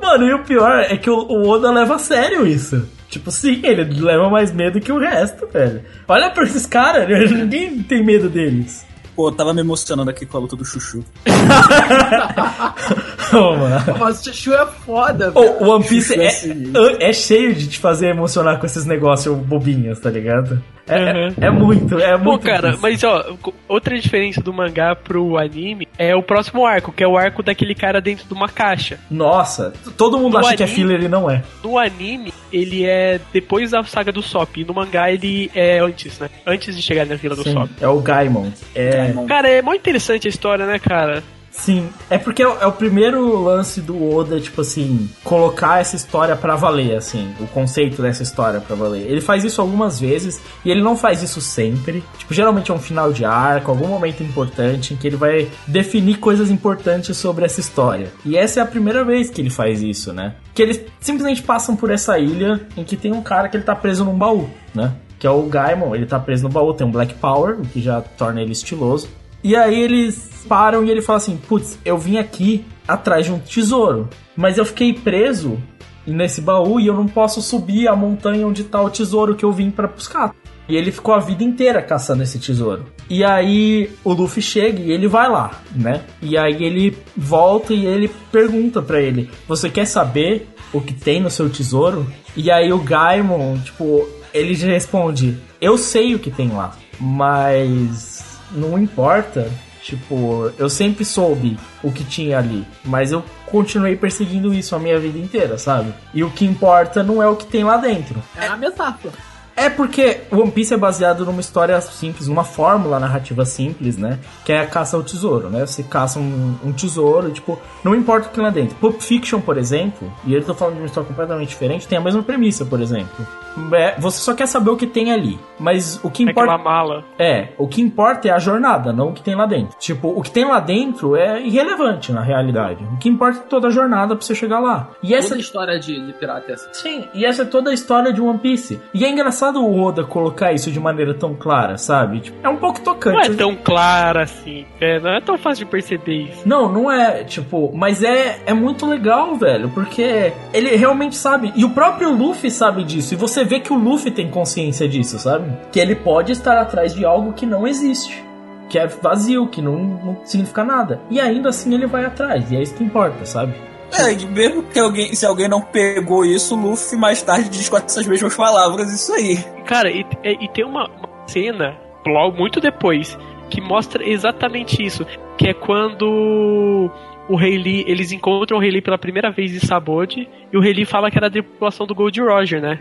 [0.00, 2.88] Mano, e o pior é que o, o Oda leva a sério isso.
[3.08, 5.82] Tipo, sim, ele leva mais medo que o resto, velho.
[6.06, 8.86] Olha pra esses caras, ninguém tem medo deles.
[9.18, 11.04] Pô, tava me emocionando aqui com a luta do Chuchu.
[13.34, 13.98] Ô, mano.
[13.98, 15.56] Mas o Chuchu é foda, O velho.
[15.60, 16.96] o One Piece é é, sinistro.
[17.02, 20.62] é cheio de te fazer emocionar com esses negócios bobinhos, tá ligado?
[20.88, 21.34] É, Uhum.
[21.40, 22.44] é, é muito, é Pô, muito.
[22.46, 22.82] cara, disso.
[22.82, 23.24] mas ó,
[23.68, 27.74] outra diferença do mangá pro anime é o próximo arco, que é o arco daquele
[27.74, 28.98] cara dentro de uma caixa.
[29.10, 31.42] Nossa, todo mundo No acha que é anime- filler e não é.
[31.62, 34.56] No anime, ele é depois da saga do Sop.
[34.60, 36.28] E no mangá, ele é antes, né?
[36.46, 37.70] Antes de chegar na vila do Sim, Sop.
[37.80, 38.50] é o Gaimon.
[38.74, 41.22] É, Cara, é muito interessante a história, né, cara?
[41.58, 45.96] Sim, é porque é o, é o primeiro lance do Oda, tipo assim, colocar essa
[45.96, 49.02] história pra valer, assim, o conceito dessa história pra valer.
[49.10, 52.02] Ele faz isso algumas vezes e ele não faz isso sempre.
[52.16, 56.18] Tipo, geralmente é um final de arco, algum momento importante em que ele vai definir
[56.18, 58.12] coisas importantes sobre essa história.
[58.24, 60.36] E essa é a primeira vez que ele faz isso, né?
[60.54, 63.74] Que eles simplesmente passam por essa ilha em que tem um cara que ele tá
[63.74, 64.94] preso num baú, né?
[65.18, 67.82] Que é o Gaimon, ele tá preso no baú, tem um Black Power, o que
[67.82, 69.08] já torna ele estiloso.
[69.42, 73.38] E aí eles param e ele fala assim: Putz, eu vim aqui atrás de um
[73.38, 75.58] tesouro, mas eu fiquei preso
[76.06, 79.52] nesse baú e eu não posso subir a montanha onde tá o tesouro que eu
[79.52, 80.34] vim pra buscar.
[80.68, 82.84] E ele ficou a vida inteira caçando esse tesouro.
[83.08, 86.02] E aí o Luffy chega e ele vai lá, né?
[86.20, 91.20] E aí ele volta e ele pergunta pra ele: Você quer saber o que tem
[91.20, 92.06] no seu tesouro?
[92.36, 98.17] E aí o Gaimon, tipo, ele responde: Eu sei o que tem lá, mas
[98.52, 99.50] não importa.
[99.82, 104.98] Tipo, eu sempre soube o que tinha ali, mas eu continuei perseguindo isso a minha
[104.98, 105.94] vida inteira, sabe?
[106.12, 108.22] E o que importa não é o que tem lá dentro.
[108.36, 109.14] É a metáfora.
[109.58, 114.20] É porque o One Piece é baseado numa história simples, numa fórmula narrativa simples, né?
[114.44, 115.66] Que é a caça ao tesouro, né?
[115.66, 118.76] Você caça um, um tesouro, tipo, não importa o que tem lá dentro.
[118.76, 122.00] Pulp Fiction, por exemplo, e eu tô falando de uma história completamente diferente, tem a
[122.00, 123.26] mesma premissa, por exemplo.
[123.72, 126.52] É, você só quer saber o que tem ali, mas o que importa...
[126.52, 127.04] Aquela mala.
[127.18, 129.76] É, o que importa é a jornada, não o que tem lá dentro.
[129.78, 132.82] Tipo, o que tem lá dentro é irrelevante na realidade.
[132.92, 134.90] O que importa é toda a jornada pra você chegar lá.
[135.02, 136.68] E essa Toda história de, de pirata é assim.
[136.72, 138.80] Sim, e essa é toda a história de One Piece.
[138.94, 142.20] E é engraçado o Oda colocar isso de maneira tão clara, sabe?
[142.20, 143.30] Tipo, é um pouco Não tocante.
[143.30, 144.64] é tão clara assim.
[144.80, 146.42] É, não é tão fácil de perceber isso.
[146.48, 151.64] Não, não é, tipo, mas é, é muito legal, velho, porque ele realmente sabe, e
[151.64, 155.50] o próprio Luffy sabe disso, e você vê que o Luffy tem consciência disso, sabe?
[155.72, 158.22] Que ele pode estar atrás de algo que não existe,
[158.68, 161.00] que é vazio, que não, não significa nada.
[161.10, 163.54] E ainda assim ele vai atrás, e é isso que importa, sabe?
[163.92, 167.68] É, e mesmo que alguém, se alguém não pegou isso, o Luffy mais tarde diz
[167.70, 169.38] com essas mesmas palavras isso aí.
[169.64, 171.74] Cara, e, e- e tem uma, uma cena,
[172.06, 173.18] logo muito depois,
[173.48, 175.06] que mostra exatamente isso.
[175.38, 176.90] Que é quando
[177.28, 180.60] o Rei Lee, eles encontram o Rei Lee pela primeira vez em Sabode, e o
[180.60, 182.78] Rei Lee fala que era a tripulação do Gold Roger, né?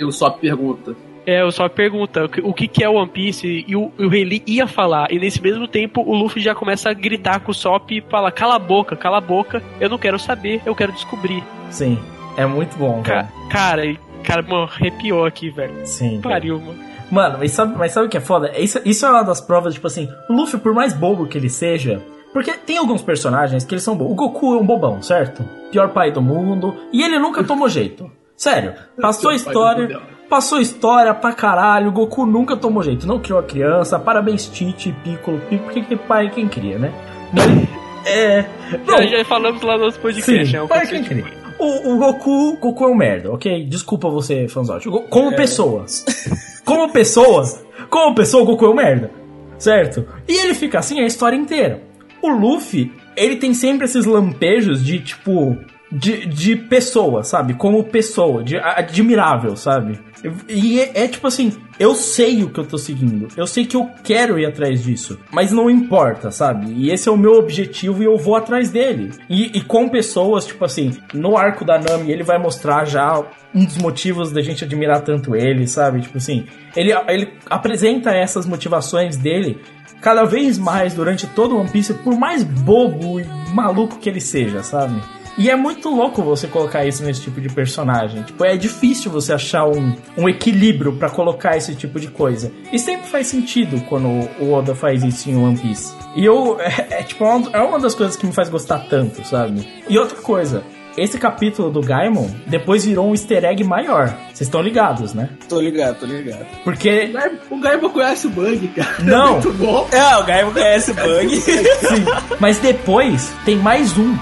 [0.00, 0.94] Eu só pergunta.
[1.24, 4.14] É, eu só pergunta o que, o que é o One Piece e o, o
[4.46, 5.12] ia falar.
[5.12, 8.32] E nesse mesmo tempo o Luffy já começa a gritar com o Sop e fala:
[8.32, 11.44] Cala a boca, cala a boca, eu não quero saber, eu quero descobrir.
[11.70, 11.96] Sim,
[12.36, 13.28] é muito bom, Ca- cara.
[13.50, 15.74] cara, e- cara, mano, arrepiou aqui, velho.
[15.86, 16.20] Sim.
[16.20, 16.34] cara.
[16.34, 16.78] Pariu, mano.
[17.10, 18.50] Mano, mas sabe, mas sabe o que é foda?
[18.58, 21.50] Isso, isso é uma das provas, tipo assim, o Luffy, por mais bobo que ele
[21.50, 22.02] seja.
[22.32, 24.12] Porque tem alguns personagens que eles são bobos.
[24.14, 25.44] O Goku é um bobão, certo?
[25.70, 26.74] Pior pai do mundo.
[26.90, 28.10] E ele nunca tomou jeito.
[28.42, 28.74] Sério.
[29.00, 30.00] Passou do história.
[30.28, 31.90] Passou história pra caralho.
[31.90, 33.06] O Goku nunca tomou jeito.
[33.06, 34.00] Não criou a criança.
[34.00, 35.62] Parabéns, Tite, Piccolo, Piccolo.
[35.62, 36.92] Porque que pai é quem cria, né?
[37.32, 37.68] Mas,
[38.04, 38.44] é.
[38.84, 41.24] Já, já falamos lá no nosso podcast, Sim, é um pai é quem cria.
[41.56, 43.64] O, o Goku, Goku é um merda, ok?
[43.66, 44.88] Desculpa você, fanzote.
[44.88, 45.36] Go- Como É.
[45.36, 45.84] pessoa.
[46.66, 47.44] Como pessoa.
[47.88, 49.10] Como pessoa, o Goku é um merda.
[49.56, 50.04] Certo?
[50.26, 51.80] E ele fica assim a história inteira.
[52.20, 55.56] O Luffy, ele tem sempre esses lampejos de, tipo...
[55.94, 57.52] De, de pessoa, sabe?
[57.52, 60.00] Como pessoa, de admirável, sabe?
[60.48, 63.76] E é, é tipo assim, eu sei o que eu tô seguindo, eu sei que
[63.76, 66.72] eu quero ir atrás disso, mas não importa, sabe?
[66.72, 69.10] E esse é o meu objetivo e eu vou atrás dele.
[69.28, 73.20] E, e com pessoas, tipo assim, no arco da Nami, ele vai mostrar já
[73.54, 76.00] um dos motivos da gente admirar tanto ele, sabe?
[76.00, 76.46] Tipo assim,
[76.76, 79.60] ele, ele apresenta essas motivações dele
[80.00, 84.20] cada vez mais durante todo o One Piece, por mais bobo e maluco que ele
[84.20, 85.00] seja, sabe?
[85.38, 88.22] E é muito louco você colocar isso nesse tipo de personagem.
[88.22, 92.52] Tipo, é difícil você achar um, um equilíbrio pra colocar esse tipo de coisa.
[92.72, 94.08] E sempre faz sentido quando
[94.40, 95.94] o Oda faz isso em One Piece.
[96.14, 99.66] E eu, é, é, tipo, é uma das coisas que me faz gostar tanto, sabe?
[99.88, 100.62] E outra coisa,
[100.96, 104.08] esse capítulo do Gaimon depois virou um easter egg maior.
[104.26, 105.30] Vocês estão ligados, né?
[105.48, 106.46] Tô ligado, tô ligado.
[106.64, 107.12] Porque.
[107.50, 108.96] O Gaiba conhece o Bug, cara.
[109.02, 109.26] Não.
[109.26, 109.88] É muito bom.
[109.90, 111.36] É, o Gaimo conhece o Bug.
[111.40, 112.04] Sim.
[112.38, 114.14] Mas depois tem mais um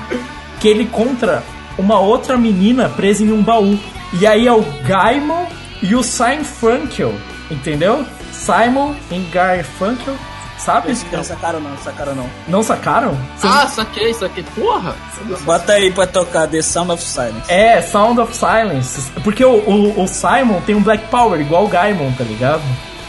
[0.61, 1.43] que ele encontra
[1.79, 3.79] uma outra menina presa em um baú.
[4.13, 5.47] E aí é o Gaimon
[5.83, 7.15] e o Simon Funkel,
[7.51, 8.05] entendeu?
[8.33, 10.15] Simon e Garfunkel,
[10.59, 10.93] sabe?
[11.13, 12.31] Não sacaram não, sacaram não.
[12.49, 13.19] Não sacaram?
[13.37, 14.45] Vocês- Ah, saquei, saquei.
[14.55, 14.95] Porra!
[15.43, 17.51] Bota aí pra tocar The Sound of Silence.
[17.53, 19.11] É, Sound of Silence.
[19.23, 22.63] Porque o, o, o Simon tem um Black Power, igual o Gaimon, tá ligado?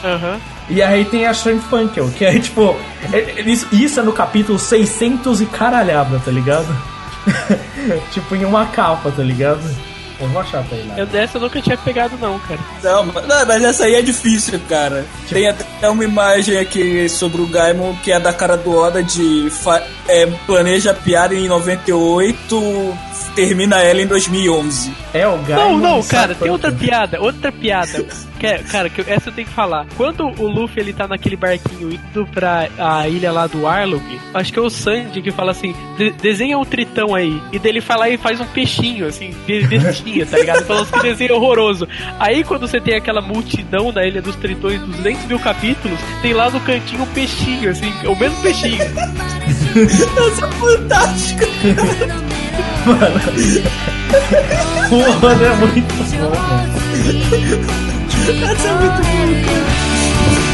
[0.03, 0.39] Aham.
[0.69, 2.75] E aí tem a Sean Funkel, que é tipo.
[3.11, 6.67] é- é- Isso, isso é no capítulo 600 e caralhada, tá ligado?
[8.11, 9.61] tipo em uma capa, tá ligado?
[10.19, 10.91] Eu vou achar pra ele.
[10.95, 12.59] Eu dessa eu nunca tinha pegado, não, cara.
[12.83, 15.03] Não, mas- não, mas essa aí é difícil, cara.
[15.27, 19.49] Tem até uma imagem aqui sobre o Gaimon que é da cara do Oda de
[19.49, 22.97] fa- é, planeja piada em 98,
[23.35, 24.91] termina ela em 2011.
[25.13, 28.05] É o Não, não, cara, tem outra piada, outra piada.
[28.39, 29.85] Que, é- cara, que essa eu tenho que falar.
[29.95, 34.01] Quando o Luffy ele tá naquele barquinho indo pra a ilha lá do Arlong,
[34.33, 37.39] acho que é o Sandy que fala assim: "De- desenha um tritão aí.
[37.51, 40.65] E daí ele fala e faz um peixinho, assim, bestinha, tá ligado?
[40.65, 41.87] Falando que desenho horroroso.
[42.19, 46.49] Aí quando você tem aquela multidão na ilha dos tritões, 200 mil capítulos, tem lá
[46.49, 48.81] no cantinho um peixinho, assim, o mesmo peixinho.
[49.71, 50.45] Essa
[52.27, 52.30] é
[52.83, 53.71] fantástica.
[54.91, 56.73] O Oda é muito bom, mano.
[58.51, 60.50] Essa é muito boa, cara.「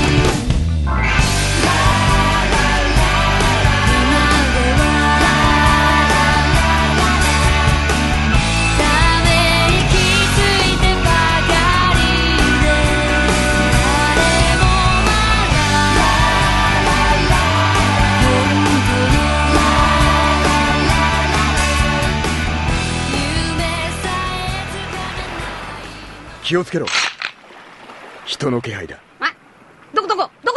[26.48, 26.86] 気をつけろ。
[28.24, 29.02] 人の気配だ。
[29.94, 30.57] どこどこどこどこ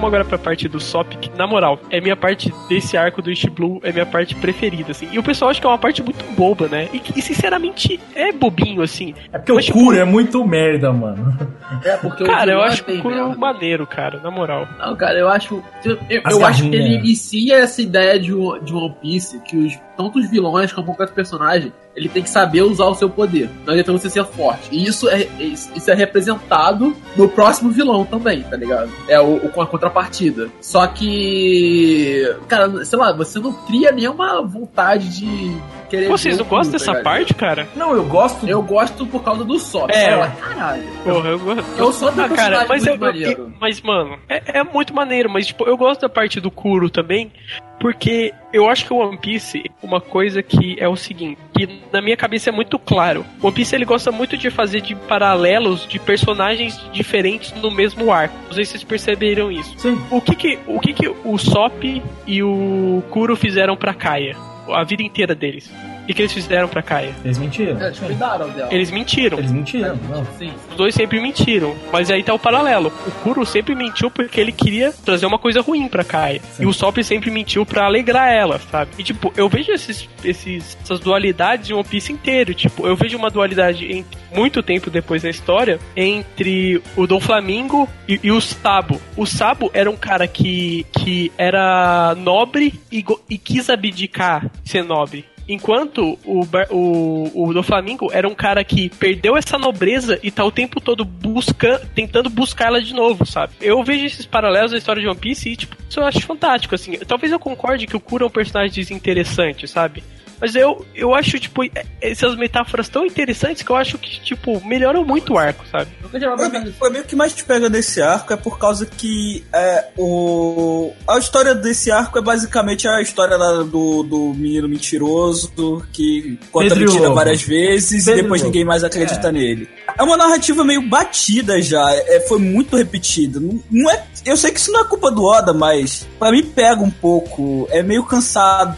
[0.00, 3.28] vamos agora pra parte do Sop, que na moral, é minha parte desse arco do
[3.30, 5.08] East Blue, é minha parte preferida, assim.
[5.12, 6.88] E o pessoal acha que é uma parte muito boba, né?
[6.92, 9.14] E, e, sinceramente é bobinho, assim.
[9.32, 11.36] É porque o Kuro é muito merda, mano.
[11.84, 13.36] É, porque Cara, eu acho é bem o Kuro merda.
[13.36, 14.66] maneiro, cara, na moral.
[14.78, 15.62] Não, cara, eu acho.
[15.84, 18.34] Eu, eu- acho que ele inicia essa ideia de, de
[18.74, 22.84] One Piece que os, tanto os vilões como qualquer personagem ele tem que saber usar
[22.86, 23.50] o seu poder.
[23.66, 24.68] Não adianta você ser forte.
[24.70, 28.90] E isso é, isso é representado no próximo vilão também, tá ligado?
[29.08, 30.48] É o, o com a contrapartida.
[30.60, 32.36] Só que.
[32.48, 35.56] Cara, sei lá, você não cria nenhuma vontade de
[35.88, 36.08] querer.
[36.08, 37.04] Vocês ver não gostam tá dessa ligado?
[37.04, 37.68] parte, cara?
[37.74, 38.48] Não, eu gosto.
[38.48, 39.90] Eu gosto por causa do Sop.
[39.90, 40.10] É.
[40.10, 40.84] Ela, caralho.
[41.04, 41.64] Porra, eu gosto.
[41.76, 43.52] Eu sou do ah, cara, mas, eu, eu- maneiro.
[43.60, 47.32] mas mano, é, é muito maneiro, mas tipo, eu gosto da parte do Kuro também,
[47.80, 52.02] porque eu acho que o One Piece, uma coisa que é o seguinte, que na
[52.02, 53.24] minha cabeça é muito claro.
[53.42, 58.12] O One Piece ele gosta muito de fazer de paralelos de personagens diferentes no mesmo
[58.12, 58.36] arco.
[58.46, 59.76] Não sei se vocês perceberam isso.
[59.78, 59.98] Sim.
[60.10, 61.82] O que que o que que o Sop
[62.26, 64.36] e o Kuro fizeram pra Kaia?
[64.68, 65.72] A vida inteira deles.
[66.10, 67.14] O que, que eles fizeram pra Kaia?
[67.24, 67.80] Eles mentiram.
[67.80, 68.74] É, eles cuidaram dela.
[68.74, 69.38] Eles mentiram.
[69.38, 69.96] Eles mentiram.
[70.08, 70.26] Não.
[70.36, 70.52] Sim.
[70.68, 71.76] Os dois sempre mentiram.
[71.92, 72.92] Mas aí tá o paralelo.
[73.06, 76.42] O Kuro sempre mentiu porque ele queria trazer uma coisa ruim pra Kaia.
[76.58, 78.90] E o Sop sempre mentiu pra alegrar ela, sabe?
[78.98, 82.54] E tipo, eu vejo esses, esses, essas dualidades em One Piece inteiro.
[82.54, 84.04] Tipo, eu vejo uma dualidade em
[84.34, 89.00] muito tempo depois da história entre o Dom Flamingo e, e o Sabo.
[89.16, 94.82] O Sabo era um cara que, que era nobre e, e quis abdicar de ser
[94.82, 95.24] nobre.
[95.48, 100.44] Enquanto o, o, o do Flamengo era um cara que perdeu essa nobreza e tá
[100.44, 103.54] o tempo todo busca, tentando buscar ela de novo, sabe?
[103.60, 106.74] Eu vejo esses paralelos da história de One Piece e, tipo, isso eu acho fantástico,
[106.74, 106.96] assim.
[107.06, 110.02] Talvez eu concorde que o Kuro é um personagem desinteressante, sabe?
[110.40, 114.64] Mas eu, eu acho, tipo, é- essas metáforas tão interessantes que eu acho que, tipo,
[114.66, 115.90] melhoram muito o arco, sabe?
[116.02, 121.54] O que mais te pega desse arco é por causa que é, o, a história
[121.54, 125.52] desse arco é basicamente a história lá do, do menino mentiroso
[125.92, 127.14] que conta Pedro mentira Lobo.
[127.14, 129.32] várias vezes Pedro e depois ninguém mais acredita É.
[129.32, 129.68] nele.
[129.98, 133.38] É uma narrativa meio batida já, é, foi muito repetida.
[133.40, 136.42] Não, não é, eu sei que isso não é culpa do Oda, mas pra mim
[136.44, 137.66] pega um pouco.
[137.70, 138.76] É meio cansado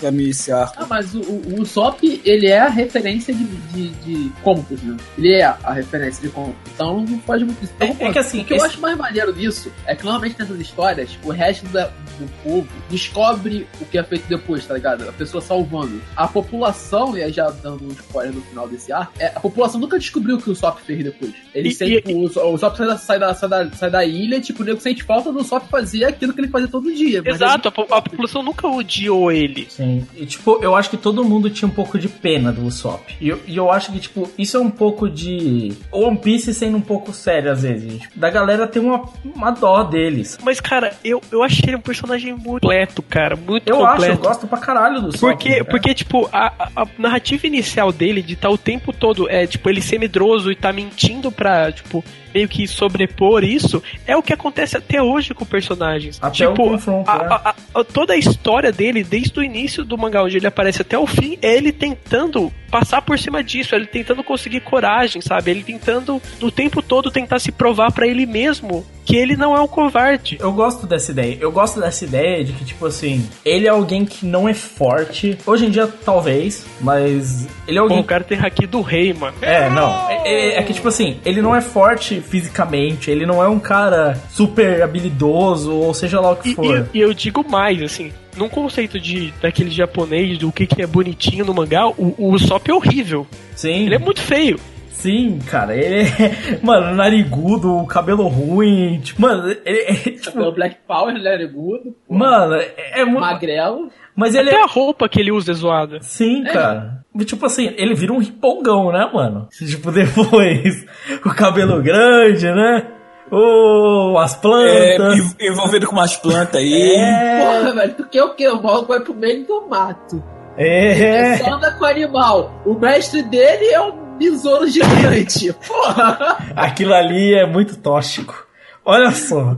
[0.00, 0.74] pra mim esse arco.
[0.78, 4.96] Ah, mas o, o, o Usopp, ele é a referência de, de, de contos, né?
[5.18, 6.54] Ele é a referência de contos.
[6.72, 7.72] Então não pode muito isso.
[7.76, 10.04] Então, É- é que assim, o que eu esse- acho mais maneiro disso é que
[10.04, 14.74] normalmente nessas histórias, o resto da- do povo descobre o que é feito depois, tá
[14.74, 15.08] ligado?
[15.08, 16.00] A pessoa salvando.
[16.16, 19.80] A população, e aí já dando um spoiler no final desse arco, é, a população
[19.80, 21.32] nunca descobriu o que o Usopp fez depois.
[21.52, 22.14] Ele E- sempre.
[22.14, 24.80] o, o Usopp sai da, sai, da, sai, da, sai da ilha, tipo, o nego
[24.80, 27.20] sente falta do Usopp fazer aquilo que ele fazia todo dia.
[27.24, 29.66] Exato, a população nunca odiou ele.
[29.68, 30.06] Sim.
[30.16, 33.14] E, tipo, eu acho que todo mundo tinha um pouco de pena do Usopp.
[33.20, 35.72] E eu, e eu acho que, tipo, isso é um pouco de.
[35.92, 38.00] One Piece sendo um pouco sério às vezes.
[38.00, 40.38] Tipo, da galera ter uma, uma dó deles.
[40.42, 43.36] Mas, cara, eu, eu achei ele um personagem muito completo, cara.
[43.36, 44.22] Muito Eu acho, completo.
[44.24, 45.20] eu gosto pra caralho do Usopp.
[45.20, 45.64] Porque, né?
[45.64, 49.80] porque tipo, a, a- narrativa inicial dele de estar o tempo todo, é, tipo, ele
[49.80, 52.04] ser medroso e tá mentindo pra, tipo,
[52.34, 56.18] meio que sobrepor isso, é o que acontece até hoje com personagens.
[56.20, 57.26] Até o tipo, confronto, a- né?
[57.30, 60.73] a- a- a- toda a história dele, desde o início do mangá, onde ele aparece
[60.82, 65.50] até o fim, é ele tentando passar por cima disso, ele tentando conseguir coragem, sabe?
[65.52, 69.60] Ele tentando, o tempo todo, tentar se provar pra ele mesmo que ele não é
[69.60, 70.38] um covarde.
[70.40, 71.36] Eu gosto dessa ideia.
[71.40, 75.38] Eu gosto dessa ideia de que, tipo assim, ele é alguém que não é forte.
[75.46, 78.00] Hoje em dia, talvez, mas ele é Pô, alguém.
[78.00, 79.36] o cara tem haki do rei, mano.
[79.42, 80.10] É, não.
[80.10, 83.60] É, é- é que, tipo assim, ele não é forte fisicamente, ele não é um
[83.60, 86.88] cara super habilidoso, ou seja lá o que E, for.
[86.92, 90.86] e- e eu digo mais, assim, num conceito de daquele japonês, do que, que é
[90.86, 93.26] bonitinho no mangá, o, o Usopp é horrível.
[93.54, 93.86] Sim.
[93.86, 94.58] Ele é muito feio.
[94.90, 96.60] Sim, cara, ele é.
[96.62, 99.00] Mano, narigudo, cabelo ruim.
[99.00, 99.94] Tipo, mano, ele é.
[100.16, 103.20] Tipo, O Black Power, ele era agudo, mano, é, é muito.
[103.20, 103.90] magrelo.
[104.16, 104.62] Mas ele Até é.
[104.62, 105.98] a roupa que ele usa é zoada.
[106.00, 107.04] Sim, cara.
[107.18, 109.48] E, Tipo assim, ele vira um ripongão, né, mano?
[109.50, 110.86] Tipo, depois,
[111.24, 112.86] o cabelo grande, né?
[113.30, 115.18] Oh, as É, plantas.
[115.18, 116.94] env- envolvido com umas plantas aí.
[116.96, 118.48] É, Porra, velho, tu quer o quê?
[118.48, 120.22] O maluco vai pro meio do mato.
[120.56, 121.38] é.
[121.38, 122.62] Só anda com o animal.
[122.64, 125.52] O mestre dele é um besouro gigante.
[125.66, 126.36] Porra!
[126.54, 128.46] Aquilo ali é muito tóxico.
[128.84, 129.56] Olha só.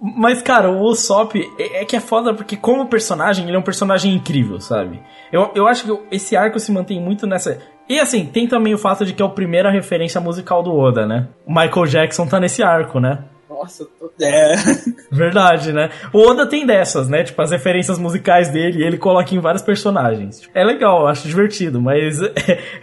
[0.00, 3.62] Mas, cara, o Usopp é, é que é foda porque, como personagem, ele é um
[3.62, 5.00] personagem incrível, sabe?
[5.32, 7.58] Eu, eu acho que esse arco se mantém muito nessa.
[7.88, 11.06] E assim, tem também o fato de que é a primeira referência musical do Oda,
[11.06, 11.28] né?
[11.46, 13.24] O Michael Jackson tá nesse arco, né?
[13.48, 14.08] Nossa, eu tô...
[14.20, 14.54] É.
[15.10, 15.90] Verdade, né?
[16.12, 17.24] O Oda tem dessas, né?
[17.24, 20.42] Tipo, as referências musicais dele, ele coloca em vários personagens.
[20.54, 22.32] É legal, eu acho divertido, mas é,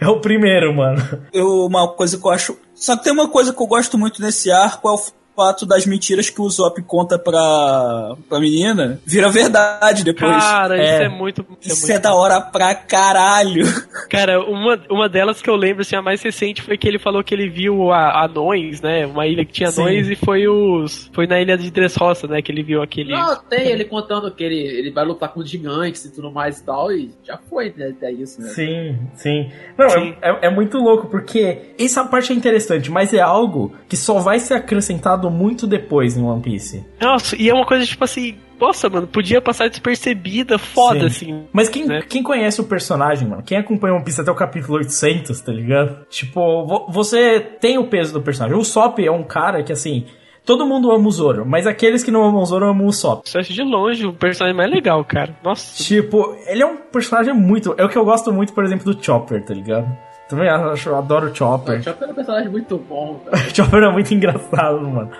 [0.00, 1.00] é o primeiro, mano.
[1.32, 2.58] Eu, uma coisa que eu acho.
[2.74, 4.98] Só que tem uma coisa que eu gosto muito nesse arco é o
[5.36, 10.36] fato das mentiras que o Zop conta pra, pra menina vira verdade depois.
[10.42, 11.04] Cara, isso É.
[11.04, 11.44] é muito.
[11.60, 13.64] Isso, Isso é é muito da hora pra caralho.
[14.10, 17.22] Cara, uma, uma delas que eu lembro, assim, a mais recente foi que ele falou
[17.22, 19.06] que ele viu a, anões, né?
[19.06, 19.82] Uma ilha que tinha Sim.
[19.82, 21.10] anões e foi os.
[21.12, 22.40] Foi na ilha de Dressrosa, né?
[22.40, 23.12] Que ele viu aquele.
[23.12, 26.58] Não, tem ele contando que ele, ele vai lutar com os gigantes e tudo mais
[26.58, 28.48] e tal, e já foi né, até isso, né?
[28.48, 29.50] Sim, sim.
[29.76, 30.14] Não, Sim.
[30.22, 34.18] É, é- é muito louco, porque essa parte é interessante, mas é algo que só
[34.18, 36.84] vai ser acrescentado muito depois em One Piece.
[37.00, 38.36] Nossa, e é uma coisa tipo assim.
[38.58, 41.06] Nossa, mano, podia passar despercebida, foda, Sim.
[41.34, 41.44] assim.
[41.52, 42.00] Mas quem, Né?
[42.08, 46.06] quem conhece o personagem, mano, quem acompanha One Piece até o capítulo 800, tá ligado?
[46.08, 48.58] Tipo, vo- você tem o peso do personagem.
[48.58, 50.06] O Sop é um cara que, assim,
[50.42, 53.28] todo mundo ama o Zoro, mas aqueles que não amam o Zoro amam o Sop.
[53.28, 55.36] Só acho de longe o personagem mais legal, cara.
[55.44, 55.82] Nossa.
[55.84, 57.74] Tipo, ele é um personagem muito.
[57.76, 59.86] É o que eu gosto muito, por exemplo, do Chopper, tá ligado?
[60.28, 61.80] Também acho, eu adoro o O Chopper.
[61.82, 63.36] Chopper é um personagem muito bom, O.
[63.54, 65.10] Chopper é muito engraçado, mano.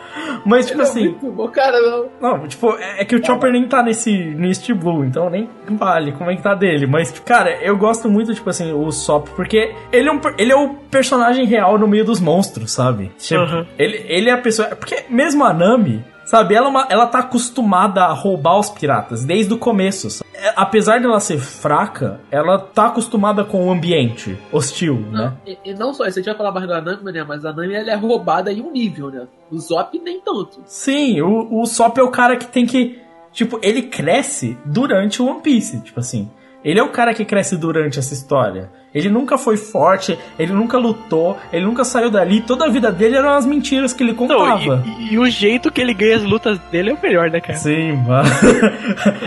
[0.44, 1.08] Mas, tipo Ele é assim.
[1.10, 2.06] muito bom, cara, não.
[2.20, 6.10] Não, tipo, é, é que o Chopper nem tá nesse, nesse Blue, então nem vale
[6.12, 6.86] como é que tá dele.
[6.86, 10.52] Mas, tipo, cara, eu gosto muito, tipo assim, o Sop, porque ele é, um, ele
[10.52, 13.12] é o personagem real no meio dos monstros, sabe?
[13.18, 13.66] Tipo, Uhum.
[13.78, 14.68] ele, ele é a pessoa.
[14.70, 16.04] Porque mesmo a Nami.
[16.26, 20.10] Sabe, ela, é uma- ela tá acostumada a roubar os piratas desde o começo.
[20.10, 20.28] sabe?
[20.34, 25.32] É, apesar dela ser fraca, ela tá acostumada com o ambiente hostil, né?
[25.46, 27.24] E, e não só isso, a gente vai falar mais da Nami, né?
[27.26, 29.26] Mas a Nami ela é roubada em um nível, né?
[29.50, 30.60] O Zop nem tanto.
[30.66, 32.98] Sim, o, o Sop é o cara que tem que.
[33.32, 36.28] Tipo, ele cresce durante o One Piece, tipo assim.
[36.64, 38.70] Ele é o cara que cresce durante essa história.
[38.96, 42.40] Ele nunca foi forte, ele nunca lutou, ele nunca saiu dali.
[42.40, 44.82] Toda a vida dele eram as mentiras que ele Não, contava.
[44.98, 47.58] e, e o jeito que ele ganha as lutas dele é o melhor, né, cara?
[47.58, 48.26] Sim, mano.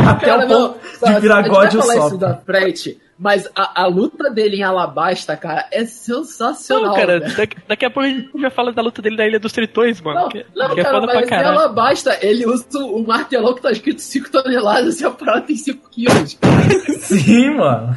[0.08, 3.48] Até Cara, o não, ponto sabe, de virar God o falar isso da frente, Mas
[3.56, 6.86] a, a luta dele em Alabasta, cara, é sensacional.
[6.88, 7.38] Não, cara, velho.
[7.38, 10.02] daqui, daqui a pouco a gente já fala da luta dele na Ilha dos Tritões,
[10.02, 10.22] mano.
[10.22, 11.36] Não, que, não que é cara, foda pra mas em.
[11.46, 15.90] Alabasta, ele usa o martelão que tá escrito 5 toneladas e a parada tem 5
[15.92, 16.38] quilos.
[17.02, 17.96] Sim, mano.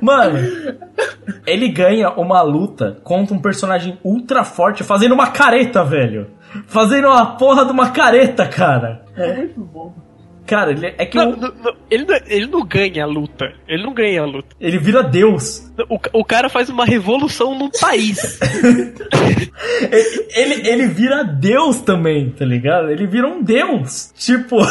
[0.00, 0.38] Mano,
[1.46, 6.28] ele ganha uma luta contra um personagem ultra forte fazendo uma careta, velho.
[6.66, 9.02] Fazendo uma porra de uma careta, cara.
[9.16, 9.94] É muito bom.
[10.46, 13.52] Cara, ele é que Não, o- não, não, ele, não, ele não ganha a luta.
[13.68, 14.48] Ele não ganha a luta.
[14.58, 15.70] ele vira Deus.
[15.90, 18.40] O, o cara faz uma revolução no país.
[20.34, 22.90] Ele, ele vira Deus também, tá ligado?
[22.90, 24.12] Ele vira um Deus.
[24.16, 24.56] Tipo.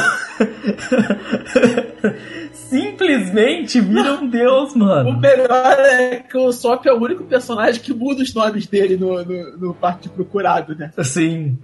[2.69, 5.19] Simplesmente vira um Deus, O mano.
[5.19, 9.23] melhor é que o Sop é o único personagem que muda os nomes dele no,
[9.23, 10.91] no, no parte procurado, né?
[10.98, 11.57] Assim.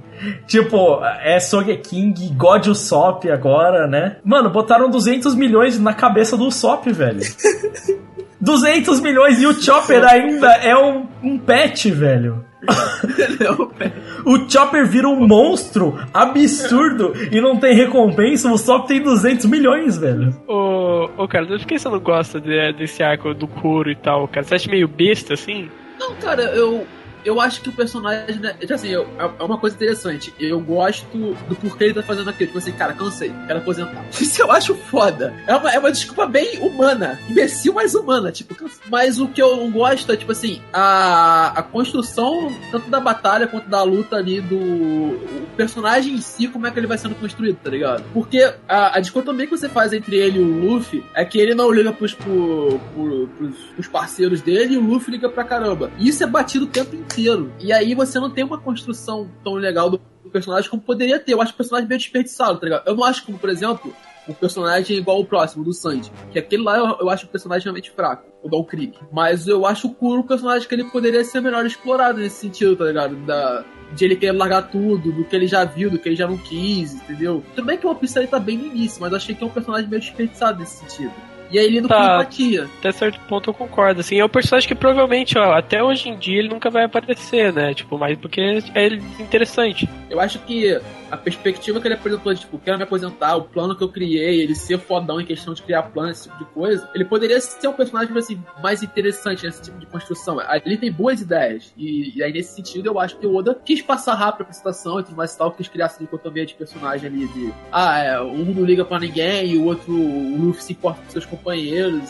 [0.48, 4.18] Tipo, é Sogeking, God Usopp agora, né?
[4.24, 7.20] Mano, botaram 200 milhões na cabeça do Usopp, velho.
[8.40, 12.44] 200 milhões e o Chopper ainda é um, um pet, velho.
[14.26, 18.48] O Chopper vira um monstro absurdo e não tem recompensa.
[18.48, 20.34] O Usopp tem 200 milhões, velho.
[20.48, 24.28] Ô, ô, cara, por que você não gosta de- desse arco do couro e tal,
[24.28, 24.46] cara?
[24.46, 25.70] Você acha meio besta assim?
[26.00, 26.86] Não, cara, eu,
[27.26, 30.34] eu acho que o personagem, né, assim, eu- é é uma coisa interessante.
[30.40, 31.06] Eu gosto
[31.48, 32.48] do porquê ele tá fazendo aquilo.
[32.48, 34.06] Tipo assim, cara, cansei, quero aposentar.
[34.20, 35.34] Isso eu acho foda.
[35.48, 37.20] É uma, é uma desculpa bem humana.
[37.30, 38.32] Imbecil, mas humana.
[38.32, 38.80] Tipo, cansei.
[38.90, 43.48] mas o que eu não gosto é, tipo assim, a, a construção, tanto da batalha
[43.48, 44.56] quanto da luta ali do.
[44.58, 48.04] O personagem em si, como é que ele vai sendo construído, tá ligado?
[48.14, 51.54] Porque a, a dicotomia que você faz entre ele e o Luffy é que ele
[51.56, 55.92] não liga pros, pro, pro- pros, pros parceiros dele e o Luffy liga pra caramba.
[56.00, 57.13] Isso é batido o tempo inteiro.
[57.60, 60.00] E aí você não tem uma construção tão legal do
[60.32, 61.34] personagem como poderia ter.
[61.34, 62.88] Eu acho o personagem meio desperdiçado, tá ligado?
[62.88, 63.94] Eu não acho como, por exemplo,
[64.28, 66.12] um personagem igual o próximo, do Sanji.
[66.32, 68.98] Que aquele lá eu, eu acho o personagem realmente fraco, o Don Krieg.
[69.12, 72.76] Mas eu acho o Kuro um personagem que ele poderia ser melhor explorado nesse sentido,
[72.76, 73.16] tá ligado?
[73.26, 73.64] Da,
[73.94, 76.38] de ele querer largar tudo, do que ele já viu, do que ele já não
[76.38, 77.44] quis, entendeu?
[77.56, 79.52] Tudo bem que o aí tá bem no início, mas eu achei que é um
[79.52, 81.14] personagem meio desperdiçado nesse sentido.
[81.52, 82.16] E aí ele não Tá.
[82.16, 82.68] empatia.
[82.80, 86.18] Até certo ponto eu concordo, assim, é um personagem que provavelmente, ó, até hoje em
[86.18, 87.74] dia ele nunca vai aparecer, né?
[87.74, 88.42] Tipo, mas porque
[88.74, 88.88] é
[89.20, 89.88] interessante.
[90.10, 90.80] Eu acho que
[91.10, 94.56] a perspectiva que ele apresentou tipo, quero me aposentar, o plano que eu criei, ele
[94.56, 97.74] ser fodão em questão de criar plano, esse tipo de coisa, ele poderia ser um
[97.74, 100.40] personagem, assim, mais interessante nesse tipo de construção.
[100.40, 101.72] Ali tem boas ideias.
[101.78, 105.00] E, e aí, nesse sentido, eu acho que o Oda quis passar rápido a apresentação
[105.00, 108.22] e tudo mais e tal, quis criar essa dicotomia de personagem ali de, ah, é,
[108.22, 111.43] um não liga pra ninguém e o outro, o Luffy se importa com seus companheiros,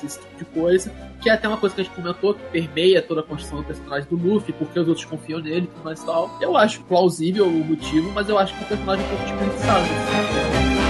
[0.05, 0.93] esse tipo de coisa.
[1.21, 3.65] Que é até uma coisa que a gente comentou, que permeia toda a construção do
[3.65, 6.39] personagem do Luffy, porque os outros confiam nele e tudo mais e tal.
[6.41, 10.89] Eu acho plausível o motivo, mas eu acho que o personagem é um pouco desperdiçado.「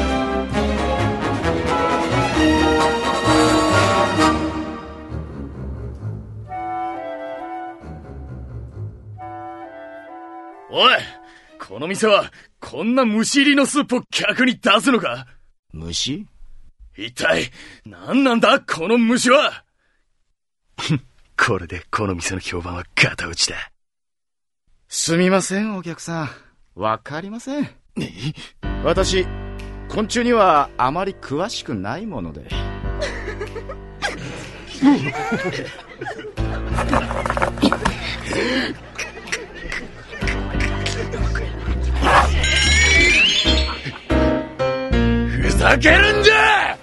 [10.70, 10.98] おい
[11.58, 12.30] この店は
[12.60, 15.26] こんな虫入りのスープを客に出すのか
[15.72, 16.26] 虫
[16.95, 17.49] 一体
[17.85, 19.63] 何なんだこの虫は？
[21.37, 23.71] これでこの店の評判はガタ落ちだ。
[24.87, 26.29] すみません、お客さん。
[26.75, 27.69] わかりません。
[28.83, 29.25] 私、
[29.89, 32.47] 昆虫にはあまり詳しくないもので。
[45.41, 46.82] ふざけるんじゃ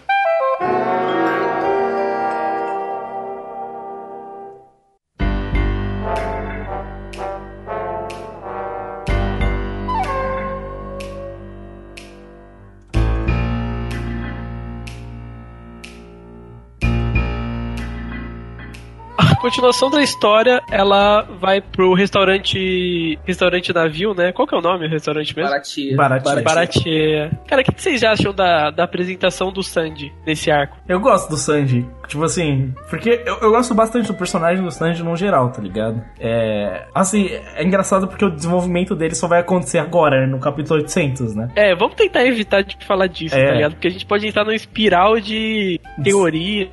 [19.40, 23.18] continuação da história, ela vai pro restaurante.
[23.24, 24.32] Restaurante navio, né?
[24.32, 25.50] Qual que é o nome do restaurante mesmo?
[25.50, 25.96] Baratia.
[25.96, 26.42] Baratia.
[26.42, 27.30] Baratia.
[27.46, 30.76] Cara, o que, que vocês acham da, da apresentação do Sandy nesse arco?
[30.88, 31.86] Eu gosto do Sanji.
[32.06, 36.02] Tipo assim, porque eu, eu gosto bastante do personagem do Sanji no geral, tá ligado?
[36.18, 36.86] É.
[36.94, 41.34] Assim, é engraçado porque o desenvolvimento dele só vai acontecer agora, né, no capítulo 800,
[41.36, 41.48] né?
[41.54, 43.46] É, vamos tentar evitar de falar disso, É.
[43.46, 43.72] tá ligado?
[43.72, 46.68] Porque a gente pode entrar numa espiral de teoria.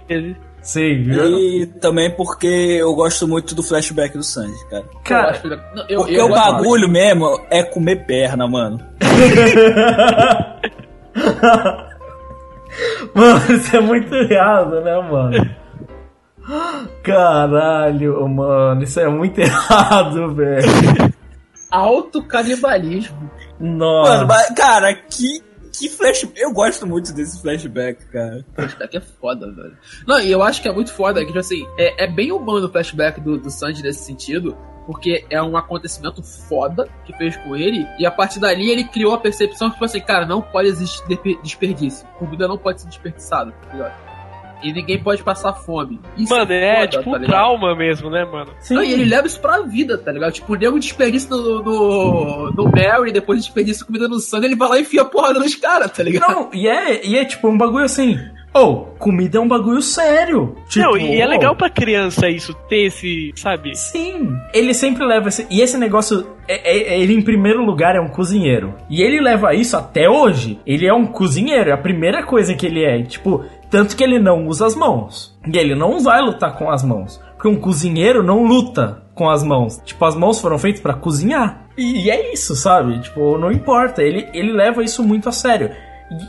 [0.68, 4.84] Sim, E também porque eu gosto muito do flashback do Sanji, cara.
[5.06, 8.45] Cara, Eu acho que- não, eu- porque eu o gosto bagulho mesmo é comer perna,
[8.48, 8.77] mano.
[13.14, 15.49] Mano, isso é muito errado, né, mano?
[17.03, 20.68] Caralho, mano, isso é muito errado, velho.
[21.72, 23.30] Auto canibalismo.
[23.60, 24.11] Nossa.
[24.11, 25.41] Mano, mas, cara, que,
[25.72, 26.27] Que flash...
[26.35, 28.45] Eu gosto muito desse flashback, cara.
[28.56, 29.77] flashback é foda, velho.
[30.07, 32.68] Não, e eu acho que é muito foda, que, tipo assim, é, é bem humano
[32.68, 37.56] o flashback do, do Sanji nesse sentido, porque é um acontecimento foda que fez com
[37.56, 40.69] ele, e a partir dali ele criou a percepção que, tipo assim, cara, não pode
[40.69, 42.07] existir despe- desperdício.
[42.18, 44.07] Comida não pode ser desperdiçada, tá?
[44.64, 46.00] E ninguém pode passar fome.
[46.18, 48.52] Isso Mano, é foda, tipo tá um trauma mesmo, né, mano?
[48.72, 50.34] Não, e ele leva isso pra vida, tá ligado?
[50.34, 54.70] Tipo, o nego desperdiça no, no, no Mary, depois desperdiça comida no Sandy, ele vai
[54.70, 56.32] lá e enfia a porrada nos caras, tá ligado?
[56.32, 58.18] Não, e é, e é tipo um bagulho assim.
[58.54, 60.56] Ô, comida é um bagulho sério.
[60.68, 63.76] Tipo, não, e é legal pra criança isso, ter esse, sabe?
[63.76, 64.30] Sim.
[64.52, 65.46] Ele sempre leva esse.
[65.52, 66.26] E esse negócio.
[66.48, 68.74] é- é- é- ele, em primeiro lugar, é um cozinheiro.
[68.90, 70.60] E ele leva isso até hoje.
[70.66, 71.70] Ele é um cozinheiro.
[71.70, 73.04] É a primeira coisa que ele é.
[73.04, 75.38] Tipo, tanto que ele não usa as mãos.
[75.45, 77.22] E ele não vai lutar com as mãos.
[77.34, 79.81] Porque um cozinheiro não luta com as mãos.
[79.85, 81.68] Tipo, as mãos foram feitas pra cozinhar.
[81.77, 82.99] E, é isso, sabe?
[82.99, 84.02] Tipo, não importa.
[84.02, 85.72] Ele, ele leva isso muito a sério.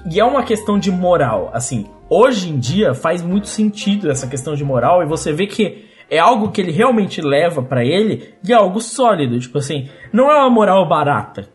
[0.07, 1.51] E, e é uma questão de moral.
[1.55, 5.03] Assim, hoje em dia faz muito sentido essa questão de moral.
[5.03, 8.81] E você vê que é algo que ele realmente leva pra ele e é algo
[8.81, 9.39] sólido.
[9.39, 11.49] Tipo assim, não é uma moral barata.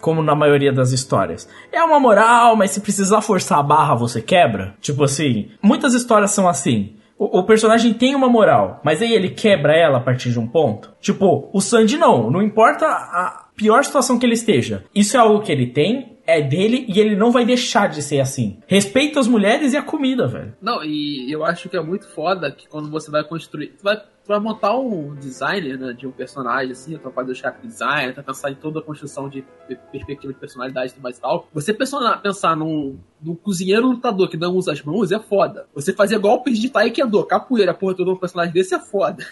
[0.00, 1.48] Como na maioria das histórias.
[1.72, 4.74] É uma moral, mas se precisar forçar a barra, você quebra.
[4.80, 6.94] Tipo assim, muitas histórias são assim.
[7.18, 10.46] O, o personagem tem uma moral, mas aí ele quebra ela a partir de um
[10.46, 10.94] ponto.
[11.00, 12.30] Tipo, o Sandy não.
[12.30, 14.84] Não importa a pior situação que ele esteja.
[14.94, 18.20] Isso é algo que ele tem, é dele e ele não vai deixar de ser
[18.20, 18.60] assim.
[18.66, 20.54] Respeita as mulheres e a comida, velho.
[20.60, 23.74] Não, e eu acho que é muito foda que quando você vai construir.
[23.82, 28.12] Vai, vai montar um designer né, de um personagem, assim, vai fazer o character design,
[28.12, 31.20] vai pensar em toda a construção de pe- perspectiva de personalidade e tudo mais e
[31.20, 31.48] tal.
[31.54, 35.66] Você pensar, pensar num, num cozinheiro lutador que não usa as mãos é foda.
[35.74, 39.24] Você fazer golpes de taekwondo, capoeira, porra, todo um personagem desse é foda.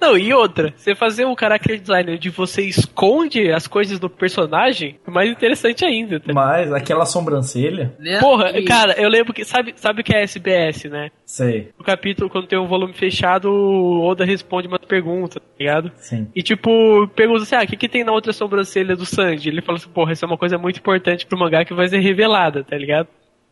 [0.00, 4.98] Não, e outra, você fazer um character design onde você esconde as coisas do personagem,
[5.06, 6.20] é mais interessante ainda.
[6.20, 6.32] Tá?
[6.32, 7.96] Mas aquela sobrancelha.
[8.20, 9.44] Porra, cara, eu lembro que.
[9.44, 11.10] Sabe, sabe o que é SBS, né?
[11.24, 11.70] Sei.
[11.78, 15.90] O capítulo, quando tem um volume fechado, o Oda responde uma pergunta, tá ligado?
[15.96, 16.28] Sim.
[16.34, 19.48] E tipo, pergunta assim: ah, o que, que tem na outra sobrancelha do Sanji?
[19.48, 21.98] Ele fala assim: porra, isso é uma coisa muito importante pro mangá que vai ser
[21.98, 23.08] revelada, tá ligado?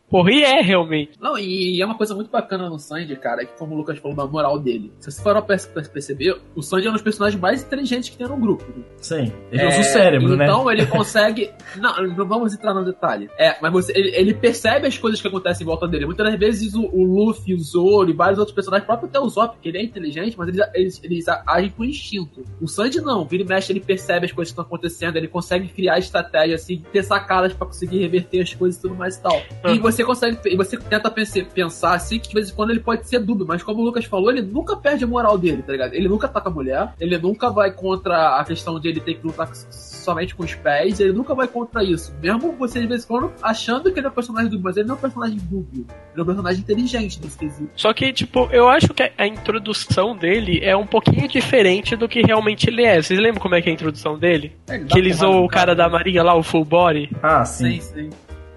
[0.09, 1.11] Porra, e é realmente.
[1.19, 4.15] Não, e é uma coisa muito bacana no Sanji, cara, que como o Lucas falou
[4.15, 4.91] da moral dele.
[4.99, 8.37] Se você for perceber, o Sanji é um dos personagens mais inteligentes que tem no
[8.37, 8.65] grupo.
[8.97, 9.31] Sim.
[9.51, 10.45] Ele usa o cérebro, né?
[10.45, 11.51] Então ele consegue.
[11.75, 13.29] não, não vamos entrar no detalhe.
[13.37, 16.05] É, mas você, ele, ele percebe as coisas que acontecem em volta dele.
[16.05, 19.27] Muitas das vezes o, o Luffy, o Zoro e vários outros personagens, próprio até o
[19.27, 22.43] Zop, que ele é inteligente, mas eles, eles, eles agem com instinto.
[22.61, 25.67] O Sanji não, vira e mexe, ele percebe as coisas que estão acontecendo, ele consegue
[25.67, 29.41] criar estratégia, assim, ter sacadas pra conseguir reverter as coisas e tudo mais e tal.
[29.65, 33.07] E você consegue, e você tenta pensar assim que de vez em quando ele pode
[33.07, 35.93] ser dúbio, mas como o Lucas falou, ele nunca perde a moral dele, tá ligado?
[35.93, 39.25] Ele nunca ataca a mulher, ele nunca vai contra a questão de ele ter que
[39.25, 42.13] lutar somente com os pés, ele nunca vai contra isso.
[42.21, 44.87] Mesmo você de vez em quando achando que ele é um personagem dúbio, mas ele
[44.87, 47.69] não é um personagem dúbio, ele é um personagem inteligente nesse quesito.
[47.75, 52.21] Só que, tipo, eu acho que a introdução dele é um pouquinho diferente do que
[52.21, 53.01] realmente ele é.
[53.01, 54.55] Vocês lembram como é que é a introdução dele?
[54.69, 57.09] ele dá que ele zoou o cara da Marinha lá, o Full Body.
[57.21, 57.79] Ah, sim.
[57.81, 58.09] sim.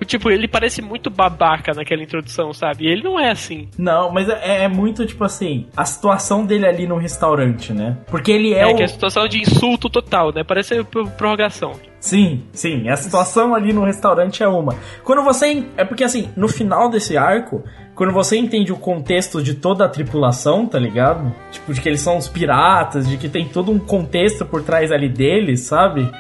[0.05, 2.85] Tipo, ele parece muito babaca naquela introdução, sabe?
[2.85, 3.69] E ele não é assim.
[3.79, 7.99] Não, mas é, é muito tipo assim, a situação dele ali no restaurante, né?
[8.09, 8.75] Porque ele é, É, o.
[8.77, 10.43] que é a situação de insulto total, né?
[10.43, 11.73] Parece pro- prorrogação.
[12.01, 14.75] Sim, sim, a situação ali no restaurante é uma.
[15.05, 15.65] Quando você.
[15.77, 17.63] É porque assim, no final desse arco,
[17.95, 21.31] quando você entende o contexto de toda a tripulação, tá ligado?
[21.53, 24.91] Tipo, de que eles são os piratas, de que tem todo um contexto por trás
[24.91, 26.11] ali deles, sabe?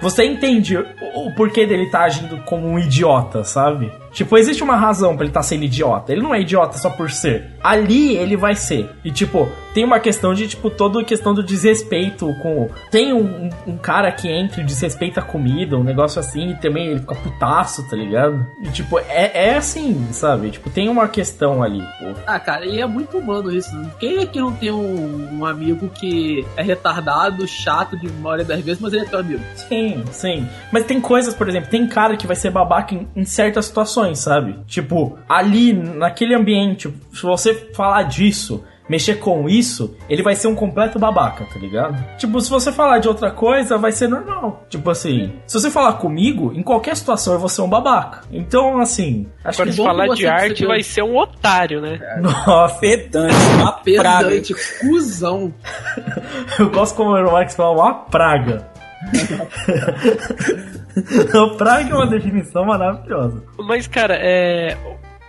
[0.00, 0.84] Você entende o,
[1.26, 3.92] o porquê dele tá agindo como um idiota, sabe?
[4.12, 6.12] Tipo, existe uma razão pra ele estar tá sendo idiota.
[6.12, 7.50] Ele não é idiota só por ser.
[7.62, 8.90] Ali ele vai ser.
[9.04, 12.68] E tipo, tem uma questão de, tipo, toda a questão do desrespeito com.
[12.90, 16.88] Tem um, um- cara que entra e desrespeita a comida, um negócio assim, e também
[16.88, 18.46] ele fica putaço, tá ligado?
[18.62, 20.50] E tipo, é, é assim, sabe?
[20.50, 22.12] Tipo, tem uma questão ali, pô.
[22.26, 23.74] Ah, cara, e é muito humano isso.
[23.74, 23.90] Né?
[23.98, 28.80] Quem aqui não tem um, um amigo que é retardado, chato de maioria das vezes,
[28.80, 29.42] mas ele é teu amigo?
[29.54, 30.46] Sim, sim.
[30.72, 33.99] Mas tem coisas, por exemplo, tem cara que vai ser babaca em, em certas situações,
[34.14, 34.58] sabe?
[34.66, 40.54] Tipo, ali, naquele ambiente, se você falar disso, mexer com isso, ele vai ser um
[40.56, 41.96] completo babaca, tá ligado?
[42.16, 44.66] Tipo, se você falar de outra coisa, vai ser normal.
[44.68, 48.22] Tipo assim, se você falar comigo, em qualquer situação eu vou ser um babaca.
[48.32, 52.00] Então, assim, acho Agora, que se falar de arte, vai ser um otário, né?
[52.20, 54.28] Nossa, pedante, uma praga.
[54.28, 55.54] Pedante, cuzão.
[56.58, 58.68] Eu gosto como o Max fala, uma praga.
[61.34, 63.42] a praga é uma definição maravilhosa.
[63.58, 64.76] Mas, cara, é.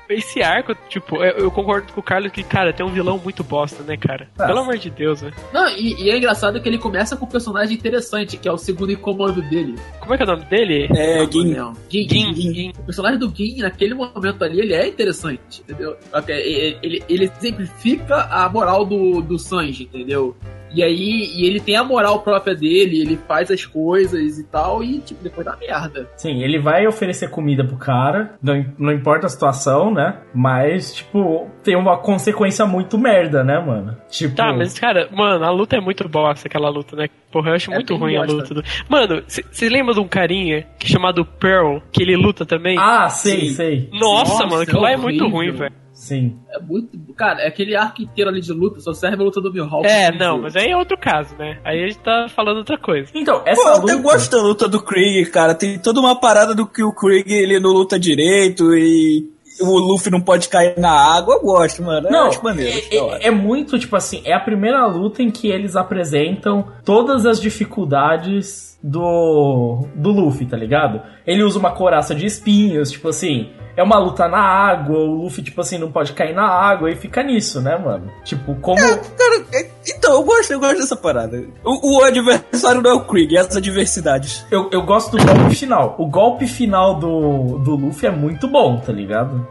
[0.10, 3.84] esse arco, tipo, eu, concordo com o Carlos que, cara, tem um vilão muito bosta,
[3.84, 4.28] né, cara?
[4.38, 4.48] Ah.
[4.48, 5.32] Pelo amor de Deus, né?
[5.54, 8.58] Não, e, e é engraçado que ele começa com um personagem interessante, que é o
[8.58, 9.76] segundo em comando dele.
[10.00, 10.88] Como é que é o nome dele?
[10.96, 11.56] É, Gin.
[11.90, 12.72] Gin, Gin, Gin.
[12.80, 15.96] O personagem do Gin, naquele momento ali, ele é interessante, entendeu?
[16.14, 20.36] Ok, Ele, ele, ele exemplifica a moral do, do Sanji, entendeu?
[20.74, 24.84] E aí, e ele tem a moral própria dele, ele faz as coisas e tal,
[24.84, 26.10] e tipo, depois dá merda.
[26.16, 30.18] Sim, ele vai oferecer comida pro cara, não, não importa a situação, né?
[30.34, 33.98] Mas, tipo, tem uma consequência muito merda, né, mano?
[34.10, 34.36] Tipo.
[34.36, 37.08] Tá, mas, cara, mano, a luta é muito bosta, aquela luta, né?
[37.32, 38.54] Porra, eu acho É muito ruim a luta.
[38.54, 38.64] Do...
[38.90, 42.78] Mano, você lembra de um carinha que é chamado Pearl, que ele luta também?
[42.78, 43.90] Ah, sei, sei.
[43.94, 45.74] Nossa, Nossa, mano, aquilo lá é muito ruim, velho.
[46.02, 46.36] Sim.
[46.50, 46.98] É muito.
[47.16, 49.86] Cara, é aquele arco inteiro ali de luta, só serve a luta do Mihawk.
[49.88, 51.60] É, não, mas aí é outro caso, né?
[51.64, 53.12] Aí a gente tá falando outra coisa.
[53.14, 55.54] Então, Pô, eu até gosto da luta do Krieg, cara.
[55.54, 59.30] Tem toda uma parada do que o Krieg ele não luta direito e
[59.62, 61.36] o Luffy não pode cair na água.
[61.36, 62.08] Eu gosto, mano.
[62.08, 62.82] Eu Não, acho maneiro.
[63.04, 63.20] hora.
[63.22, 67.40] é, é muito, tipo assim, é a primeira luta em que eles apresentam todas as
[67.40, 71.02] dificuldades do, do Luffy, tá ligado?
[71.28, 75.44] Ele usa uma coraça de espinhos, tipo assim, é uma luta na água, o Luffy,
[75.44, 78.12] tipo assim, não pode cair na água e fica nisso, né, mano?
[78.24, 78.78] Tipo, como.
[78.78, 81.44] Cara, é- então, eu gosto, eu gosto dessa parada.
[81.64, 84.46] O, o adversário não é o Krieg, é essa diversidade.
[84.52, 85.96] Eu, eu gosto do golpe final.
[85.98, 89.46] O golpe final do, do Luffy é muito bom, tá ligado?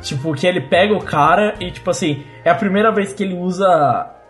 [0.00, 3.34] Tipo, que ele pega o cara e, tipo assim, é a primeira vez que ele
[3.34, 3.68] usa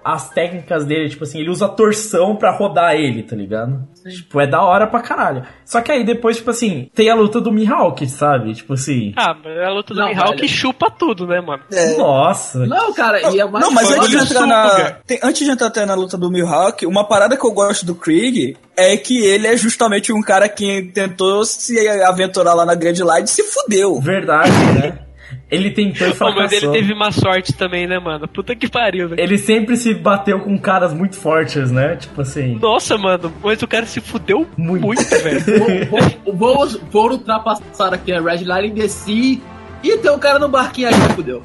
[0.04, 3.86] as técnicas dele, tipo assim, ele usa torção pra rodar ele, tá ligado?
[4.02, 5.44] Tipo, é da hora pra caralho.
[5.64, 8.52] Só que aí depois, tipo assim, tem a luta do Mihawk, sabe?
[8.54, 9.12] Tipo assim.
[9.16, 10.48] Ah, mas a luta do Não, Mihawk velho.
[10.48, 11.62] chupa tudo, né, mano?
[11.96, 12.66] Nossa.
[12.66, 14.90] Não, cara, e é mais Não, mas antes de entrar na.
[15.06, 17.94] tem- antes de entrar até na luta do Mihawk, uma parada que eu gosto do
[17.94, 22.94] Krieg é que ele é justamente um cara que tentou se aventurar lá na Grand
[22.94, 24.00] Line e se fudeu.
[24.00, 24.50] Verdade,
[24.80, 24.98] né?
[25.50, 26.72] Ele tentou e Pô, mas ele fracassou.
[26.72, 28.26] teve uma sorte também, né, mano?
[28.26, 29.20] Puta que pariu, velho.
[29.20, 31.96] Ele sempre se bateu com caras muito fortes, né?
[31.96, 32.59] Tipo assim.
[32.60, 35.40] Nossa, mano, mas o cara se fudeu muito, velho.
[36.24, 39.42] Vou, vou, vou ultrapassar aqui a Red Line, desci.
[39.82, 41.42] E tem um cara no barquinho aí que fudeu.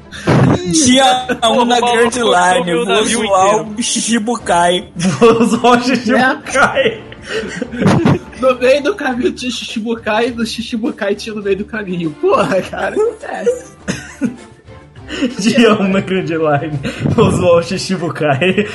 [0.84, 4.88] Tinha um na Grand Line, vou zoar o Shichibukai.
[4.94, 7.07] Vou zoar o Shichibukai.
[8.40, 12.10] No meio do caminho tinha Shichibukai e do Shichibukai tinha no meio do caminho.
[12.20, 13.72] Porra, cara, acontece.
[15.40, 16.78] Dia 1 na Grand Line.
[17.16, 18.66] Vou zoar o Shichibukai.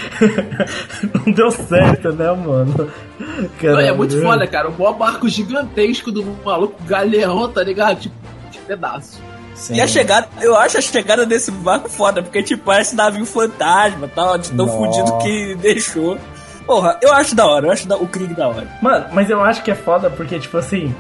[1.26, 2.92] Não deu certo, né, mano?
[3.62, 4.70] Não, é muito foda, cara.
[4.70, 8.02] Um maior barco gigantesco do maluco galeão, tá ligado?
[8.02, 8.16] Tipo,
[8.52, 9.22] de pedaço.
[9.70, 14.10] E a chegada, eu acho a chegada desse barco foda, porque tipo, parece navio fantasma,
[14.14, 14.78] tal, de tão Nossa.
[14.78, 16.18] fudido que deixou.
[16.66, 18.68] Porra, eu acho da hora, eu acho da- o Krieg da hora.
[18.82, 20.94] Mano, mas eu acho que é foda porque, tipo assim,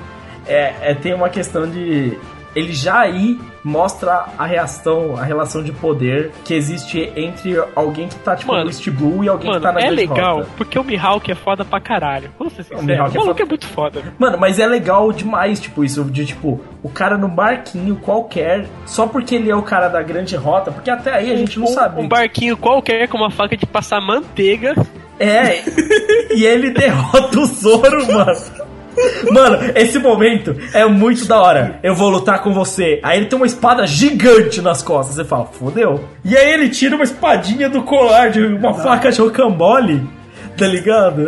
[0.48, 2.18] é, é- tem uma questão de.
[2.56, 8.16] Ele já aí mostra a reação, a relação de poder que existe entre alguém que
[8.18, 10.50] tá, tipo, Mano, no East Blue e alguém Mano, que tá na é legal, Rota.
[10.56, 12.30] porque o Mihawk é foda pra caralho.
[12.38, 12.84] Vamos ser sinceros.
[12.84, 13.44] O Mihawk é maluco foda.
[13.44, 14.04] é muito foda.
[14.20, 19.08] Mano, mas é legal demais, tipo, isso de, tipo, o cara no barquinho qualquer, só
[19.08, 22.00] porque ele é o cara da grande rota, porque até aí a gente não sabe.
[22.02, 24.76] Um barquinho qualquer com uma faca de passar manteiga.
[25.20, 25.64] É,
[26.34, 28.36] e ele derrota o Zoro, mano.
[29.32, 31.80] Mano, esse momento é muito da hora.
[31.82, 33.00] Eu vou lutar com você.
[33.02, 35.16] Aí ele tem uma espada gigante nas costas.
[35.16, 36.04] Você fala, fodeu.
[36.24, 40.08] E aí ele tira uma espadinha do colar de uma faca de rocambole.
[40.58, 41.26] Tá ligado?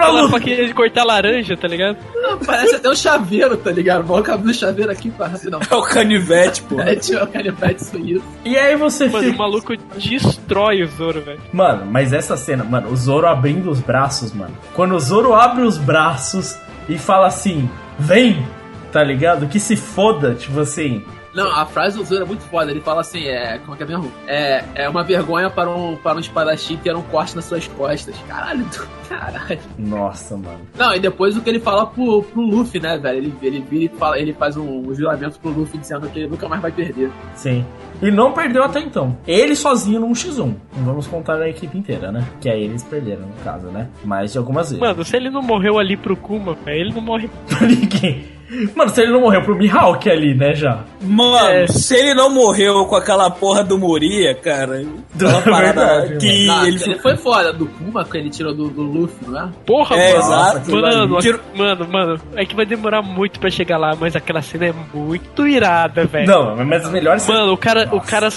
[0.00, 0.30] Pra lutar.
[0.30, 1.96] faquinha de cortar laranja, tá ligado?
[2.14, 4.04] Não, parece até um chaveiro, tá ligado?
[4.04, 5.60] Vamos abrir o chaveiro aqui pra rapidão.
[5.70, 6.80] É o canivete, pô.
[6.80, 8.22] É, tinha o canivete suíço.
[8.44, 9.36] E aí você Mano, fica.
[9.36, 11.40] o maluco destrói o Zoro, velho.
[11.52, 14.52] Mano, mas essa cena, mano, o Zoro abrindo os braços, mano.
[14.74, 16.56] Quando o Zoro abre os braços
[16.88, 17.68] e fala assim,
[17.98, 18.46] vem,
[18.92, 19.46] tá ligado?
[19.46, 21.04] Que se foda, tipo assim.
[21.38, 22.72] Não, a frase do Zoro é muito foda.
[22.72, 23.58] Ele fala assim, é.
[23.58, 24.12] Como é que é mesmo?
[24.26, 28.16] É, é uma vergonha para um, para um espadachim ter um corte nas suas costas.
[28.26, 29.60] Caralho, do caralho.
[29.78, 30.58] Nossa, mano.
[30.76, 33.18] Não, e depois o que ele fala pro, pro Luffy, né, velho?
[33.18, 36.28] Ele, ele vira e fala, ele faz um, um juramento pro Luffy dizendo que ele
[36.28, 37.08] nunca mais vai perder.
[37.36, 37.64] Sim.
[38.02, 39.16] E não perdeu até então.
[39.24, 40.56] Ele sozinho num X1.
[40.76, 42.26] Não vamos contar a equipe inteira, né?
[42.40, 43.88] Que aí eles perderam, no caso, né?
[44.04, 44.80] Mas de algumas vezes.
[44.80, 47.30] Mano, se ele não morreu ali pro Kuma, velho, ele não morre.
[47.46, 48.37] Pra ninguém.
[48.74, 50.80] Mano, se ele não morreu pro Mihawk ali, né, já.
[51.02, 51.66] Mano, É.
[51.66, 54.82] se ele não morreu com aquela porra do Moria, cara,
[55.14, 58.68] aquela parada Verdade, que Não, ele ele, foi foda do Kuma que ele tirou do,
[58.70, 59.48] do Luffy, não é?
[59.66, 60.24] Porra, É, mano.
[60.24, 60.70] exato.
[60.72, 64.66] Mano, Tiro- mano, mano, é que vai demorar muito pra chegar lá, mas aquela cena
[64.66, 66.26] é muito irada, velho.
[66.26, 68.10] Não, mas as melhores Mano, o cara, o Nossa.
[68.10, 68.28] cara,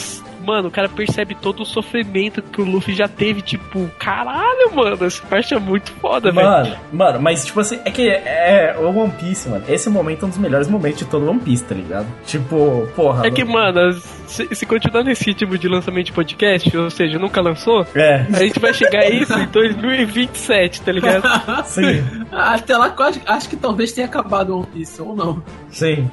[0.46, 5.06] mano, o cara percebe todo o sofrimento que o Luffy já teve, tipo, caralho, mano,
[5.06, 6.48] essa parte é muito foda, velho.
[6.48, 9.64] Mano, mano, mas tipo assim, é que é o One Piece, mano.
[9.68, 12.06] Esse momento é um dos melhores momentos de todo One Piece, tá ligado?
[12.26, 13.26] Tipo, Tipo, porra.
[13.28, 13.94] É que, mano,
[14.28, 18.26] se, se continuar nesse ritmo de lançamento de podcast, ou seja, nunca lançou, É.
[18.34, 21.24] a gente vai chegar a isso em 2027, tá ligado?
[21.66, 22.04] Sim.
[22.32, 25.42] Até lá, acho, acho que talvez tenha acabado One Piece, ou não.
[25.70, 26.10] Sim.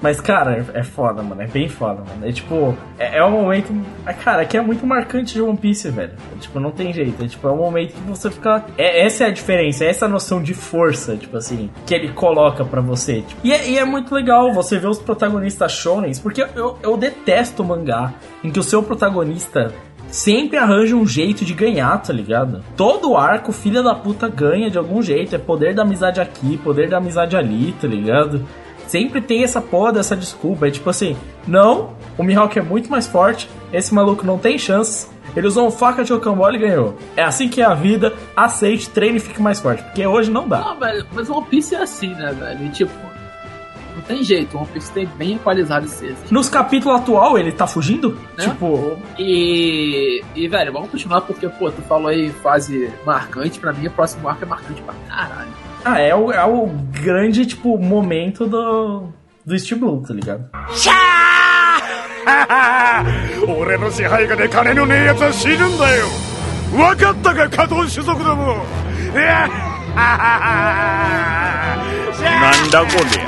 [0.00, 1.42] Mas, cara, é foda, mano.
[1.42, 2.26] É bem foda, mano.
[2.26, 3.72] É tipo, é, é um momento.
[4.06, 6.12] é, Cara, que é muito marcante de One Piece, velho.
[6.34, 7.24] É, tipo, não tem jeito.
[7.24, 8.64] É tipo, é um momento que você fica.
[8.76, 12.64] É, essa é a diferença, é essa noção de força, tipo assim, que ele coloca
[12.64, 13.22] pra você.
[13.22, 16.96] Tipo, e, é, e é muito legal você ver os protagonistas shonens, porque eu, eu
[16.96, 18.14] detesto mangá
[18.44, 19.72] em que o seu protagonista
[20.10, 22.62] sempre arranja um jeito de ganhar, tá ligado?
[22.76, 25.34] Todo arco, filha da puta ganha de algum jeito.
[25.34, 28.46] É poder da amizade aqui, poder da amizade ali, tá ligado?
[28.88, 30.66] Sempre tem essa porra dessa desculpa.
[30.66, 31.16] É tipo assim,
[31.46, 35.08] não, o Mihawk é muito mais forte, esse maluco não tem chances.
[35.36, 36.96] Ele usou um faca de rocambole e ganhou.
[37.14, 39.82] É assim que é a vida, aceite, treine e fique mais forte.
[39.82, 40.58] Porque hoje não dá.
[40.58, 42.64] Não, velho, mas One Piece é assim, né, velho?
[42.64, 42.92] E, tipo,
[43.94, 48.18] não tem jeito, One Piece tem bem equalizado esse Nos capítulos atual ele tá fugindo?
[48.38, 48.44] Né?
[48.44, 53.60] Tipo, E, e, velho, vamos continuar porque, pô, tu falou aí fase marcante.
[53.60, 55.67] Pra mim, o próximo arco é marcante pra caralho.
[55.83, 56.67] ah, é o, é o
[57.03, 59.09] grande, tipo, momento do,
[59.45, 60.49] do East Blue, tá ligado?
[63.47, 66.05] 俺の支配下で金のねえ奴は死ぬんだよ
[66.71, 68.63] 分かったか加藤種族ども
[69.13, 69.49] いや
[72.23, 73.27] なんだこりゃ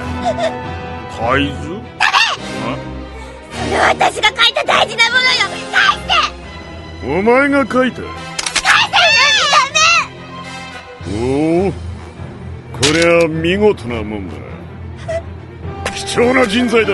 [1.20, 1.62] 海図
[3.52, 5.30] それは私が書いた大事なものよ
[5.72, 8.02] 返してお前が書いた
[11.12, 11.89] おおこ
[12.93, 14.35] りゃ見事なもんだ
[15.95, 16.93] 貴重な人材だ。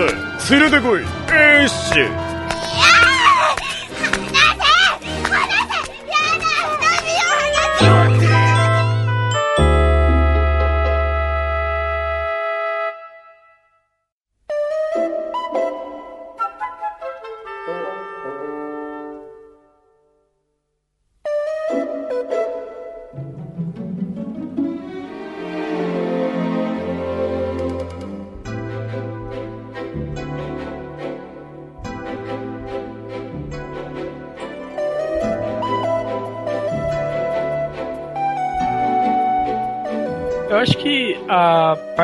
[0.49, 1.01] 連れてこい。
[1.31, 2.26] えっし。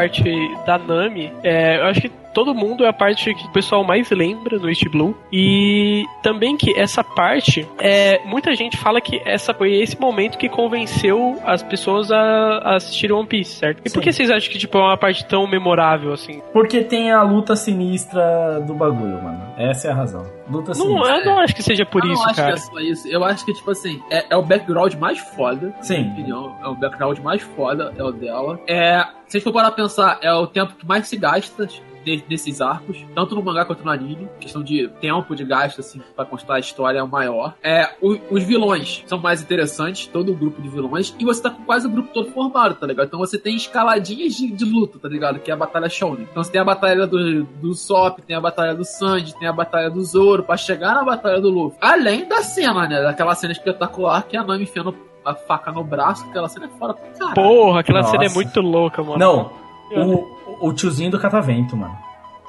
[0.03, 0.23] Parte
[0.65, 4.09] da Nami, é, eu acho que todo mundo é a parte que o pessoal mais
[4.09, 5.15] lembra no East Blue.
[5.31, 10.49] E também que essa parte, é, muita gente fala que essa foi esse momento que
[10.49, 13.81] convenceu as pessoas a, a assistir One Piece, certo?
[13.85, 16.41] E por que vocês acham que tipo, é uma parte tão memorável assim?
[16.51, 19.41] Porque tem a luta sinistra do bagulho, mano.
[19.57, 20.25] Essa é a razão.
[20.49, 21.17] Luta Não, sinistra.
[21.17, 22.53] eu não acho que seja por eu isso, não acho cara.
[22.53, 23.07] que é só isso.
[23.07, 25.73] Eu acho que, tipo assim, é, é o background mais foda.
[25.81, 25.93] Sim.
[25.93, 26.55] Na minha opinião.
[26.63, 28.59] É o background mais foda, é o dela.
[28.67, 29.03] É.
[29.27, 31.67] Se a gente for parar pra pensar, é o tempo que mais se gasta
[32.03, 34.27] de- desses arcos, tanto no mangá quanto no anime.
[34.39, 37.53] Questão de tempo de gasto, assim, pra contar a história é o maior.
[37.63, 41.49] É, o- os vilões são mais interessantes, todo o grupo de vilões, e você tá
[41.49, 43.07] com quase o grupo todo formado, tá ligado?
[43.07, 45.39] Então você tem escaladinhas de, de luta, tá ligado?
[45.39, 46.27] Que é a Batalha Shonen.
[46.29, 49.53] Então você tem a batalha do, do Sop, tem a batalha do Sanji, tem a
[49.53, 51.77] batalha do Zoro, pra chegar na batalha do Luffy.
[51.81, 53.01] Além da cena, né?
[53.01, 56.93] Daquela cena espetacular que a Nami enfiando a faca no braço, aquela cena é fora
[56.93, 57.33] pra caralho.
[57.35, 58.11] Porra, aquela Nossa.
[58.11, 59.17] cena é muito louca, mano.
[59.17, 59.51] Não,
[59.95, 61.95] o, o tiozinho do catavento, mano.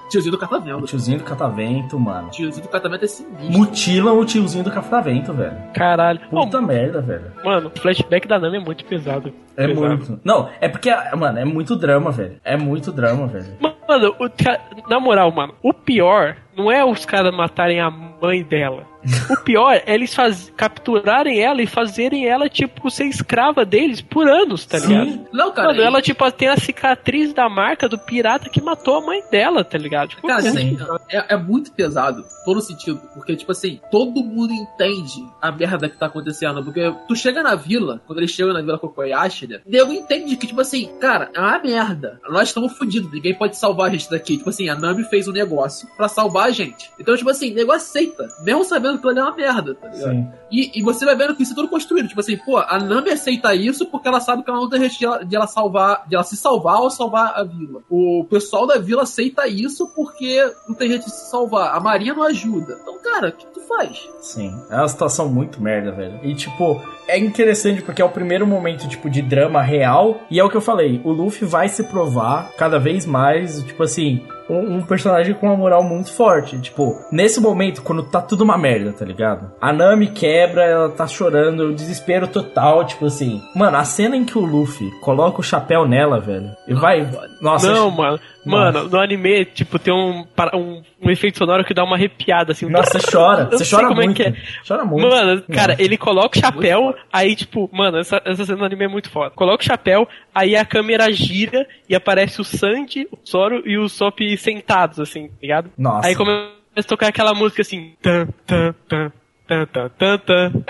[0.09, 0.79] Tiozinho do catavento.
[0.79, 2.31] O tiozinho do catavento, mano.
[2.31, 3.51] Tiozinho do catavento é sinistro.
[3.59, 5.57] Mutilam o tiozinho do catavento, velho.
[5.75, 6.21] Caralho.
[6.31, 7.33] Puta merda, velho.
[7.43, 9.33] Mano, o flashback da Nami é muito pesado.
[9.57, 9.87] É Pesado.
[9.89, 10.21] muito.
[10.23, 12.37] Não, é porque, mano, é muito drama, velho.
[12.45, 13.57] É muito drama, velho.
[13.89, 18.95] Mano, o na moral, mano, o pior não é os caras matarem a mãe dela.
[19.31, 20.53] O pior é eles faz...
[20.57, 24.89] capturarem ela e fazerem ela, tipo, ser escrava deles por anos, tá Sim.
[24.89, 25.29] ligado?
[25.33, 29.05] Não, cara, Mano, ela, tipo, tem a cicatriz da marca do pirata que matou a
[29.05, 30.11] mãe dela, tá ligado?
[30.11, 30.79] Tipo, Cara, assim,
[31.11, 33.01] é, é muito pesado, todo sentido.
[33.15, 36.65] Porque, tipo assim, todo mundo entende a merda que tá acontecendo.
[36.65, 39.61] Porque tu chega na vila, quando eles chegam na vila Kokoyashi, né?
[39.67, 42.21] Nego entende que, tipo assim, cara, é uma merda.
[42.29, 44.39] Nós estamos fodidos, ninguém pode salvar a gente daqui.
[44.39, 46.91] Tipo assim, a Nami fez um negócio pra salvar gente.
[46.99, 50.13] Então, tipo assim, o nego aceita, mesmo sabendo que ela é uma merda, tá ligado?
[50.13, 50.29] Sim.
[50.51, 52.09] E, e você vai vendo que isso é tudo construído.
[52.09, 54.99] Tipo assim, pô, a Nami aceita isso porque ela sabe que ela não tem jeito
[54.99, 57.83] de ela, de ela salvar, de ela se salvar ou salvar a vila.
[57.91, 61.75] O pessoal da vila aceita isso porque não tem jeito de se salvar.
[61.75, 62.79] A Marinha não ajuda.
[62.81, 64.09] Então, cara, que faz?
[64.21, 64.55] Sim.
[64.71, 66.19] É uma situação muito merda, velho.
[66.23, 70.21] E tipo, é interessante porque é o primeiro momento, tipo, de drama real.
[70.31, 73.83] E é o que eu falei, o Luffy vai se provar cada vez mais, tipo
[73.83, 76.59] assim, um, um personagem com uma moral muito forte.
[76.61, 79.51] Tipo, nesse momento, quando tá tudo uma merda, tá ligado?
[79.61, 83.43] A Nami quebra, ela tá chorando, o desespero total, tipo assim.
[83.55, 87.09] Mano, a cena em que o Luffy coloca o chapéu nela, velho, e vai.
[87.41, 88.89] Nossa, não, acho- mano.
[88.89, 92.67] No anime, tipo, tem um, um, um efeito sonoro que dá uma arrepiada, assim.
[92.67, 93.45] Nossa, você chora.
[93.47, 94.23] Você chora como muito.
[94.23, 94.43] É que é.
[94.67, 95.09] Chora muito.
[95.09, 95.83] Mano, cara, Nossa.
[95.83, 99.31] ele coloca o chapéu, aí, tipo, mano, essa, essa cena do anime é muito foda.
[99.31, 103.89] Coloca o chapéu, aí a câmera gira e aparece o Sandy, o Zoro e o
[103.89, 105.71] Sop sentados, assim, tá ligado?
[105.77, 106.09] Nossa.
[106.09, 107.95] Aí começa a tocar aquela música assim.
[108.03, 109.13] Tan, tan, tan,
[109.47, 110.65] tan, tan, tan,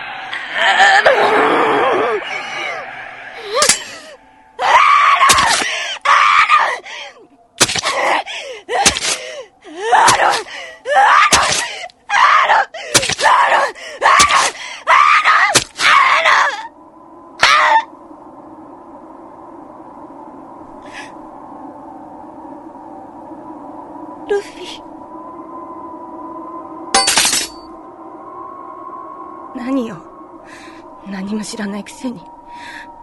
[24.29, 24.83] ルフィ。
[29.57, 29.97] 何よ。
[31.07, 32.21] 何も知らないくせに。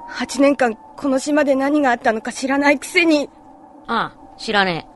[0.10, 3.30] 8年間この島で何があったのか知らないくせに。
[3.88, 4.91] ああ、知らねえ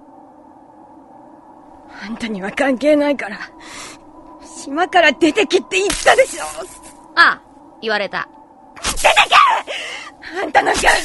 [2.03, 3.39] あんたには関係ないから。
[4.45, 6.67] 島から出てきって言ったでしょえ。
[7.15, 7.41] ああ、
[7.81, 8.27] 言われた。
[8.83, 8.99] 出て
[9.29, 9.35] け
[10.41, 10.97] あんたなんか、出てけ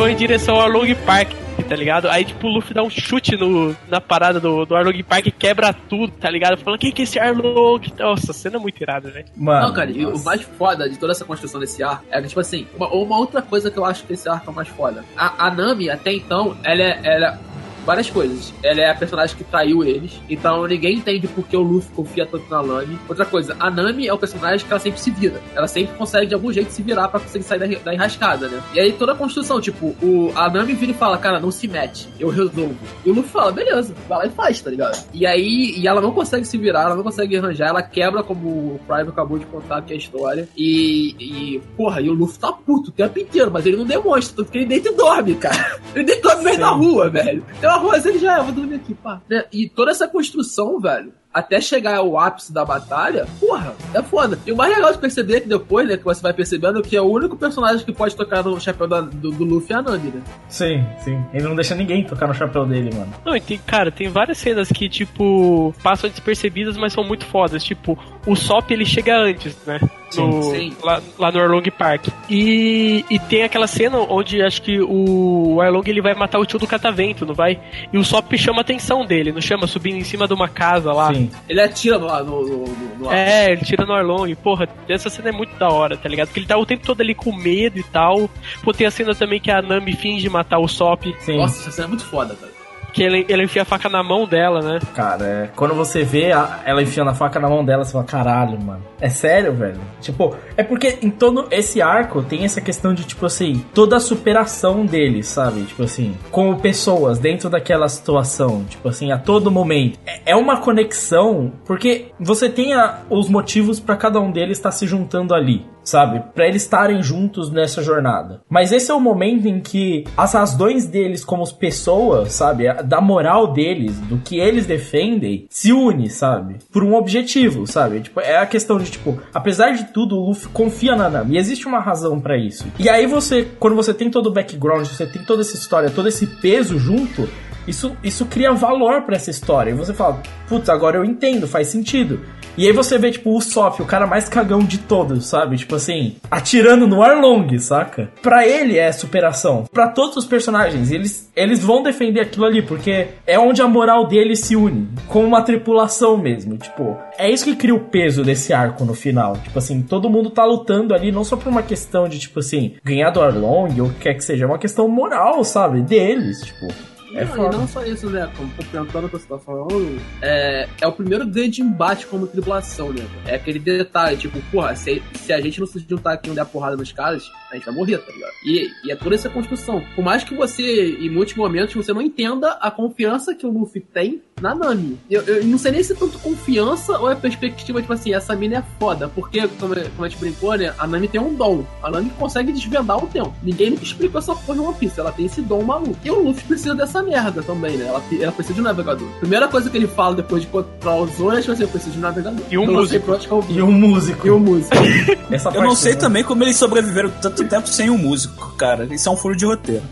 [0.00, 1.30] vão em direção ao Arlong Park,
[1.68, 2.08] tá ligado?
[2.08, 5.30] Aí, tipo, o Luffy dá um chute no, na parada do, do Arlong Park e
[5.30, 6.56] quebra tudo, tá ligado?
[6.56, 7.82] Falando, quem que é esse Arlong?
[7.98, 9.26] Nossa, a cena é muito irada, velho.
[9.36, 12.40] não, cara, e o mais foda de toda essa construção desse arco é que, tipo
[12.40, 15.04] assim, uma, uma outra coisa que eu acho que esse arco é o mais foda.
[15.14, 17.00] A, a Nami, até então, ela é.
[17.04, 17.38] Ela,
[17.84, 18.52] várias coisas.
[18.62, 22.26] Ela é a personagem que traiu eles, então ninguém entende por que o Luffy confia
[22.26, 22.98] tanto na Nami.
[23.08, 25.40] Outra coisa, a Nami é o personagem que ela sempre se vira.
[25.54, 28.62] Ela sempre consegue de algum jeito se virar pra conseguir sair da, da enrascada, né?
[28.74, 31.66] E aí toda a construção, tipo, o, a Nami vira e fala, cara, não se
[31.68, 32.76] mete, eu resolvo.
[33.04, 35.04] E o Luffy fala, beleza, vai lá e faz, tá ligado?
[35.12, 38.48] E aí, e ela não consegue se virar, ela não consegue arranjar, ela quebra como
[38.48, 40.48] o Prime acabou de contar aqui a história.
[40.56, 44.36] E, e porra, e o Luffy tá puto o tempo inteiro, mas ele não demonstra,
[44.36, 45.80] tanto que ele deita e dorme, cara.
[45.94, 47.44] Ele deita e dorme no meio da rua, velho.
[47.60, 49.20] Tem rua assim, ele já, é, vou dormir aqui, pá.
[49.52, 54.38] E toda essa construção, velho, até chegar ao ápice da batalha, porra, é foda.
[54.46, 56.96] E o mais legal de perceber é que depois, né, que você vai percebendo que
[56.96, 59.82] é o único personagem que pode tocar no chapéu da- do, do Luffy é a
[59.82, 60.22] Nami, né?
[60.48, 61.24] Sim, sim.
[61.32, 63.12] Ele não deixa ninguém tocar no chapéu dele, mano.
[63.24, 67.62] Não, e tem, cara, tem várias cenas que, tipo, passam despercebidas, mas são muito fodas.
[67.62, 67.96] Tipo,
[68.26, 69.78] o Sop ele chega antes, né?
[70.16, 70.72] No, Sim.
[70.82, 72.08] lá, lá no Arlong Park.
[72.28, 76.58] E, e tem aquela cena onde acho que o Arlong ele vai matar o tio
[76.58, 77.60] do catavento, não vai?
[77.92, 79.68] E o Sop chama a atenção dele, não chama?
[79.68, 81.14] Subindo em cima de uma casa lá.
[81.14, 81.19] Sim.
[81.48, 83.12] Ele atira no, no, no, no.
[83.12, 84.34] É, ele tira no Arlong.
[84.36, 86.28] Porra, essa cena é muito da hora, tá ligado?
[86.28, 88.30] Porque ele tá o tempo todo ali com medo e tal.
[88.62, 91.04] Pô, tem a cena também que a Nami finge matar o Sop.
[91.20, 91.38] Sim.
[91.38, 92.49] Nossa, essa cena é muito foda, cara.
[92.92, 94.78] Que ele, ele enfia a faca na mão dela, né?
[94.94, 98.04] Cara, é, quando você vê a- ela enfiando a faca na mão dela, você fala,
[98.04, 98.82] caralho, mano.
[99.00, 99.80] É sério, velho?
[100.00, 104.00] Tipo, é porque em todo esse arco tem essa questão de, tipo assim, toda a
[104.00, 105.62] superação deles, sabe?
[105.62, 109.98] Tipo assim, como pessoas dentro daquela situação, tipo assim, a todo momento.
[110.06, 114.70] É, é uma conexão, porque você tem a- os motivos pra cada um deles estar
[114.72, 115.64] se juntando ali.
[115.82, 116.22] Sabe?
[116.34, 118.42] Pra eles estarem juntos nessa jornada.
[118.48, 122.72] Mas esse é o momento em que as razões deles como pessoas, sabe?
[122.84, 126.56] Da moral deles, do que eles defendem, se une, sabe?
[126.72, 128.00] Por um objetivo, sabe?
[128.00, 131.38] Tipo, é a questão de, tipo, apesar de tudo, o Luffy confia na Nami.
[131.38, 132.66] Existe uma razão pra isso.
[132.78, 136.08] E aí você, quando você tem todo o background, você tem toda essa história, todo
[136.08, 137.28] esse peso junto,
[137.66, 139.70] isso, isso cria valor pra essa história.
[139.70, 142.20] E você fala, putz, agora eu entendo, faz sentido.
[142.56, 145.56] E aí você vê, tipo, o Sop, o cara mais cagão de todos, sabe?
[145.56, 148.10] Tipo assim, atirando no Arlong, saca?
[148.22, 149.64] Pra ele é superação.
[149.72, 154.06] Pra todos os personagens, eles, eles vão defender aquilo ali, porque é onde a moral
[154.06, 154.88] deles se une.
[155.06, 156.56] Como uma tripulação mesmo.
[156.58, 159.36] Tipo, é isso que cria o peso desse arco no final.
[159.38, 162.74] Tipo assim, todo mundo tá lutando ali, não só por uma questão de, tipo assim,
[162.84, 165.82] ganhar do Arlong ou o que quer que seja, é uma questão moral, sabe?
[165.82, 166.89] Deles, tipo.
[167.14, 167.56] É não, foda.
[167.56, 168.30] e não só isso, né?
[168.36, 172.92] Como complementando o que você tá falando, é, é o primeiro grande embate como tribulação,
[172.92, 173.06] né?
[173.26, 176.34] É aquele detalhe, tipo, porra, se, se a gente não se juntar aqui e não
[176.34, 178.32] der porrada nos caras, a gente vai morrer, tá ligado?
[178.44, 179.82] E, e é toda essa construção.
[179.94, 183.80] Por mais que você, em muitos momentos, você não entenda a confiança que o Luffy
[183.80, 184.98] tem na Nami.
[185.10, 188.34] Eu, eu não sei nem se é tanto confiança ou é perspectiva, tipo assim, essa
[188.34, 189.08] mina é foda.
[189.08, 190.74] Porque, como, como a gente brincou, né?
[190.78, 191.64] A Nami tem um dom.
[191.82, 193.34] A Nami consegue desvendar o tempo.
[193.42, 194.98] Ninguém nunca explicou essa porra em One Piece.
[194.98, 195.96] Ela tem esse dom maluco.
[196.04, 197.86] E o Luffy precisa dessa merda também, né?
[197.86, 199.08] Ela, ela precisa de um navegador.
[199.18, 202.02] Primeira coisa que ele fala depois de encontrar os Zonas é eu preciso de um
[202.02, 202.40] navegador.
[202.50, 203.44] E um sei músico.
[203.48, 204.26] E um músico.
[204.26, 204.76] E um músico.
[205.30, 205.98] Essa Eu não sei né?
[205.98, 208.86] também como eles sobreviveram tanto tempo sem um músico, cara.
[208.90, 209.82] Isso é um furo de roteiro.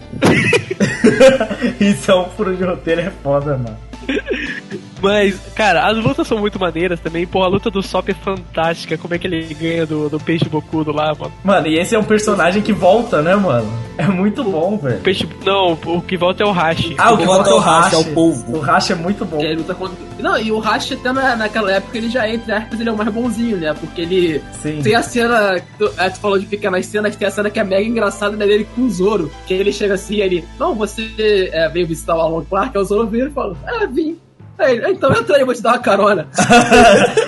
[1.81, 3.77] Isso é um furo de roteiro, é foda, mano.
[5.01, 7.27] Mas, cara, as lutas são muito maneiras também.
[7.27, 8.99] Pô, a luta do Sop é fantástica.
[8.99, 11.33] Como é que ele ganha do, do peixe bocudo lá, mano?
[11.45, 13.71] Mano, e esse é um personagem que volta, né, mano?
[13.97, 15.01] É muito bom, velho.
[15.01, 15.29] Peixe.
[15.45, 16.95] Não, o que volta é o Hashi.
[16.99, 18.57] Ah, o que volta é o Hash, é o polvo.
[18.57, 19.41] O Hash é muito bom.
[19.41, 19.97] Ele luta contra...
[20.21, 22.97] Não, e o Hash até na, naquela época ele já, entre aspas, ele é o
[22.97, 23.75] mais bonzinho, né?
[23.75, 24.81] Porque ele Sim.
[24.83, 25.61] tem a cena.
[25.79, 28.47] Tu, é, tu falou de pequenas cenas, tem a cena que é mega engraçada né,
[28.47, 29.31] dele com o Zoro.
[29.47, 30.45] Que ele chega assim e ele.
[30.59, 33.87] Não, você é, veio visitar o Along Park, aí o Zoro vira e fala, é,
[33.87, 34.19] vim.
[34.59, 36.27] Aí ele, então entra aí, eu vou te dar uma carona.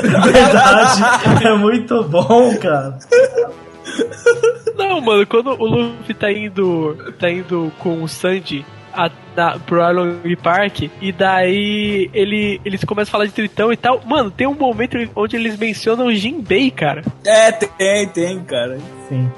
[0.03, 1.47] Verdade.
[1.47, 2.99] é muito bom, cara.
[4.77, 6.97] Não, mano, quando o Luffy tá indo.
[7.19, 13.11] tá indo com o Sanji a, na, pro Arlong Park, e daí ele, eles começam
[13.11, 14.01] a falar de Tritão e tal.
[14.05, 17.03] Mano, tem um momento onde eles mencionam o Jinbei, cara.
[17.25, 18.79] É, tem, tem, cara.
[19.09, 19.31] Sim.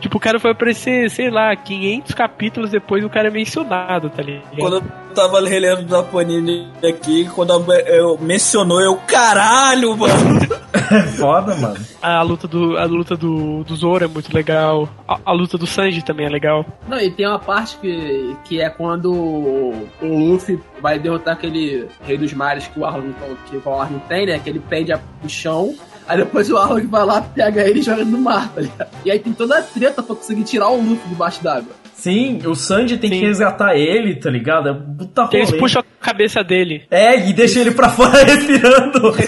[0.00, 4.22] Tipo, o cara foi aparecer, sei lá, 500 capítulos depois o cara é mencionado, tá
[4.22, 4.56] ligado?
[4.58, 4.82] Quando eu
[5.14, 10.14] tava relendo da Panini aqui, quando eu, eu mencionou, eu, caralho, mano.
[10.90, 11.76] É foda, mano.
[12.00, 14.88] A luta do, a luta do, do Zoro é muito legal.
[15.06, 16.64] A, a luta do Sanji também é legal.
[16.88, 22.16] Não, e tem uma parte que, que é quando o Luffy vai derrotar aquele Rei
[22.16, 23.12] dos Mares que o Arlong,
[23.50, 24.38] que o Arlong tem, né?
[24.38, 25.74] Que ele pende a- o chão.
[26.08, 28.88] Aí depois o Arlong vai lá, pega ele e joga no mar, tá ligado?
[29.04, 31.70] E aí tem toda a treta pra conseguir tirar o Luffy debaixo d'água.
[31.94, 34.68] Sim, o Sanji tem que resgatar ele, tá ligado?
[34.68, 35.60] É puta Que eles rolê.
[35.60, 36.84] puxam a cabeça dele.
[36.90, 39.14] É, e deixa ele pra fora respirando.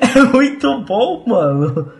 [0.00, 1.92] é muito bom, mano.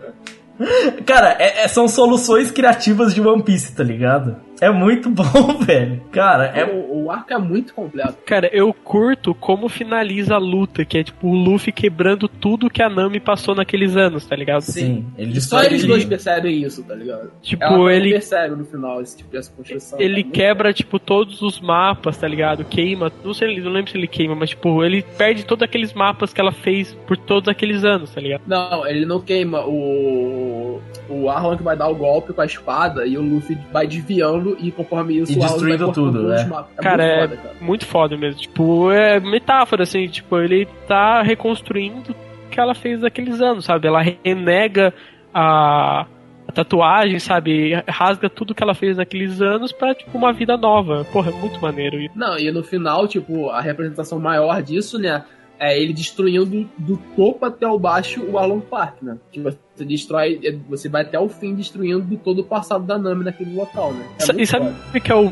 [1.05, 4.35] Cara, é- é- são soluções criativas de One Piece, tá ligado?
[4.65, 6.01] É muito bom, velho.
[6.11, 6.63] Cara, é.
[6.65, 8.17] O, o arco é muito completo.
[8.25, 12.81] Cara, eu curto como finaliza a luta, que é tipo o Luffy quebrando tudo que
[12.81, 14.61] a Nami passou naqueles anos, tá ligado?
[14.61, 15.87] Sim, ele Só eles ele.
[15.89, 17.31] dois percebem isso, tá ligado?
[17.41, 19.99] Tipo, Ela ele- percebe no final esse tipo de construção.
[19.99, 20.29] Ele tá?
[20.31, 22.63] quebra, tipo, todos os mapas, tá ligado?
[22.65, 23.11] Queima.
[23.23, 26.39] Não sei, não lembro se ele queima, mas, tipo, ele perde todos aqueles mapas que
[26.39, 28.41] ela fez por todos aqueles anos, tá ligado?
[28.47, 29.65] Não, ele não queima.
[29.65, 30.81] O.
[31.09, 34.71] O Arlong vai dar o golpe com a espada e o Luffy vai desviando e
[34.71, 36.49] conforme isso E destruindo tudo, os é.
[36.81, 37.55] cara, muito é foda, cara.
[37.61, 38.41] muito foda mesmo.
[38.41, 43.87] Tipo, é metáfora, assim, tipo, ele tá reconstruindo o que ela fez naqueles anos, sabe?
[43.87, 44.93] Ela renega
[45.33, 46.05] a,
[46.47, 47.73] a tatuagem, sabe?
[47.87, 51.05] Rasga tudo que ela fez naqueles anos pra, tipo, uma vida nova.
[51.11, 52.17] Porra, é muito maneiro isso.
[52.17, 55.23] Não, e no final, tipo, a representação maior disso, né?
[55.63, 59.17] É ele destruindo do topo até o baixo o Along Park, né?
[59.31, 63.23] Que você destrói, é, você vai até o fim destruindo todo o passado da Nami
[63.23, 64.05] naquele local, né?
[64.19, 65.31] É e sabe o que é o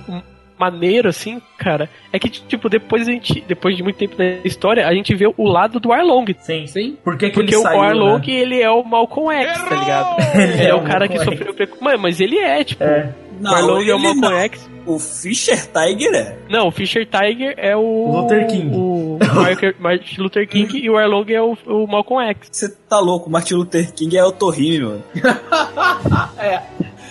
[0.61, 1.89] maneiro, assim, cara?
[2.13, 5.25] É que, tipo, depois a gente, depois de muito tempo na história, a gente vê
[5.25, 6.35] o lado do Arlong.
[6.39, 6.67] Sim.
[6.67, 6.97] Sim.
[7.03, 8.33] Por que, que Porque ele o saiu, Arlong, né?
[8.33, 10.17] ele é o Malcolm X, tá ligado?
[10.35, 11.83] Ele Ele, é é o o cara que sofreu preconceito.
[11.83, 12.83] Mano, mas ele é, tipo.
[12.83, 14.39] O Não, Arlong é o ele Malcolm não.
[14.39, 14.69] X.
[14.85, 16.38] O Fischer Tiger é.
[16.49, 18.11] Não, o Fisher Tiger é o.
[18.22, 18.76] Luther King.
[18.76, 22.49] O Marker- Martin Luther King e o Arlong é o, o Malcolm X.
[22.51, 25.03] Você tá louco, o Martin Luther King é o Torrime, mano.
[26.39, 26.61] é,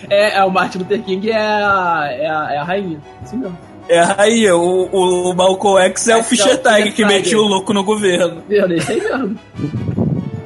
[0.08, 3.00] é, é, o Martin Luther King é a, é a, é a rainha.
[3.24, 3.56] Isso mesmo.
[3.88, 7.82] É aí, o, o Malcolm X é o Fischer Tiger que metia o louco no
[7.84, 8.42] governo.
[8.48, 9.38] Meu, é isso aí mesmo.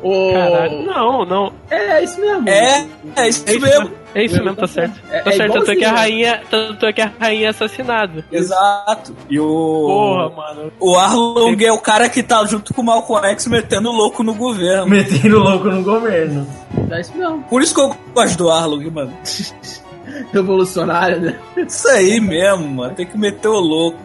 [0.02, 0.32] O...
[0.32, 1.52] Caralho, não, não.
[1.70, 2.48] É, é isso mesmo.
[2.48, 2.86] É,
[3.16, 3.90] é isso mesmo.
[4.14, 5.00] É isso mesmo, tá certo.
[5.10, 6.40] É- tá é certo, tanto é que a rainha.
[6.48, 8.24] Tanto é que a rainha é assassinada.
[8.30, 9.14] Exato.
[9.28, 9.44] E o.
[9.86, 10.72] Porra, mano.
[10.78, 14.34] O Arlong é o cara que tá junto com o Malcolm X metendo louco no
[14.34, 14.86] governo.
[14.86, 16.46] Metendo louco no governo.
[16.90, 17.42] É isso mesmo.
[17.50, 19.12] Por isso que eu gosto do Arlong, mano.
[20.32, 21.38] Revolucionário, né?
[21.56, 22.94] Isso aí mesmo, mano.
[22.94, 23.98] Tem que meter o louco.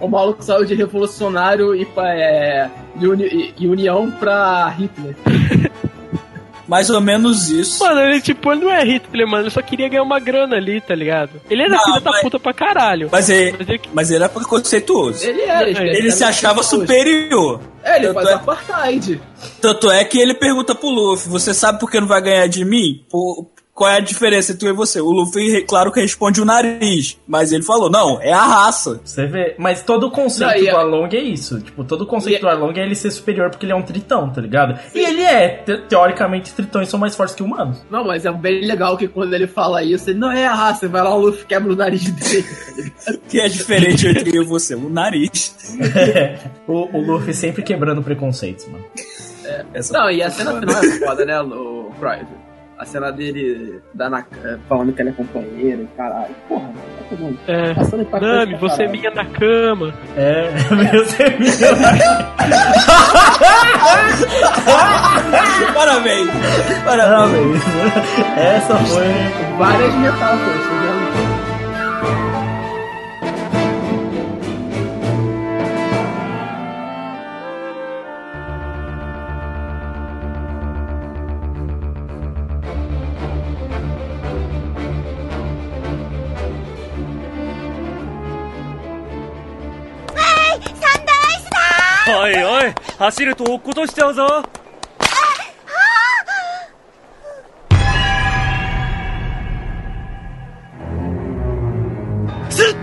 [0.00, 5.16] O maluco saiu de revolucionário e, é, de uni- e- e união pra Hitler.
[6.68, 7.82] Mais ou menos isso.
[7.82, 9.44] Mano, ele tipo, ele não é Hitler, mano.
[9.44, 11.40] Ele só queria ganhar uma grana ali, tá ligado?
[11.48, 13.08] Ele era Não, filho da mas- puta pra caralho.
[13.10, 15.24] Mas ele, Mas ele- mas ele era preconceituoso.
[15.26, 17.60] Ele era, Ele Ele se achava superior.
[17.82, 19.20] É, ele Tanto faz é- apartheid.
[19.62, 22.64] Tanto é que ele pergunta pro Luffy: Você sabe por que não vai ganhar de
[22.64, 23.02] mim?
[23.10, 23.46] Por-
[23.78, 25.00] qual é a diferença entre eu e você?
[25.00, 27.16] O Luffy, claro que responde o nariz.
[27.28, 29.00] Mas ele falou: Não, é a raça.
[29.04, 29.54] Você vê.
[29.56, 31.60] Mas todo o conceito Não, do a- Arlong é isso.
[31.60, 33.82] Tipo, todo o conceito E- do Arlong é ele ser superior porque ele é um
[33.82, 34.76] tritão, tá ligado?
[34.92, 35.48] E ele é.
[35.64, 37.80] Te- teoricamente, tritões são mais fortes que humanos.
[37.88, 40.88] Não, mas é bem legal que quando ele fala isso, ele não é a raça,
[40.88, 42.44] vai lá o Luffy quebra o nariz dele.
[43.28, 44.74] Que é diferente entre eu e você?
[44.74, 45.54] O nariz.
[46.66, 48.84] o, o Luffy sempre quebrando preconceitos, mano.
[49.72, 52.26] Essa Não, e a cena final é foda, né, o Pride?
[52.78, 56.32] A cena dele na, é, falando que ela é companheira e caralho.
[56.48, 57.38] Porra, tá todo mundo.
[57.48, 57.74] É.
[57.74, 59.92] Passando impactante Nami, você é minha na cama.
[60.16, 60.50] É,
[60.94, 61.52] você é minha.
[65.74, 65.74] Parabéns.
[65.74, 66.30] Parabéns.
[66.84, 67.62] Parabéns.
[68.36, 69.06] Essa foi.
[69.58, 70.62] Várias metáforas,
[92.28, 94.26] おいおい走ると落っことしちゃうぞ
[102.50, 102.76] す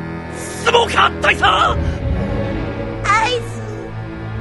[0.65, 1.76] スモーカー大佐ア
[3.27, 3.39] イ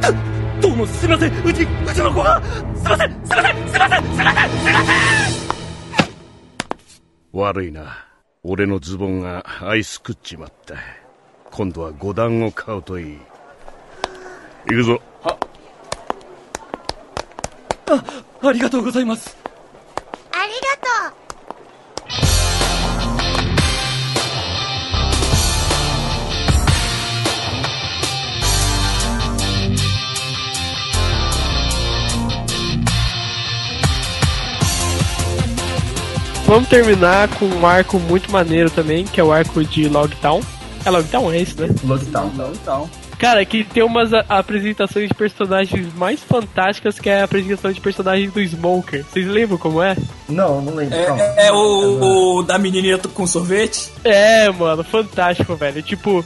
[0.01, 5.05] スどうもすいませんうちうちの子がすいませんすいませんすいませんすいませんすいません
[7.33, 8.07] 悪いな。
[8.45, 10.77] 俺のズボンがアイス食っちまった。
[11.51, 13.19] 今度は五段を買うといい。
[14.68, 15.02] 行くぞ。
[17.92, 18.04] あ
[18.48, 19.36] ありがとうございます
[20.32, 20.60] ありが
[21.10, 21.20] とう「
[36.46, 40.42] Vamos terminar com um arco muito maneiro também, que é o arco de Logtown.
[40.84, 41.68] É Logtown, é isso, né?
[41.84, 42.32] Logtown.
[42.56, 42.90] Então,
[43.25, 48.31] Cara, que tem umas apresentações de personagens mais fantásticas que é a apresentação de personagens
[48.31, 49.03] do Smoker.
[49.03, 49.97] Vocês lembram como é?
[50.29, 50.95] Não, não lembro.
[50.95, 53.91] É, é o, o da menininha com sorvete?
[54.05, 55.83] É, mano, fantástico, velho.
[55.83, 56.23] Tipo,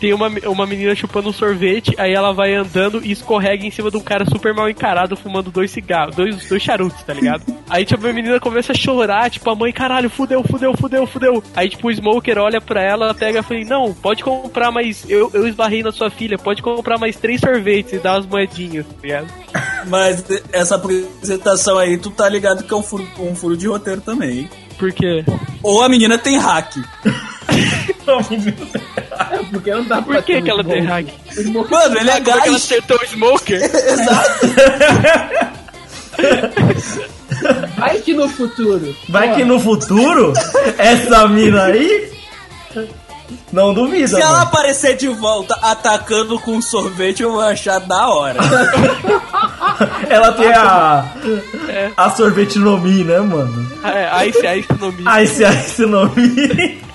[0.00, 3.90] tem uma, uma menina chupando um sorvete, aí ela vai andando e escorrega em cima
[3.90, 7.44] de um cara super mal encarado fumando dois cigarros, dois, dois charutos, tá ligado?
[7.68, 11.44] aí, tipo, a menina começa a chorar, tipo, a mãe, caralho, fudeu, fudeu, fudeu, fudeu.
[11.54, 15.08] Aí, tipo, o Smoker olha pra ela, ela pega e fala, não, pode comprar mais,
[15.08, 18.86] eu, eu esbarrei na sua filha, pode comprar mais três sorvetes e dar umas moedinhas,
[18.86, 19.28] tá ligado?
[19.86, 24.00] Mas essa apresentação aí, tu tá ligado que é um furo, um furo de roteiro
[24.00, 24.50] também, hein?
[24.80, 25.24] Por quê?
[25.62, 26.74] Ou a menina tem hack.
[29.52, 31.06] Porque não dá Por que, que ela tem hack?
[31.70, 32.54] Mano, ele é Porque ela gás.
[32.54, 33.60] acertou o Smoker?
[37.76, 38.96] Vai que no futuro.
[39.08, 40.32] Vai que no futuro,
[40.78, 42.10] essa mina aí.
[43.52, 44.08] Não duvida.
[44.08, 44.42] Se ela mano.
[44.42, 48.38] aparecer de volta atacando com um sorvete, eu vou achar da hora.
[50.08, 51.04] Ela tem a.
[51.96, 53.70] A sorvete no Mi, né, mano?
[53.84, 55.04] É, Ice Ice no Mi.
[55.22, 56.89] Ice Ice no Mi.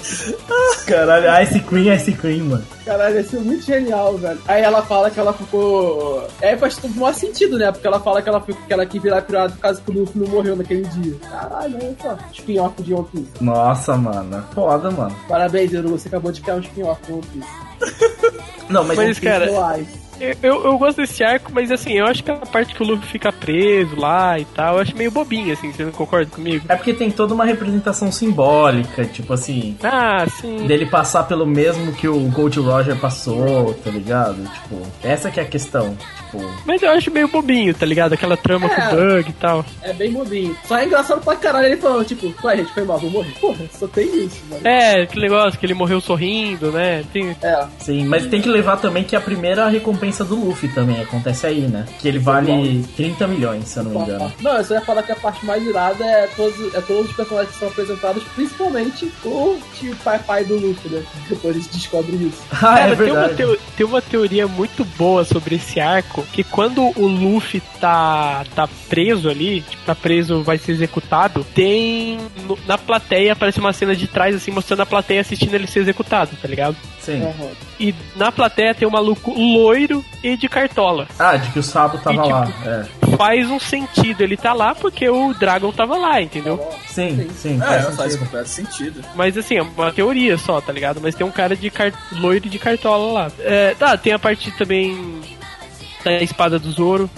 [0.86, 2.64] Caralho, Ice Cream, Ice Cream, mano.
[2.84, 4.40] Caralho, ia ser muito genial, velho.
[4.46, 6.26] Aí ela fala que ela ficou.
[6.40, 7.70] É, faz todo maior sentido, né?
[7.70, 9.94] Porque ela fala que ela, ficou, que ela quis virar pirata por causa que o
[9.94, 11.14] Luffy não morreu naquele dia.
[11.30, 12.18] Caralho, olha só.
[12.32, 13.30] Spin-off de One Piece.
[13.40, 14.44] Nossa, mano.
[14.54, 15.14] Foda, mano.
[15.28, 15.90] Parabéns, Euro.
[15.90, 18.40] Você acabou de criar um spin-off de One Piece.
[18.68, 19.99] Não, mas, Mas, cara, Reais.
[20.20, 23.08] Eu, eu, gosto desse arco, mas assim, eu acho que a parte que o Luffy
[23.08, 26.66] fica preso lá e tal, eu acho meio bobinho, assim, você não concorda comigo?
[26.68, 29.76] É porque tem toda uma representação simbólica, tipo assim.
[29.82, 30.66] Ah, sim.
[30.66, 34.42] Dele passar pelo mesmo que o Gold Roger passou, tá ligado?
[34.42, 35.96] Tipo, essa que é a questão.
[36.30, 36.62] Tipo.
[36.66, 38.12] Mas eu acho meio bobinho, tá ligado?
[38.12, 38.68] Aquela trama É.
[38.68, 39.64] com o Bug e tal.
[39.82, 40.56] É bem bobinho.
[40.66, 43.32] Só é engraçado pra caralho ele falando, tipo, ué, gente, foi mal, vou morrer.
[43.40, 44.62] Porra, só tem isso, mano.
[44.66, 47.04] É, aquele negócio que ele morreu sorrindo, né?
[47.12, 47.36] Tem...
[47.42, 47.66] É.
[47.78, 51.60] Sim, mas tem que levar também que a primeira recompensa do Luffy também acontece aí,
[51.62, 51.86] né?
[51.98, 54.32] Que ele vale 30 milhões, se eu não me engano.
[54.40, 57.16] Não, eu só ia falar que a parte mais irada é todos, é todos os
[57.16, 61.02] personagens que são apresentados, principalmente o tio pai pai do Luffy, né?
[61.28, 62.42] Depois a gente descobre isso.
[62.52, 66.82] Ah, Cara, tem, uma teo- tem uma teoria muito boa sobre esse arco, que quando
[66.98, 72.76] o Luffy tá, tá preso ali, tipo, tá preso, vai ser executado, tem no- na
[72.78, 76.48] plateia, aparece uma cena de trás, assim, mostrando a plateia assistindo ele ser executado, tá
[76.48, 76.76] ligado?
[77.00, 77.22] Sim.
[77.78, 81.06] E na plateia tem um maluco loiro e de cartola.
[81.18, 82.48] Ah, de que o Sabo tava E, tipo, lá.
[82.66, 83.16] É.
[83.16, 86.60] Faz um sentido, ele tá lá porque o Dragon tava lá, entendeu?
[86.86, 87.56] Sim, sim.
[87.56, 88.18] É, faz faz sentido.
[88.24, 89.04] completo sentido.
[89.14, 91.00] Mas assim, é uma teoria só, tá ligado?
[91.00, 91.92] Mas tem um cara de car...
[92.12, 93.32] loiro de cartola lá.
[93.40, 95.20] É, tá, tem a parte também
[96.04, 97.10] da espada do Zoro.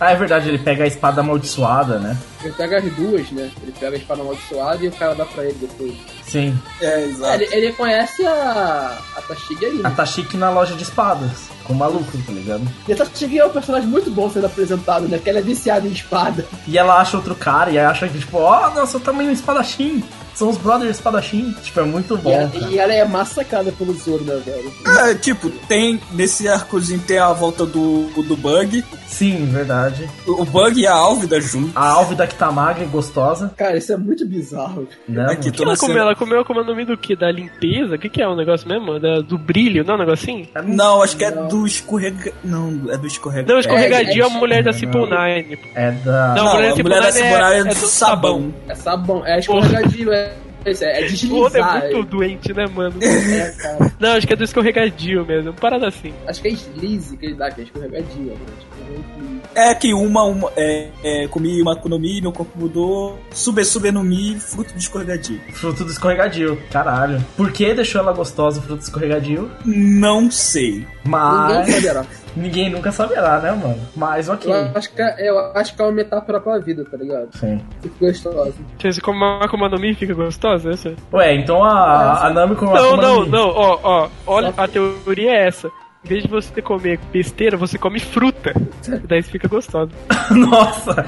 [0.00, 2.16] Ah, é verdade, ele pega a espada amaldiçoada, né?
[2.44, 3.50] Ele pega as duas, né?
[3.62, 5.94] Ele pega a espada amaldiçoada e o cara dá pra ele depois.
[6.26, 6.56] Sim.
[6.80, 7.42] É, É, exato.
[7.42, 9.94] ele, ele conhece a, a Tashigi aí, A né?
[9.96, 11.52] Tashiki na loja de espadas.
[11.64, 12.62] Com o maluco, tá ligado?
[12.86, 15.18] E a Tashigi é um personagem muito bom sendo apresentado, né?
[15.18, 16.44] Que ela é viciada em espada.
[16.68, 20.02] E ela acha outro cara e aí acha que, tipo, ó, nossa, também um espadachim.
[20.34, 21.54] São os brothers espadachim.
[21.62, 22.30] Tipo, é muito E bom.
[22.32, 22.66] ela, cara.
[22.70, 24.74] e ela é massacrada pelo Zoro, né, velho?
[25.08, 28.84] É, tipo, tem nesse arcozinho tem a volta do, do Bug.
[29.06, 30.10] Sim, verdade.
[30.26, 31.70] O o Bug e a Álvida juntos.
[31.76, 33.52] A Álvida que tá magra e gostosa.
[33.56, 34.86] Cara, isso é muito bizarro.
[35.08, 35.52] Né, Aqui, mano?
[35.56, 37.14] tô ela comeu, ela comeu como é o nome do que?
[37.16, 37.94] Da limpeza?
[37.94, 38.98] O que, que é o negócio mesmo?
[38.98, 40.46] Da- do brilho, não é um negocinho?
[40.64, 42.32] Não, acho que é do escorrega.
[42.44, 43.50] Não, é do escorrega.
[43.52, 44.78] Não, escorregadio é, é- a mulher da não.
[44.78, 45.58] Simple Nine.
[45.74, 46.34] É da.
[46.34, 48.54] Não, Não, a mulher da Nine Nine é do sabão.
[48.68, 50.32] É sabão, é escorregadio, é,
[50.64, 51.76] é, é O outro deslizar.
[51.84, 52.94] é muito doente, né, mano?
[53.04, 53.92] É, cara.
[53.98, 55.52] Não, acho que é do escorregadio mesmo.
[55.54, 56.12] Parada assim.
[56.26, 58.36] Acho que é deslize que ele dá, que é escorregadio, né?
[58.58, 63.18] Tipo, é É que uma, uma é, é, comi uma Kunomi, meu corpo mudou.
[63.32, 65.40] Sube, sube no Mi, fruto de escorregadio.
[65.52, 66.58] Fruto do escorregadio.
[66.70, 67.24] Caralho.
[67.36, 69.50] Por que deixou ela gostosa, fruto do escorregadio?
[69.64, 70.86] Não sei.
[71.04, 71.58] Mas.
[71.68, 72.06] Ninguém saberá.
[72.36, 73.80] Ninguém nunca saberá, né, mano?
[73.94, 74.52] Mas ok.
[74.52, 77.28] Eu acho, que é, eu acho que é uma metáfora pra vida, tá ligado?
[77.36, 77.60] Sim.
[77.80, 78.54] Fico gostosa.
[78.78, 80.70] Você come uma Akuma no Mi fica gostosa?
[80.70, 80.94] Essa?
[81.12, 83.48] Ué, então a, a Nami com a Não, não, não.
[83.48, 84.08] Ó, ó.
[84.26, 85.70] Olha, a teoria é essa.
[86.04, 88.52] Em vez de você comer besteira, você come fruta.
[88.86, 89.90] E daí você fica gostoso.
[90.30, 91.06] Nossa!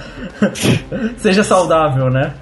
[1.19, 2.33] Seja saudável, né?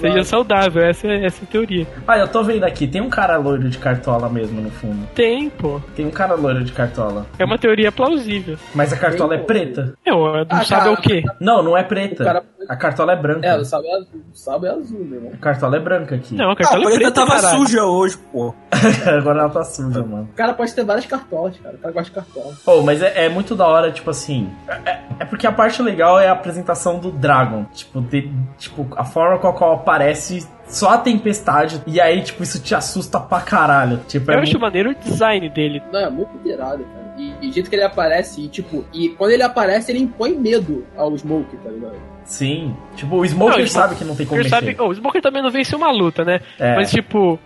[0.00, 1.86] Seja saudável, essa é, essa é a teoria.
[2.06, 5.06] Ah, eu tô vendo aqui, tem um cara loiro de cartola mesmo no fundo.
[5.14, 5.80] Tem, pô.
[5.94, 7.26] Tem um cara loiro de cartola.
[7.38, 8.56] É uma teoria plausível.
[8.74, 9.94] Mas a cartola é preta?
[10.04, 11.22] É, não Ah, sabe cara, o quê?
[11.40, 12.22] Não, não é preta.
[12.22, 13.46] O cara- A cartola é branca.
[13.46, 15.32] É, o sábio é azul, o sábio é azul, meu irmão.
[15.34, 16.34] A cartola é branca aqui.
[16.34, 17.58] Não, a Ah, cartola a é preta preta, tava caralho.
[17.66, 18.54] suja hoje, pô.
[19.18, 20.28] Agora ela tá suja, mano.
[20.32, 21.74] O cara pode ter várias cartolas, cara.
[21.76, 22.54] O cara gosta de cartola.
[22.64, 24.50] Pô, mas é, é muito da hora, tipo assim.
[24.84, 27.64] É, é porque a parte legal é a apresentação do Dragon.
[27.74, 31.82] Tipo, de- tipo, a forma com a qual aparece só a tempestade.
[31.86, 33.98] E aí, tipo, isso te assusta pra caralho.
[34.08, 35.82] Tipo, é Eu muito- acho maneiro o design dele.
[35.92, 37.08] Não, é muito irado, cara.
[37.18, 40.34] E, e o jeito que ele aparece, e tipo, e quando ele aparece, ele impõe
[40.36, 41.96] medo ao Smoke, tá ligado?
[42.24, 42.76] Sim.
[42.94, 44.50] Tipo, o Smoker Não, o sabe que não tem como mexer.
[44.50, 46.40] sabe, oh, o Smoker também não vence uma luta, né?
[46.60, 46.76] É.
[46.76, 47.38] Mas tipo,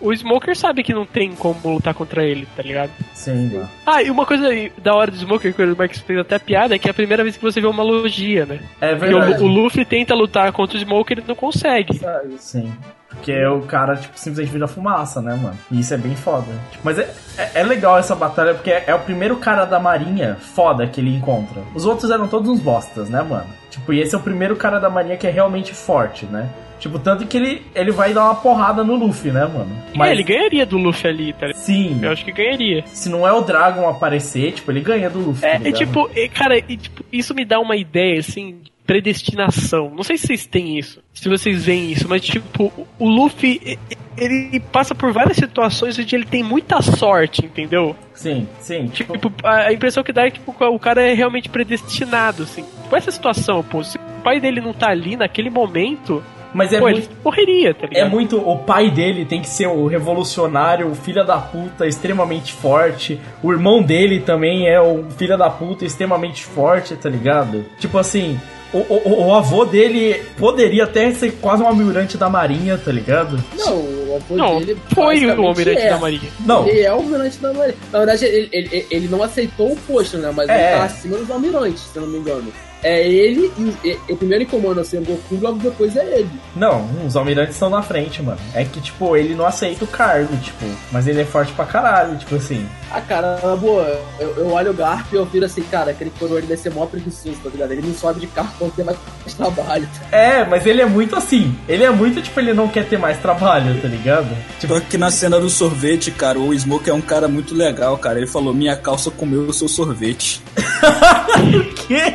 [0.00, 2.90] o Smoker sabe que não tem como lutar contra ele, tá ligado?
[3.14, 3.68] Sim, mano.
[3.84, 6.74] Ah, e uma coisa aí da hora do Smoker, que o Marcos fez até piada,
[6.74, 8.60] é que é a primeira vez que você vê uma logia, né?
[8.80, 9.42] É Porque verdade.
[9.42, 11.98] o, o Luffy tenta lutar contra o Smoker e ele não consegue.
[11.98, 12.36] Sabe?
[12.38, 12.72] Sim.
[13.08, 15.58] Porque o cara, tipo, simplesmente vira fumaça, né, mano?
[15.70, 16.46] E isso é bem foda.
[16.70, 19.80] Tipo, mas é, é, é legal essa batalha, porque é, é o primeiro cara da
[19.80, 21.60] marinha foda que ele encontra.
[21.74, 23.48] Os outros eram todos uns bostas, né, mano?
[23.68, 26.48] Tipo, e esse é o primeiro cara da marinha que é realmente forte, né?
[26.80, 29.70] Tipo, tanto que ele, ele vai dar uma porrada no Luffy, né, mano?
[30.02, 31.62] É, ele ganharia do Luffy ali, tá ligado?
[31.62, 32.00] Sim.
[32.02, 32.82] Eu acho que ganharia.
[32.86, 35.44] Se não é o Dragon aparecer, tipo, ele ganha do Luffy.
[35.46, 39.92] É, tá é tipo, é, cara, tipo, isso me dá uma ideia, assim, de predestinação.
[39.94, 43.78] Não sei se vocês têm isso, se vocês veem isso, mas, tipo, o- Luffy,
[44.16, 47.94] ele passa por várias situações onde ele tem muita sorte, entendeu?
[48.14, 48.86] Sim, sim.
[48.88, 52.64] Tipo, a a impressão que dá é que tipo, o cara é realmente predestinado, assim.
[52.88, 56.22] Com essa situação, pô, se o pai dele não tá ali naquele momento,
[56.54, 56.98] Mas é Pô, muito.
[56.98, 58.06] ele morreria, tá ligado?
[58.06, 58.36] É muito.
[58.38, 63.20] O pai dele tem que ser o revolucionário, o filho da puta, extremamente forte.
[63.42, 67.64] O irmão dele também é o filho da puta, extremamente forte, tá ligado?
[67.78, 68.38] Tipo assim.
[68.72, 73.36] O, o, o avô dele poderia até ser quase um almirante da marinha, tá ligado?
[73.58, 74.80] Não, o avô Não, dele.
[74.94, 75.90] foi o Almirante é.
[75.90, 76.30] da Marinha.
[76.46, 76.68] Não.
[76.68, 77.74] Ele é o almirante da marinha.
[77.90, 80.32] Na verdade, ele, ele, ele não aceitou o posto, né?
[80.32, 80.76] Mas ele É.
[80.76, 82.44] tá acima dos almirantes, se eu não me engano.
[82.82, 86.30] É ele e, e- o primeiro em comando assim, o Goku, logo depois é ele.
[86.56, 88.38] Não, os almirantes estão na frente, mano.
[88.54, 92.16] É que, tipo, ele não aceita o cargo, tipo, mas ele é forte pra caralho,
[92.16, 92.66] tipo assim.
[92.90, 96.10] Ah, cara, na boa, eu, eu olho o Garp e eu viro assim, cara, aquele
[96.18, 97.72] coroa ele deve ser mó preguiçoso, tá ligado?
[97.72, 98.98] Ele não sobe de carro quando tem mais
[99.36, 99.88] trabalho.
[100.10, 101.54] É, mas ele é muito assim.
[101.68, 104.28] Ele é muito, tipo, ele não quer ter mais trabalho, tá ligado?
[104.58, 108.18] Tipo, aqui na cena do sorvete, cara, o Smoke é um cara muito legal, cara.
[108.18, 110.42] Ele falou: Minha calça comeu o seu sorvete.
[111.86, 112.14] quê?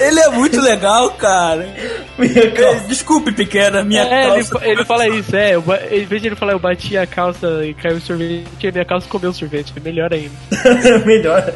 [0.00, 1.68] Ele é muito legal, cara.
[2.18, 4.66] É, Desculpe, pequena, minha é, ele, calça.
[4.66, 5.54] ele fala isso, é.
[5.54, 8.72] eu Em vez de ele falar eu bati a calça e caiu o sorvete, a
[8.72, 9.72] minha calça comeu o sorvete.
[9.76, 10.34] É melhor ainda.
[11.04, 11.52] Melhor.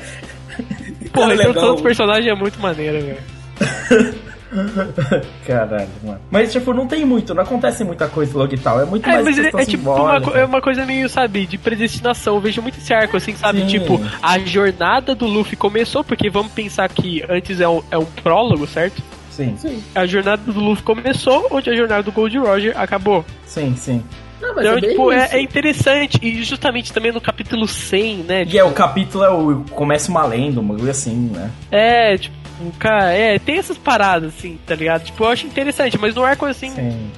[1.12, 1.48] Porra, a legal.
[1.48, 4.24] introdução do personagem é muito maneira, velho.
[5.47, 6.20] Caralho, mano.
[6.31, 8.81] Mas, tipo, não tem muito, não acontece muita coisa logo e tal.
[8.81, 11.59] É muito É, mais mas é, é tipo uma, é uma coisa meio, sabe, de
[11.59, 12.36] predestinação.
[12.36, 13.60] Eu vejo muito esse arco, assim, sabe?
[13.60, 13.66] Sim.
[13.66, 18.05] Tipo, a jornada do Luffy começou, porque vamos pensar que antes é um, é um
[18.05, 19.02] prólogo, certo?
[19.31, 19.56] Sim.
[19.59, 19.82] Sim.
[19.94, 23.24] A jornada do Luffy começou, onde a jornada do Gold Roger acabou.
[23.47, 24.02] Sim, sim.
[24.40, 26.18] Não, Então, é tipo, é, é interessante.
[26.22, 28.44] E justamente também no capítulo 100, né?
[28.44, 31.51] E é, o capítulo é o começa uma lenda, um bagulho assim, né?
[31.70, 32.36] É, tipo,
[32.78, 35.05] cara, é, tem essas paradas, assim, tá ligado?
[35.05, 36.72] Tipo, eu acho interessante, mas no arco, assim.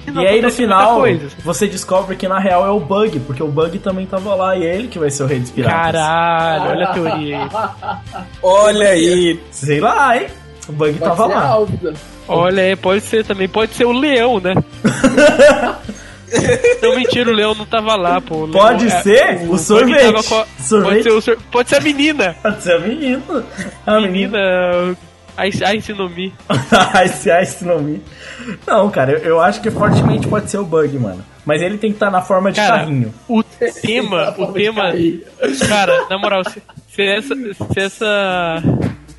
[0.07, 1.35] não e aí no final, coisa, assim.
[1.43, 4.65] você descobre que na real é o Bug, porque o Bug também tava lá e
[4.65, 5.79] é ele que vai ser o rei dos piratas.
[5.93, 7.49] Caralho, olha a teoria aí.
[8.41, 9.39] Olha aí.
[9.51, 10.27] Sei lá, hein?
[10.67, 11.65] O Bug Pode tava lá.
[12.27, 14.53] Olha, é, pode ser também, pode ser o leão, né?
[16.81, 18.43] não, mentira, o leão não tava lá, pô.
[18.43, 20.15] O Pode leão- é, ser o Bug sorvete.
[20.15, 20.89] a- Sorvete.
[20.91, 22.35] Pode ser, o sor- pode ser a menina.
[22.43, 23.45] Pode ser a menina.
[23.85, 24.39] A menina.
[24.39, 24.97] Menina.
[25.37, 26.33] Ai, ai, se não me.
[27.05, 28.01] Ice Ice no Me.
[28.65, 31.23] Não, cara, eu, eu acho que fortemente pode ser o Bug, mano.
[31.45, 33.13] Mas ele tem que estar na forma de Cara, carrinho.
[33.29, 34.91] O tema, o tema.
[35.69, 37.35] Cara, na moral, se, se essa.
[37.35, 38.63] Se essa.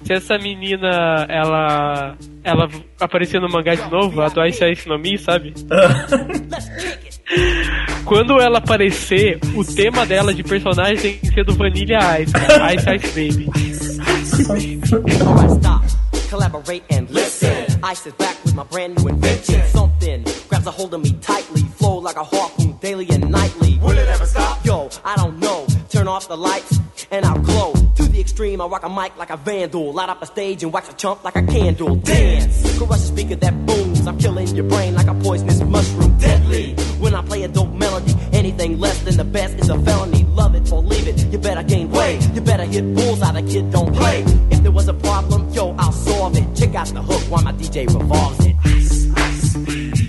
[0.05, 2.17] Se essa menina, ela.
[2.43, 2.69] Ela
[3.01, 5.55] aparecer no mangá de novo, a do Ice Ice no Me, sabe?
[8.05, 12.33] Quando ela aparecer, o tema dela de personagem tem que ser do Vanilla Ice.
[12.75, 13.49] Ice Ice Baby.
[16.29, 17.81] Collaborate and listen.
[17.83, 19.63] I sit back with my brand new invention.
[19.69, 23.79] Something grabs a hold of me tightly, flow like a harpoon daily and nightly.
[23.79, 24.63] Will it ever stop?
[24.65, 25.67] Yo, I don't know.
[25.89, 26.79] Turn off the lights
[27.11, 27.73] and I'll glow.
[27.73, 29.93] To the extreme, I rock a mic like a vandal.
[29.95, 31.97] Light up a stage and wax a chump like a candle.
[31.97, 34.07] Dance, crush a speaker that booms.
[34.07, 36.19] I'm killing your brain like a poisonous mushroom.
[36.19, 36.75] Deadly.
[37.01, 38.15] When I play a dope melody,
[38.49, 40.25] anything less than the best is a felony.
[40.25, 42.27] Love it or leave it, you better gain weight.
[42.35, 44.23] You better hit bullseye, the kid don't play.
[44.51, 46.57] If there was a problem, yo, I'll solve it.
[46.57, 50.08] Check out the hook while my DJ revolves it.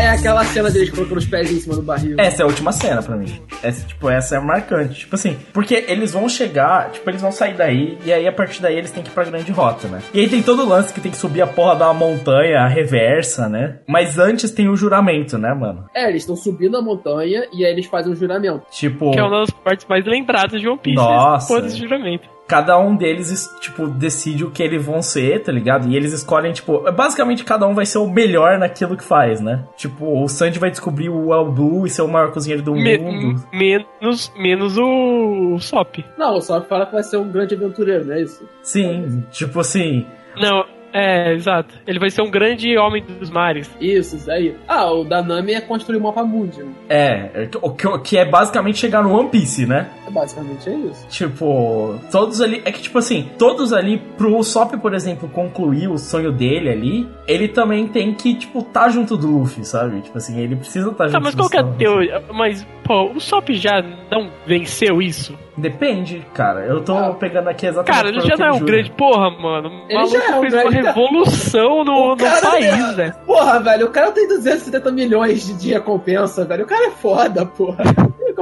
[0.00, 2.16] É aquela cena deles colocando os pés em cima do barril.
[2.18, 3.38] Essa é a última cena pra mim.
[3.62, 5.00] Essa, tipo, essa é marcante.
[5.00, 8.62] Tipo assim, porque eles vão chegar, tipo, eles vão sair daí, e aí a partir
[8.62, 10.00] daí eles têm que ir pra grande rota, né?
[10.14, 12.66] E aí tem todo o lance que tem que subir a porra da montanha, a
[12.66, 13.80] reversa, né?
[13.86, 15.84] Mas antes tem o juramento, né, mano?
[15.94, 18.62] É, eles estão subindo a montanha e aí eles fazem um juramento.
[18.70, 19.10] Tipo.
[19.10, 20.96] Que é uma das partes mais lembradas de One Piece.
[20.96, 21.46] Nossa.
[21.46, 22.26] Porra desse juramento.
[22.50, 25.88] Cada um deles, es- tipo, decide o que eles vão ser, tá ligado?
[25.88, 29.62] E eles escolhem, tipo, basicamente cada um vai ser o melhor naquilo que faz, né?
[29.76, 32.98] Tipo, o Sanji vai descobrir o El Blue e ser o maior cozinheiro do Me-
[32.98, 33.42] mundo.
[33.52, 36.04] menos, menos o, o Sop.
[36.18, 38.44] Não, o Sop fala que vai ser um grande aventureiro, não é isso?
[38.62, 40.04] Sim, tipo assim.
[40.36, 41.74] Não, é, exato.
[41.86, 43.70] Ele vai ser um grande homem dos mares.
[43.80, 44.54] Isso, isso aí.
[44.66, 46.62] Ah, o da Nami é construir o mapa mundi.
[46.62, 46.72] né?
[46.88, 49.88] É, o que, que é basicamente chegar no One Piece, né?
[50.06, 51.06] É, Basicamente é isso.
[51.08, 52.62] Tipo, todos ali.
[52.64, 57.08] É que, tipo assim, todos ali, pro Sop, por exemplo, concluir o sonho dele ali,
[57.26, 60.00] ele também tem que, tipo, tá junto do Luffy, sabe?
[60.00, 62.22] Tipo assim, ele precisa tá junto Tá, mas do qual que é a teoria?
[62.32, 65.38] Mas, pô, o Sop já não venceu isso?
[65.56, 66.60] Depende, cara.
[66.60, 67.96] Eu tô pegando aqui exatamente.
[67.96, 68.72] Cara, ele já não é um jura.
[68.72, 68.90] grande.
[68.92, 69.68] Porra, mano.
[69.68, 73.14] O Ele já é um fez uma grande- revolução no, no país, né?
[73.26, 76.64] Porra, velho, o cara tem 270 milhões de, de recompensa, velho.
[76.64, 77.82] O cara é foda, porra.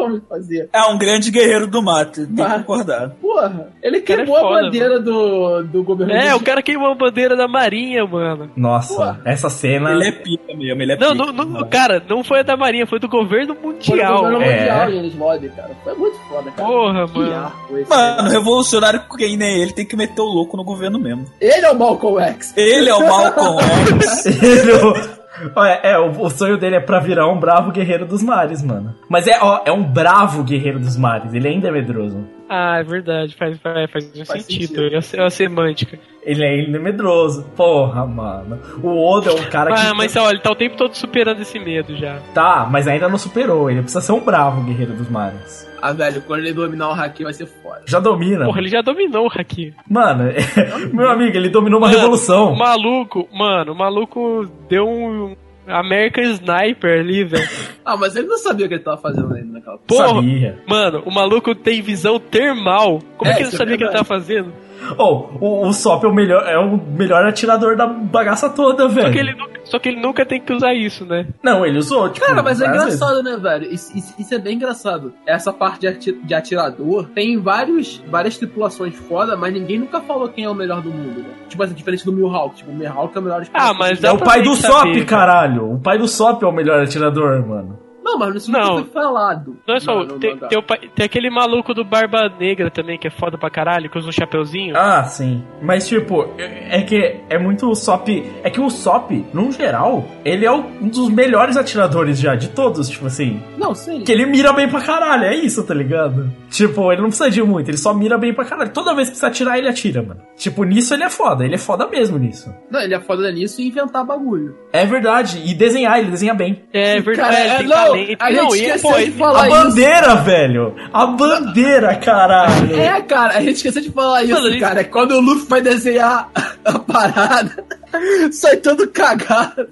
[0.03, 0.69] Como fazer.
[0.73, 3.11] É um grande guerreiro do mato, tem que concordar.
[3.21, 6.91] Porra, ele é queimou a foda, bandeira do, do governo É, do o cara queimou
[6.91, 8.51] a bandeira da Marinha, mano.
[8.57, 9.91] Nossa, essa cena.
[9.93, 11.33] Ele é pica mesmo, ele é Não, pica.
[11.33, 14.17] não, não, cara, não foi a da Marinha, foi do governo Foi o mundial.
[14.23, 14.59] governo É.
[14.61, 15.71] mundial em Enes Lobby, cara.
[15.85, 16.69] Foi muito foda, cara.
[16.69, 17.53] Porra, Que mano.
[17.71, 18.29] Mano, cara.
[18.29, 21.27] revolucionário quem nem ele tem que meter o louco no governo mesmo.
[21.41, 22.53] Ele é o Malcolm X.
[22.57, 23.59] Ele é o Malcolm
[24.03, 24.27] X.
[24.27, 25.18] Ele, o-
[25.55, 28.95] Olha, é, o, o sonho dele é pra virar um bravo guerreiro dos mares, mano.
[29.09, 32.25] Mas é, ó, é um bravo guerreiro dos mares, ele ainda é medroso.
[32.49, 34.69] Ah, é verdade, faz, faz, faz Faz sentido.
[34.75, 34.95] sentido.
[34.95, 35.99] É a, é a semântica.
[36.23, 37.45] Ele é ainda medroso.
[37.57, 38.59] Porra, mano.
[38.83, 39.81] O Oda é um cara que.
[39.81, 42.19] Ah, mas olha, ele tá o tempo todo superando esse medo já.
[42.35, 43.71] Tá, mas ainda não superou.
[43.71, 45.69] Ele precisa ser um bravo guerreiro dos mares.
[45.81, 47.83] Ah, velho, quando ele dominar o Haki vai ser foda.
[47.87, 48.45] Já domina.
[48.47, 49.73] Porra, ele já dominou o Haki.
[49.89, 50.25] Mano,
[50.93, 52.53] meu amigo, ele dominou uma Mano, revolução.
[52.53, 55.37] O maluco, mano, o maluco deu um
[55.69, 57.49] American Sniper ali, velho.
[57.85, 60.59] Ah, mas ele não sabia o que ele tava fazendo ainda naquela Porra, Sabia.
[60.67, 63.01] mano, o maluco tem visão termal.
[63.17, 64.53] Como é, É, que ele isso é sabia o que ele tava fazendo?
[64.99, 69.07] Oh, o, o Sop é o melhor, é o melhor atirador da bagaça toda, velho.
[69.09, 71.27] Só que, ele nunca, só que ele nunca tem que usar isso, né?
[71.43, 72.25] Não, ele usou, tipo.
[72.27, 73.73] Cara, mas é engraçado, né, velho?
[73.73, 75.13] Isso, isso- isso é bem engraçado.
[75.27, 80.29] Essa parte de, ati- de atirador tem vários, várias tripulações foda, mas ninguém nunca falou
[80.29, 81.29] quem é o melhor do mundo, né?
[81.49, 82.57] Tipo assim, diferente do Mihawk.
[82.57, 85.05] Tipo, o Mihawk é o melhor Ah, mas É o pai do Sop, cara.
[85.05, 85.73] caralho.
[85.75, 87.79] O pai do Sop é o melhor atirador, mano.
[88.11, 88.77] Não, mas isso Não.
[88.85, 89.57] foi falado.
[89.67, 90.05] Não é só.
[90.05, 93.37] No tem, tem, o pai- tem aquele maluco do Barba Negra também, que é foda
[93.37, 94.75] pra caralho, que usa um chapeuzinho.
[94.77, 95.43] Ah, sim.
[95.61, 98.09] Mas, tipo, é é que é muito o Sop.
[98.43, 102.89] É que o Sop, num geral, ele é um dos melhores atiradores já, de todos,
[102.89, 103.43] tipo assim.
[103.57, 104.03] Não, sim.
[104.03, 106.31] Que ele mira bem pra caralho, é isso, tá ligado?
[106.51, 108.71] Tipo, ele não precisa de muito, ele só mira bem pra caralho.
[108.73, 110.21] Toda vez que precisa atirar, ele atira, mano.
[110.37, 112.55] Tipo, nisso ele é foda, ele é foda mesmo nisso.
[112.71, 114.55] Não, ele é foda nisso e inventar bagulho.
[114.73, 116.63] É verdade, e desenhar, ele desenha bem.
[116.73, 117.77] É verdade, Cara, ele é, tem não,
[118.19, 119.57] a gente não, esqueceu de falar a isso.
[119.57, 120.75] bandeira, velho!
[120.93, 122.79] A bandeira, caralho!
[122.79, 124.81] É, cara, a gente esqueceu de falar isso, Mano, cara.
[124.81, 126.31] É quando o Luffy vai desenhar
[126.65, 127.65] a parada,
[128.33, 129.69] sai todo cagado.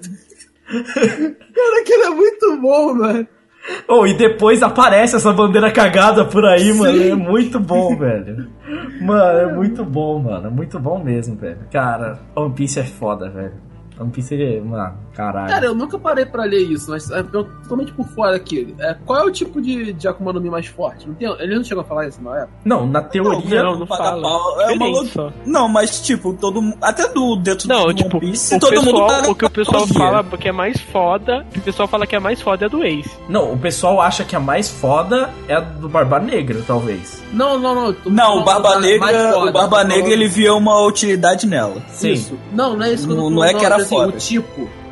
[0.67, 3.27] Cara, aquilo é muito bom, mano.
[3.87, 6.79] Oh, e depois aparece essa bandeira cagada por aí, Sim.
[6.79, 7.03] mano.
[7.03, 8.49] É muito bom, velho.
[9.01, 10.47] Mano, é muito bom, mano.
[10.47, 11.59] É muito bom mesmo, velho.
[11.71, 13.66] Cara, One Piece é foda, velho.
[13.99, 14.59] One Piece é.
[14.61, 15.49] Mano, caralho.
[15.49, 18.75] Cara, eu nunca parei pra ler isso, mas é, eu totalmente por fora aqui.
[18.79, 21.07] É, qual é o tipo de, de Akuma no Mi mais forte?
[21.07, 22.53] Não tem, ele não chegou a falar isso na época?
[22.65, 23.63] Não, na teoria.
[23.63, 24.21] Não, não Paga fala.
[24.21, 25.09] pau, é uma loucura.
[25.11, 25.31] só.
[25.45, 26.77] Não, mas tipo, todo mundo.
[26.81, 29.45] Até do dentro Não, do tipo, One Piece, o todo mundo pessoal, paga o que
[29.45, 32.67] o pessoal fala que é mais foda, o pessoal fala que é mais foda é
[32.67, 33.09] a do Ace.
[33.27, 37.21] Não, o pessoal acha que a mais foda é a do Barba Negra, talvez.
[37.33, 37.93] Não, não, não.
[37.93, 41.81] tô Não, o Barba Negra, foda, o Barba Negra ele via uma utilidade nela.
[41.89, 42.11] Sim.
[42.13, 42.37] Isso.
[42.53, 43.35] Não, não é isso que eu tô Não- falando.
[43.39, 44.15] não é que era assim, foda.
[44.15, 44.86] O tipo.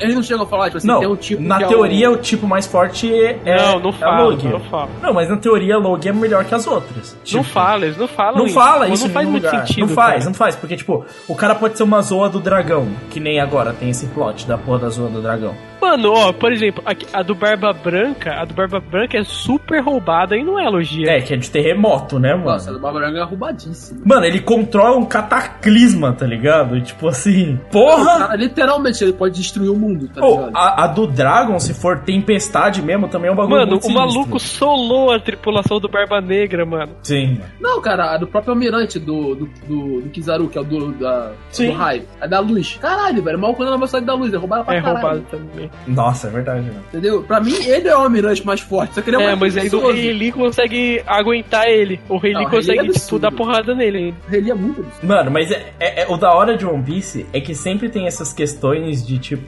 [0.00, 2.10] Ele não chegou a falar, tipo assim, não, tem um tipo na que é teoria
[2.10, 2.14] o...
[2.14, 2.16] o...
[2.18, 4.50] tipo mais forte é, não, não é a fala, Logia.
[4.50, 4.88] não fala.
[5.02, 7.14] Não, mas na teoria a Logia é melhor que as outras.
[7.14, 8.54] Não Tipo, fala, eles não falam Não isso.
[8.54, 9.66] fala Não isso em faz muito lugar.
[9.66, 9.86] sentido.
[9.86, 10.24] Não faz, cara.
[10.26, 13.72] não faz, porque tipo, o cara pode ser uma zoa do dragão, que nem agora
[13.72, 15.54] tem esse plot da porra da zoa do dragão.
[15.80, 19.80] Mano, ó, por exemplo, a, a do Barba Branca, a do Barba Branca é super
[19.82, 21.10] roubada e não é elogia.
[21.10, 22.46] É, que é de terremoto, né, mano?
[22.46, 24.00] Nossa, a do Barba Branca é roubadíssima.
[24.04, 26.80] Mano, ele controla um cataclisma, tá ligado?
[26.80, 28.18] Tipo assim, porra!
[28.18, 30.50] cara, literalmente, ele pode destruir o mundo, tá Pô, ligado?
[30.56, 33.86] a, a do Dragon, se for tempestade mesmo, também é um bagulho Mano, muito o
[33.86, 34.06] sinistro.
[34.14, 36.92] maluco solou a tripulação do Barba Negra, mano.
[37.02, 37.38] Sim.
[37.60, 40.92] Não, cara, a do próprio almirante do, do, do, do Kizaru, que é o do,
[40.92, 41.68] da, Sim.
[41.68, 42.02] do raio.
[42.20, 42.78] A da luz.
[42.80, 45.00] Caralho, velho, mal quando na velocidade da luz, é roubada pra É caralho.
[45.02, 45.70] roubado também.
[45.86, 46.80] Nossa, é verdade, mano.
[46.88, 47.22] Entendeu?
[47.22, 49.56] Pra mim, ele é o almirante mais forte, só que ele é, É, mais mas
[49.56, 49.90] aí o.
[49.92, 52.00] Rei Lee consegue aguentar ele.
[52.08, 53.22] O Rei Não, Lee o Rei Lee é consegue, tipo, absurdo.
[53.22, 54.16] dar porrada nele ainda.
[54.36, 55.06] Ele é muito absurdo.
[55.06, 58.06] Mano, mas é, é- é- o da hora de One Piece é que sempre tem
[58.06, 59.45] essas questões de tipo.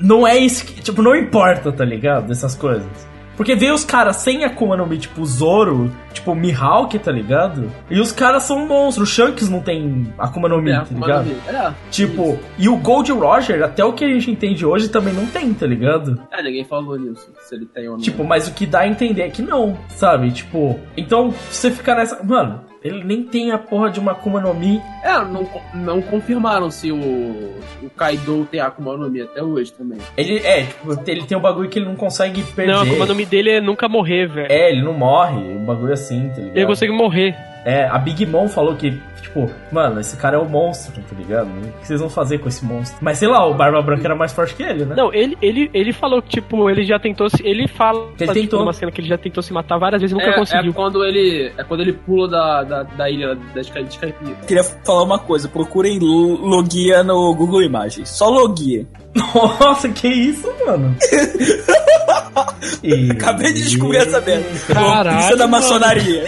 [0.00, 0.80] Não é isso que.
[0.82, 2.30] Tipo, não importa, tá ligado?
[2.30, 3.10] Essas coisas.
[3.36, 7.72] Porque vê os caras sem Akuma no Mi, tipo Zoro, tipo Mihawk, tá ligado?
[7.90, 9.08] E os caras são monstros.
[9.08, 11.24] O Shanks não tem Akuma no Mi, É, tá ligado?
[11.24, 11.36] Mi.
[11.48, 15.24] É, Tipo, e o Gold Roger, até o que a gente entende hoje, também não
[15.24, 16.20] tem, tá ligado?
[16.30, 18.02] É, ninguém falou nisso, se ele tem ou não.
[18.02, 20.30] Tipo, mas o que dá a entender é que não, sabe?
[20.32, 22.22] Tipo, então você fica nessa.
[22.22, 24.80] Mano, ele nem tem a porra de uma Akuma no Mi.
[25.04, 29.98] É, não, não confirmaram se o, o Kaido tem Akuma no Mi até hoje também.
[30.16, 32.72] Ele é, tipo, ele tem um bagulho que ele não consegue perder.
[32.72, 34.50] Não, como o nome dele é nunca morrer, velho.
[34.50, 36.56] É, ele não morre, um bagulho assim, tá ligado?
[36.56, 37.36] Ele consegue morrer.
[37.64, 38.98] É, a Big Mom falou que,
[39.30, 41.48] tipo, mano, esse cara é o monstro, tá ligado?
[41.48, 42.98] O que vocês vão fazer com esse monstro?
[43.00, 44.94] Mas sei lá, o Barba Branca era mais forte que ele, né?
[44.96, 47.46] Não, ele, ele, ele falou que, tipo, ele já tentou se.
[47.46, 48.60] Ele fala Que ele tipo, tentou.
[48.60, 50.70] numa cena que ele já tentou se matar várias vezes e nunca é, conseguiu.
[50.70, 54.34] É quando ele, é quando ele pula da, da, da ilha da Sky- de Skypiea.
[54.46, 58.08] Queria falar uma coisa, procurem Lo- Logia no Google Imagens.
[58.08, 58.86] Só Logia.
[59.14, 60.94] Nossa, que isso, mano?
[63.12, 64.46] Acabei de descobrir essa merda.
[64.72, 65.64] Caralho, Isso é da mano.
[65.64, 66.24] maçonaria.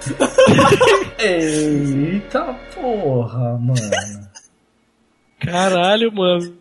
[1.18, 4.30] Eita porra, mano.
[5.40, 6.56] Caralho, mano.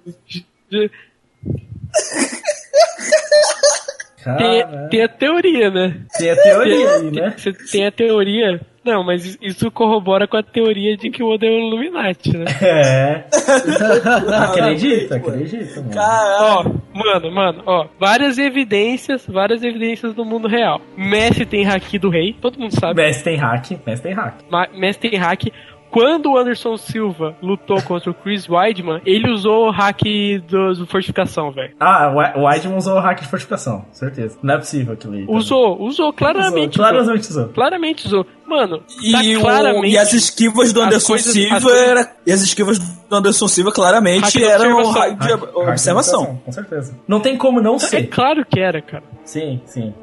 [4.37, 6.05] Tem, tem a teoria, né?
[6.17, 7.35] Tem a teoria aí, né?
[7.71, 8.61] Tem a teoria.
[8.89, 12.45] Não, mas isso corrobora com a teoria de que o Oda é um Illuminati, né?
[12.61, 13.23] É.
[14.43, 15.91] acredita, acredita, mano.
[15.95, 16.63] Ó,
[16.93, 20.81] mano, mano, ó, várias evidências, várias evidências do mundo real.
[20.97, 23.01] Messi tem haki do rei, todo mundo sabe.
[23.01, 24.35] Messi tem hack, Messi tem hack.
[24.49, 25.43] Ma- Messi tem hack.
[25.91, 30.01] Quando o Anderson Silva lutou contra o Chris Weidman, ele usou o hack
[30.47, 31.73] do, do fortificação, velho.
[31.79, 34.37] Ah, o o Weidman usou o hack de fortificação, certeza.
[34.43, 35.25] Não é possível aquilo aí.
[35.27, 36.79] Usou, usou, claramente.
[36.79, 37.47] Usou, claramente usou.
[37.49, 38.25] Claramente usou.
[38.45, 39.19] Mano, E, tá
[39.73, 42.79] o- e as esquivas do as Anderson coisas- as Silva coisas- era, e as esquivas
[42.79, 46.39] do Anderson Silva claramente eram de Hack- hack de observação.
[46.45, 46.95] Com certeza.
[47.07, 48.07] Não tem como não É ser.
[48.07, 49.03] claro que era, cara.
[49.23, 49.93] Sim, sim,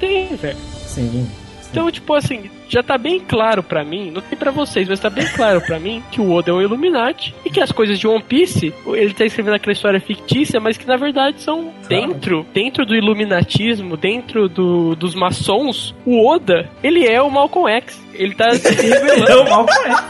[0.00, 0.56] Tem, velho.
[0.86, 1.28] sim.
[1.70, 5.08] Então, tipo assim, já tá bem claro pra mim, não tem pra vocês, mas tá
[5.08, 8.08] bem claro pra mim que o Oda é um Illuminati e que as coisas de
[8.08, 12.84] One Piece, ele tá escrevendo aquela história fictícia, mas que na verdade são dentro, dentro
[12.84, 18.02] do iluminatismo, dentro do, dos maçons, o Oda, ele é o Malcolm X.
[18.12, 19.30] Ele tá se revelando.
[19.30, 20.04] É o Malcolm X.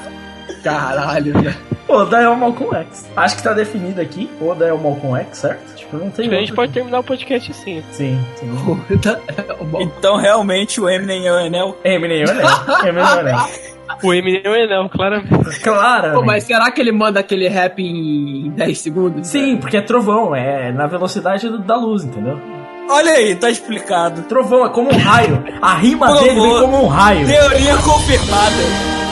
[0.63, 1.57] Caralho, velho.
[1.87, 3.11] Oda é o Malcolm X.
[3.15, 4.31] Acho que tá definido aqui.
[4.41, 5.84] Oda é o Malcolm X, certo?
[5.95, 7.83] Tipo, não tem Acho que a gente pode terminar o podcast assim.
[7.93, 8.51] Sim, sim.
[9.81, 11.77] Então realmente o Eminem é o Enel.
[11.85, 12.49] Eminem é o Enel.
[12.87, 13.39] Eminem é o Enel.
[14.03, 15.61] O Eminem é o Enel, claramente.
[15.61, 16.15] Claro.
[16.15, 19.27] Pô, mas será que ele manda aquele rap em 10 segundos?
[19.29, 22.39] Sim, porque é trovão, é na velocidade da luz, entendeu?
[22.89, 24.23] Olha aí, tá explicado.
[24.23, 25.43] Trovão é como um raio.
[25.63, 26.61] A rima Por dele vem favor.
[26.63, 27.27] como um raio.
[27.27, 29.04] Teoria confirmada.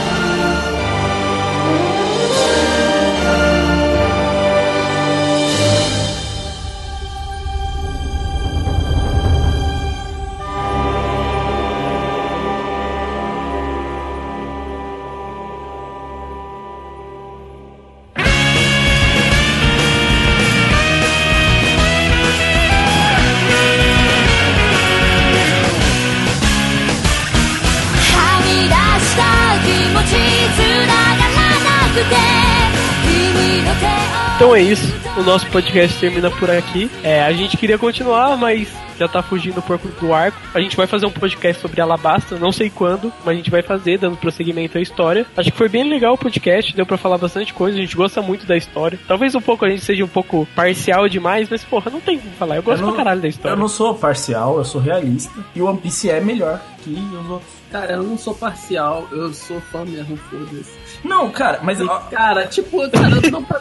[35.22, 36.90] O nosso podcast termina por aqui.
[37.04, 38.66] É, a gente queria continuar, mas
[38.98, 40.36] já tá fugindo um pouco do arco.
[40.52, 43.62] A gente vai fazer um podcast sobre Alabasta, não sei quando, mas a gente vai
[43.62, 45.24] fazer, dando prosseguimento à história.
[45.36, 48.20] Acho que foi bem legal o podcast, deu pra falar bastante coisa, a gente gosta
[48.20, 48.98] muito da história.
[49.06, 52.32] Talvez um pouco a gente seja um pouco parcial demais, mas porra, não tem como
[52.34, 52.56] falar.
[52.56, 53.54] Eu gosto Eu não- pra caralho da história.
[53.54, 55.32] Eu não sou parcial, eu sou realista.
[55.54, 57.48] E o One Piece é melhor que os outros.
[57.70, 60.72] Cara, eu não sou parcial, eu sou fã mesmo, foda-se.
[61.04, 61.80] Não, cara, mas.
[61.80, 63.46] E, cara, tipo, cara, não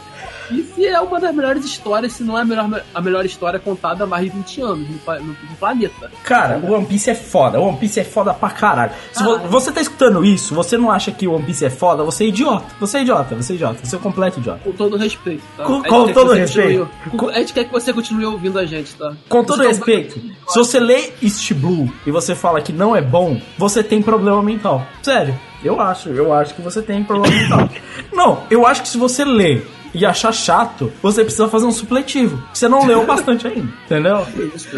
[0.52, 4.04] Isso é uma das melhores histórias, se não é a melhor, a melhor história contada
[4.04, 6.12] há mais de 20 anos no, no- no planeta.
[6.24, 7.60] Cara, o One Piece é foda.
[7.60, 8.92] O One Piece é foda pra caralho.
[9.14, 12.04] Se vo- você tá escutando isso, você não acha que o One Piece é foda,
[12.04, 12.66] você é idiota.
[12.80, 13.80] Você é idiota, você é idiota.
[13.84, 14.60] Você é um completo idiota.
[14.64, 15.64] Com todo respeito, tá?
[15.64, 16.90] Com- com todo respeito.
[17.10, 19.14] continue- a gente quer que você continue ouvindo a gente, tá?
[19.30, 23.02] Com todo tá- respeito, se você lê East Blue e você fala que não é
[23.02, 24.86] bom, você tem problema mental.
[25.02, 27.70] Sério, eu acho, eu acho que você tem problema mental.
[28.12, 29.62] Não, eu acho que se você lê
[29.94, 32.42] e achar chato, você precisa fazer um supletivo.
[32.54, 34.26] Você não leu bastante ainda, entendeu?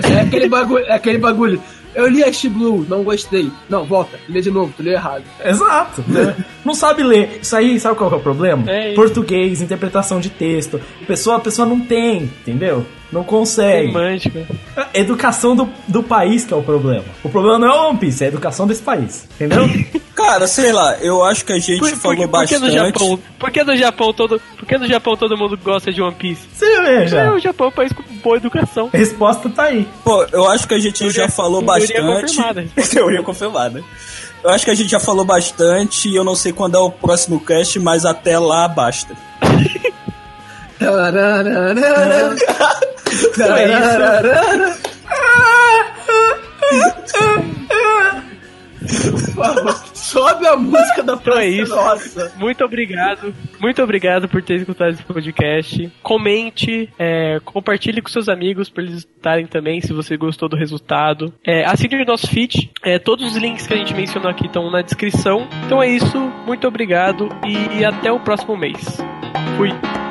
[0.03, 1.61] É aquele bagulho, é aquele bagulho.
[1.95, 3.51] Eu li Ash Blue, não gostei.
[3.69, 5.23] Não, volta, lê de novo, tu leu errado.
[5.43, 6.03] Exato.
[6.07, 6.35] né?
[6.65, 7.39] Não sabe ler.
[7.41, 8.69] Isso aí, sabe qual é o problema?
[8.69, 8.93] É.
[8.93, 10.81] Português, interpretação de texto.
[11.01, 12.83] A pessoa, a pessoa não tem, entendeu?
[13.13, 13.87] Não consegue.
[13.87, 14.47] Semântica.
[14.75, 17.05] A educação do, do país que é o problema.
[17.23, 19.27] O problema não é o One Piece, é a educação desse país.
[19.35, 19.65] Entendeu?
[20.15, 22.61] Cara, sei lá, eu acho que a gente Por, por, falou que- por que no
[22.67, 22.73] bastante.
[22.99, 23.19] Japão?
[23.39, 26.41] Por que no Japão todo, por que no Japão todo mundo gosta de One Piece?
[26.53, 27.19] Você veja.
[27.19, 28.89] É, o Japão é um país com boa educação.
[28.93, 29.87] A resposta tá aí.
[30.03, 32.35] Pô, eu acho que a gente já falou teoria bastante.
[32.35, 32.65] confirmada.
[32.89, 33.83] Teoria confirmada.
[34.43, 36.89] Eu acho que a gente já falou bastante e eu não sei quando é o
[36.91, 39.15] próximo cast, mas até lá basta.
[49.11, 51.75] Por favor, só sobe a música da Então é Praça isso.
[51.75, 52.31] Nossa.
[52.37, 53.33] Muito obrigado.
[53.59, 55.91] Muito obrigado por ter escutado esse podcast.
[56.01, 61.33] Comente, é, compartilhe com seus amigos para eles estarem também, se você gostou do resultado.
[61.45, 62.71] É, assine o nosso feed.
[62.83, 65.47] É, todos os links que a gente mencionou aqui estão na descrição.
[65.65, 66.19] Então é isso.
[66.45, 68.97] Muito obrigado e até o próximo mês.
[69.57, 70.02] Fui.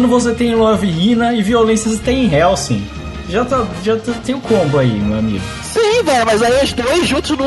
[0.00, 2.82] Pulando, você tem Love Hina e violência você tem Helsing.
[3.28, 5.44] Já, tá, já tá, tem o combo aí, meu amigo.
[5.62, 7.44] Sim, velho, mas aí os dois juntos no.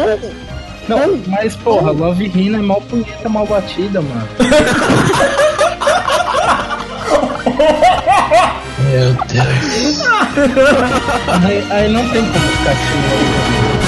[0.88, 4.28] Não, mas porra, Love Hina é mal punheta, mal batida, mano.
[8.84, 10.02] Meu Deus.
[11.46, 13.83] aí, aí não tem como ficar assim.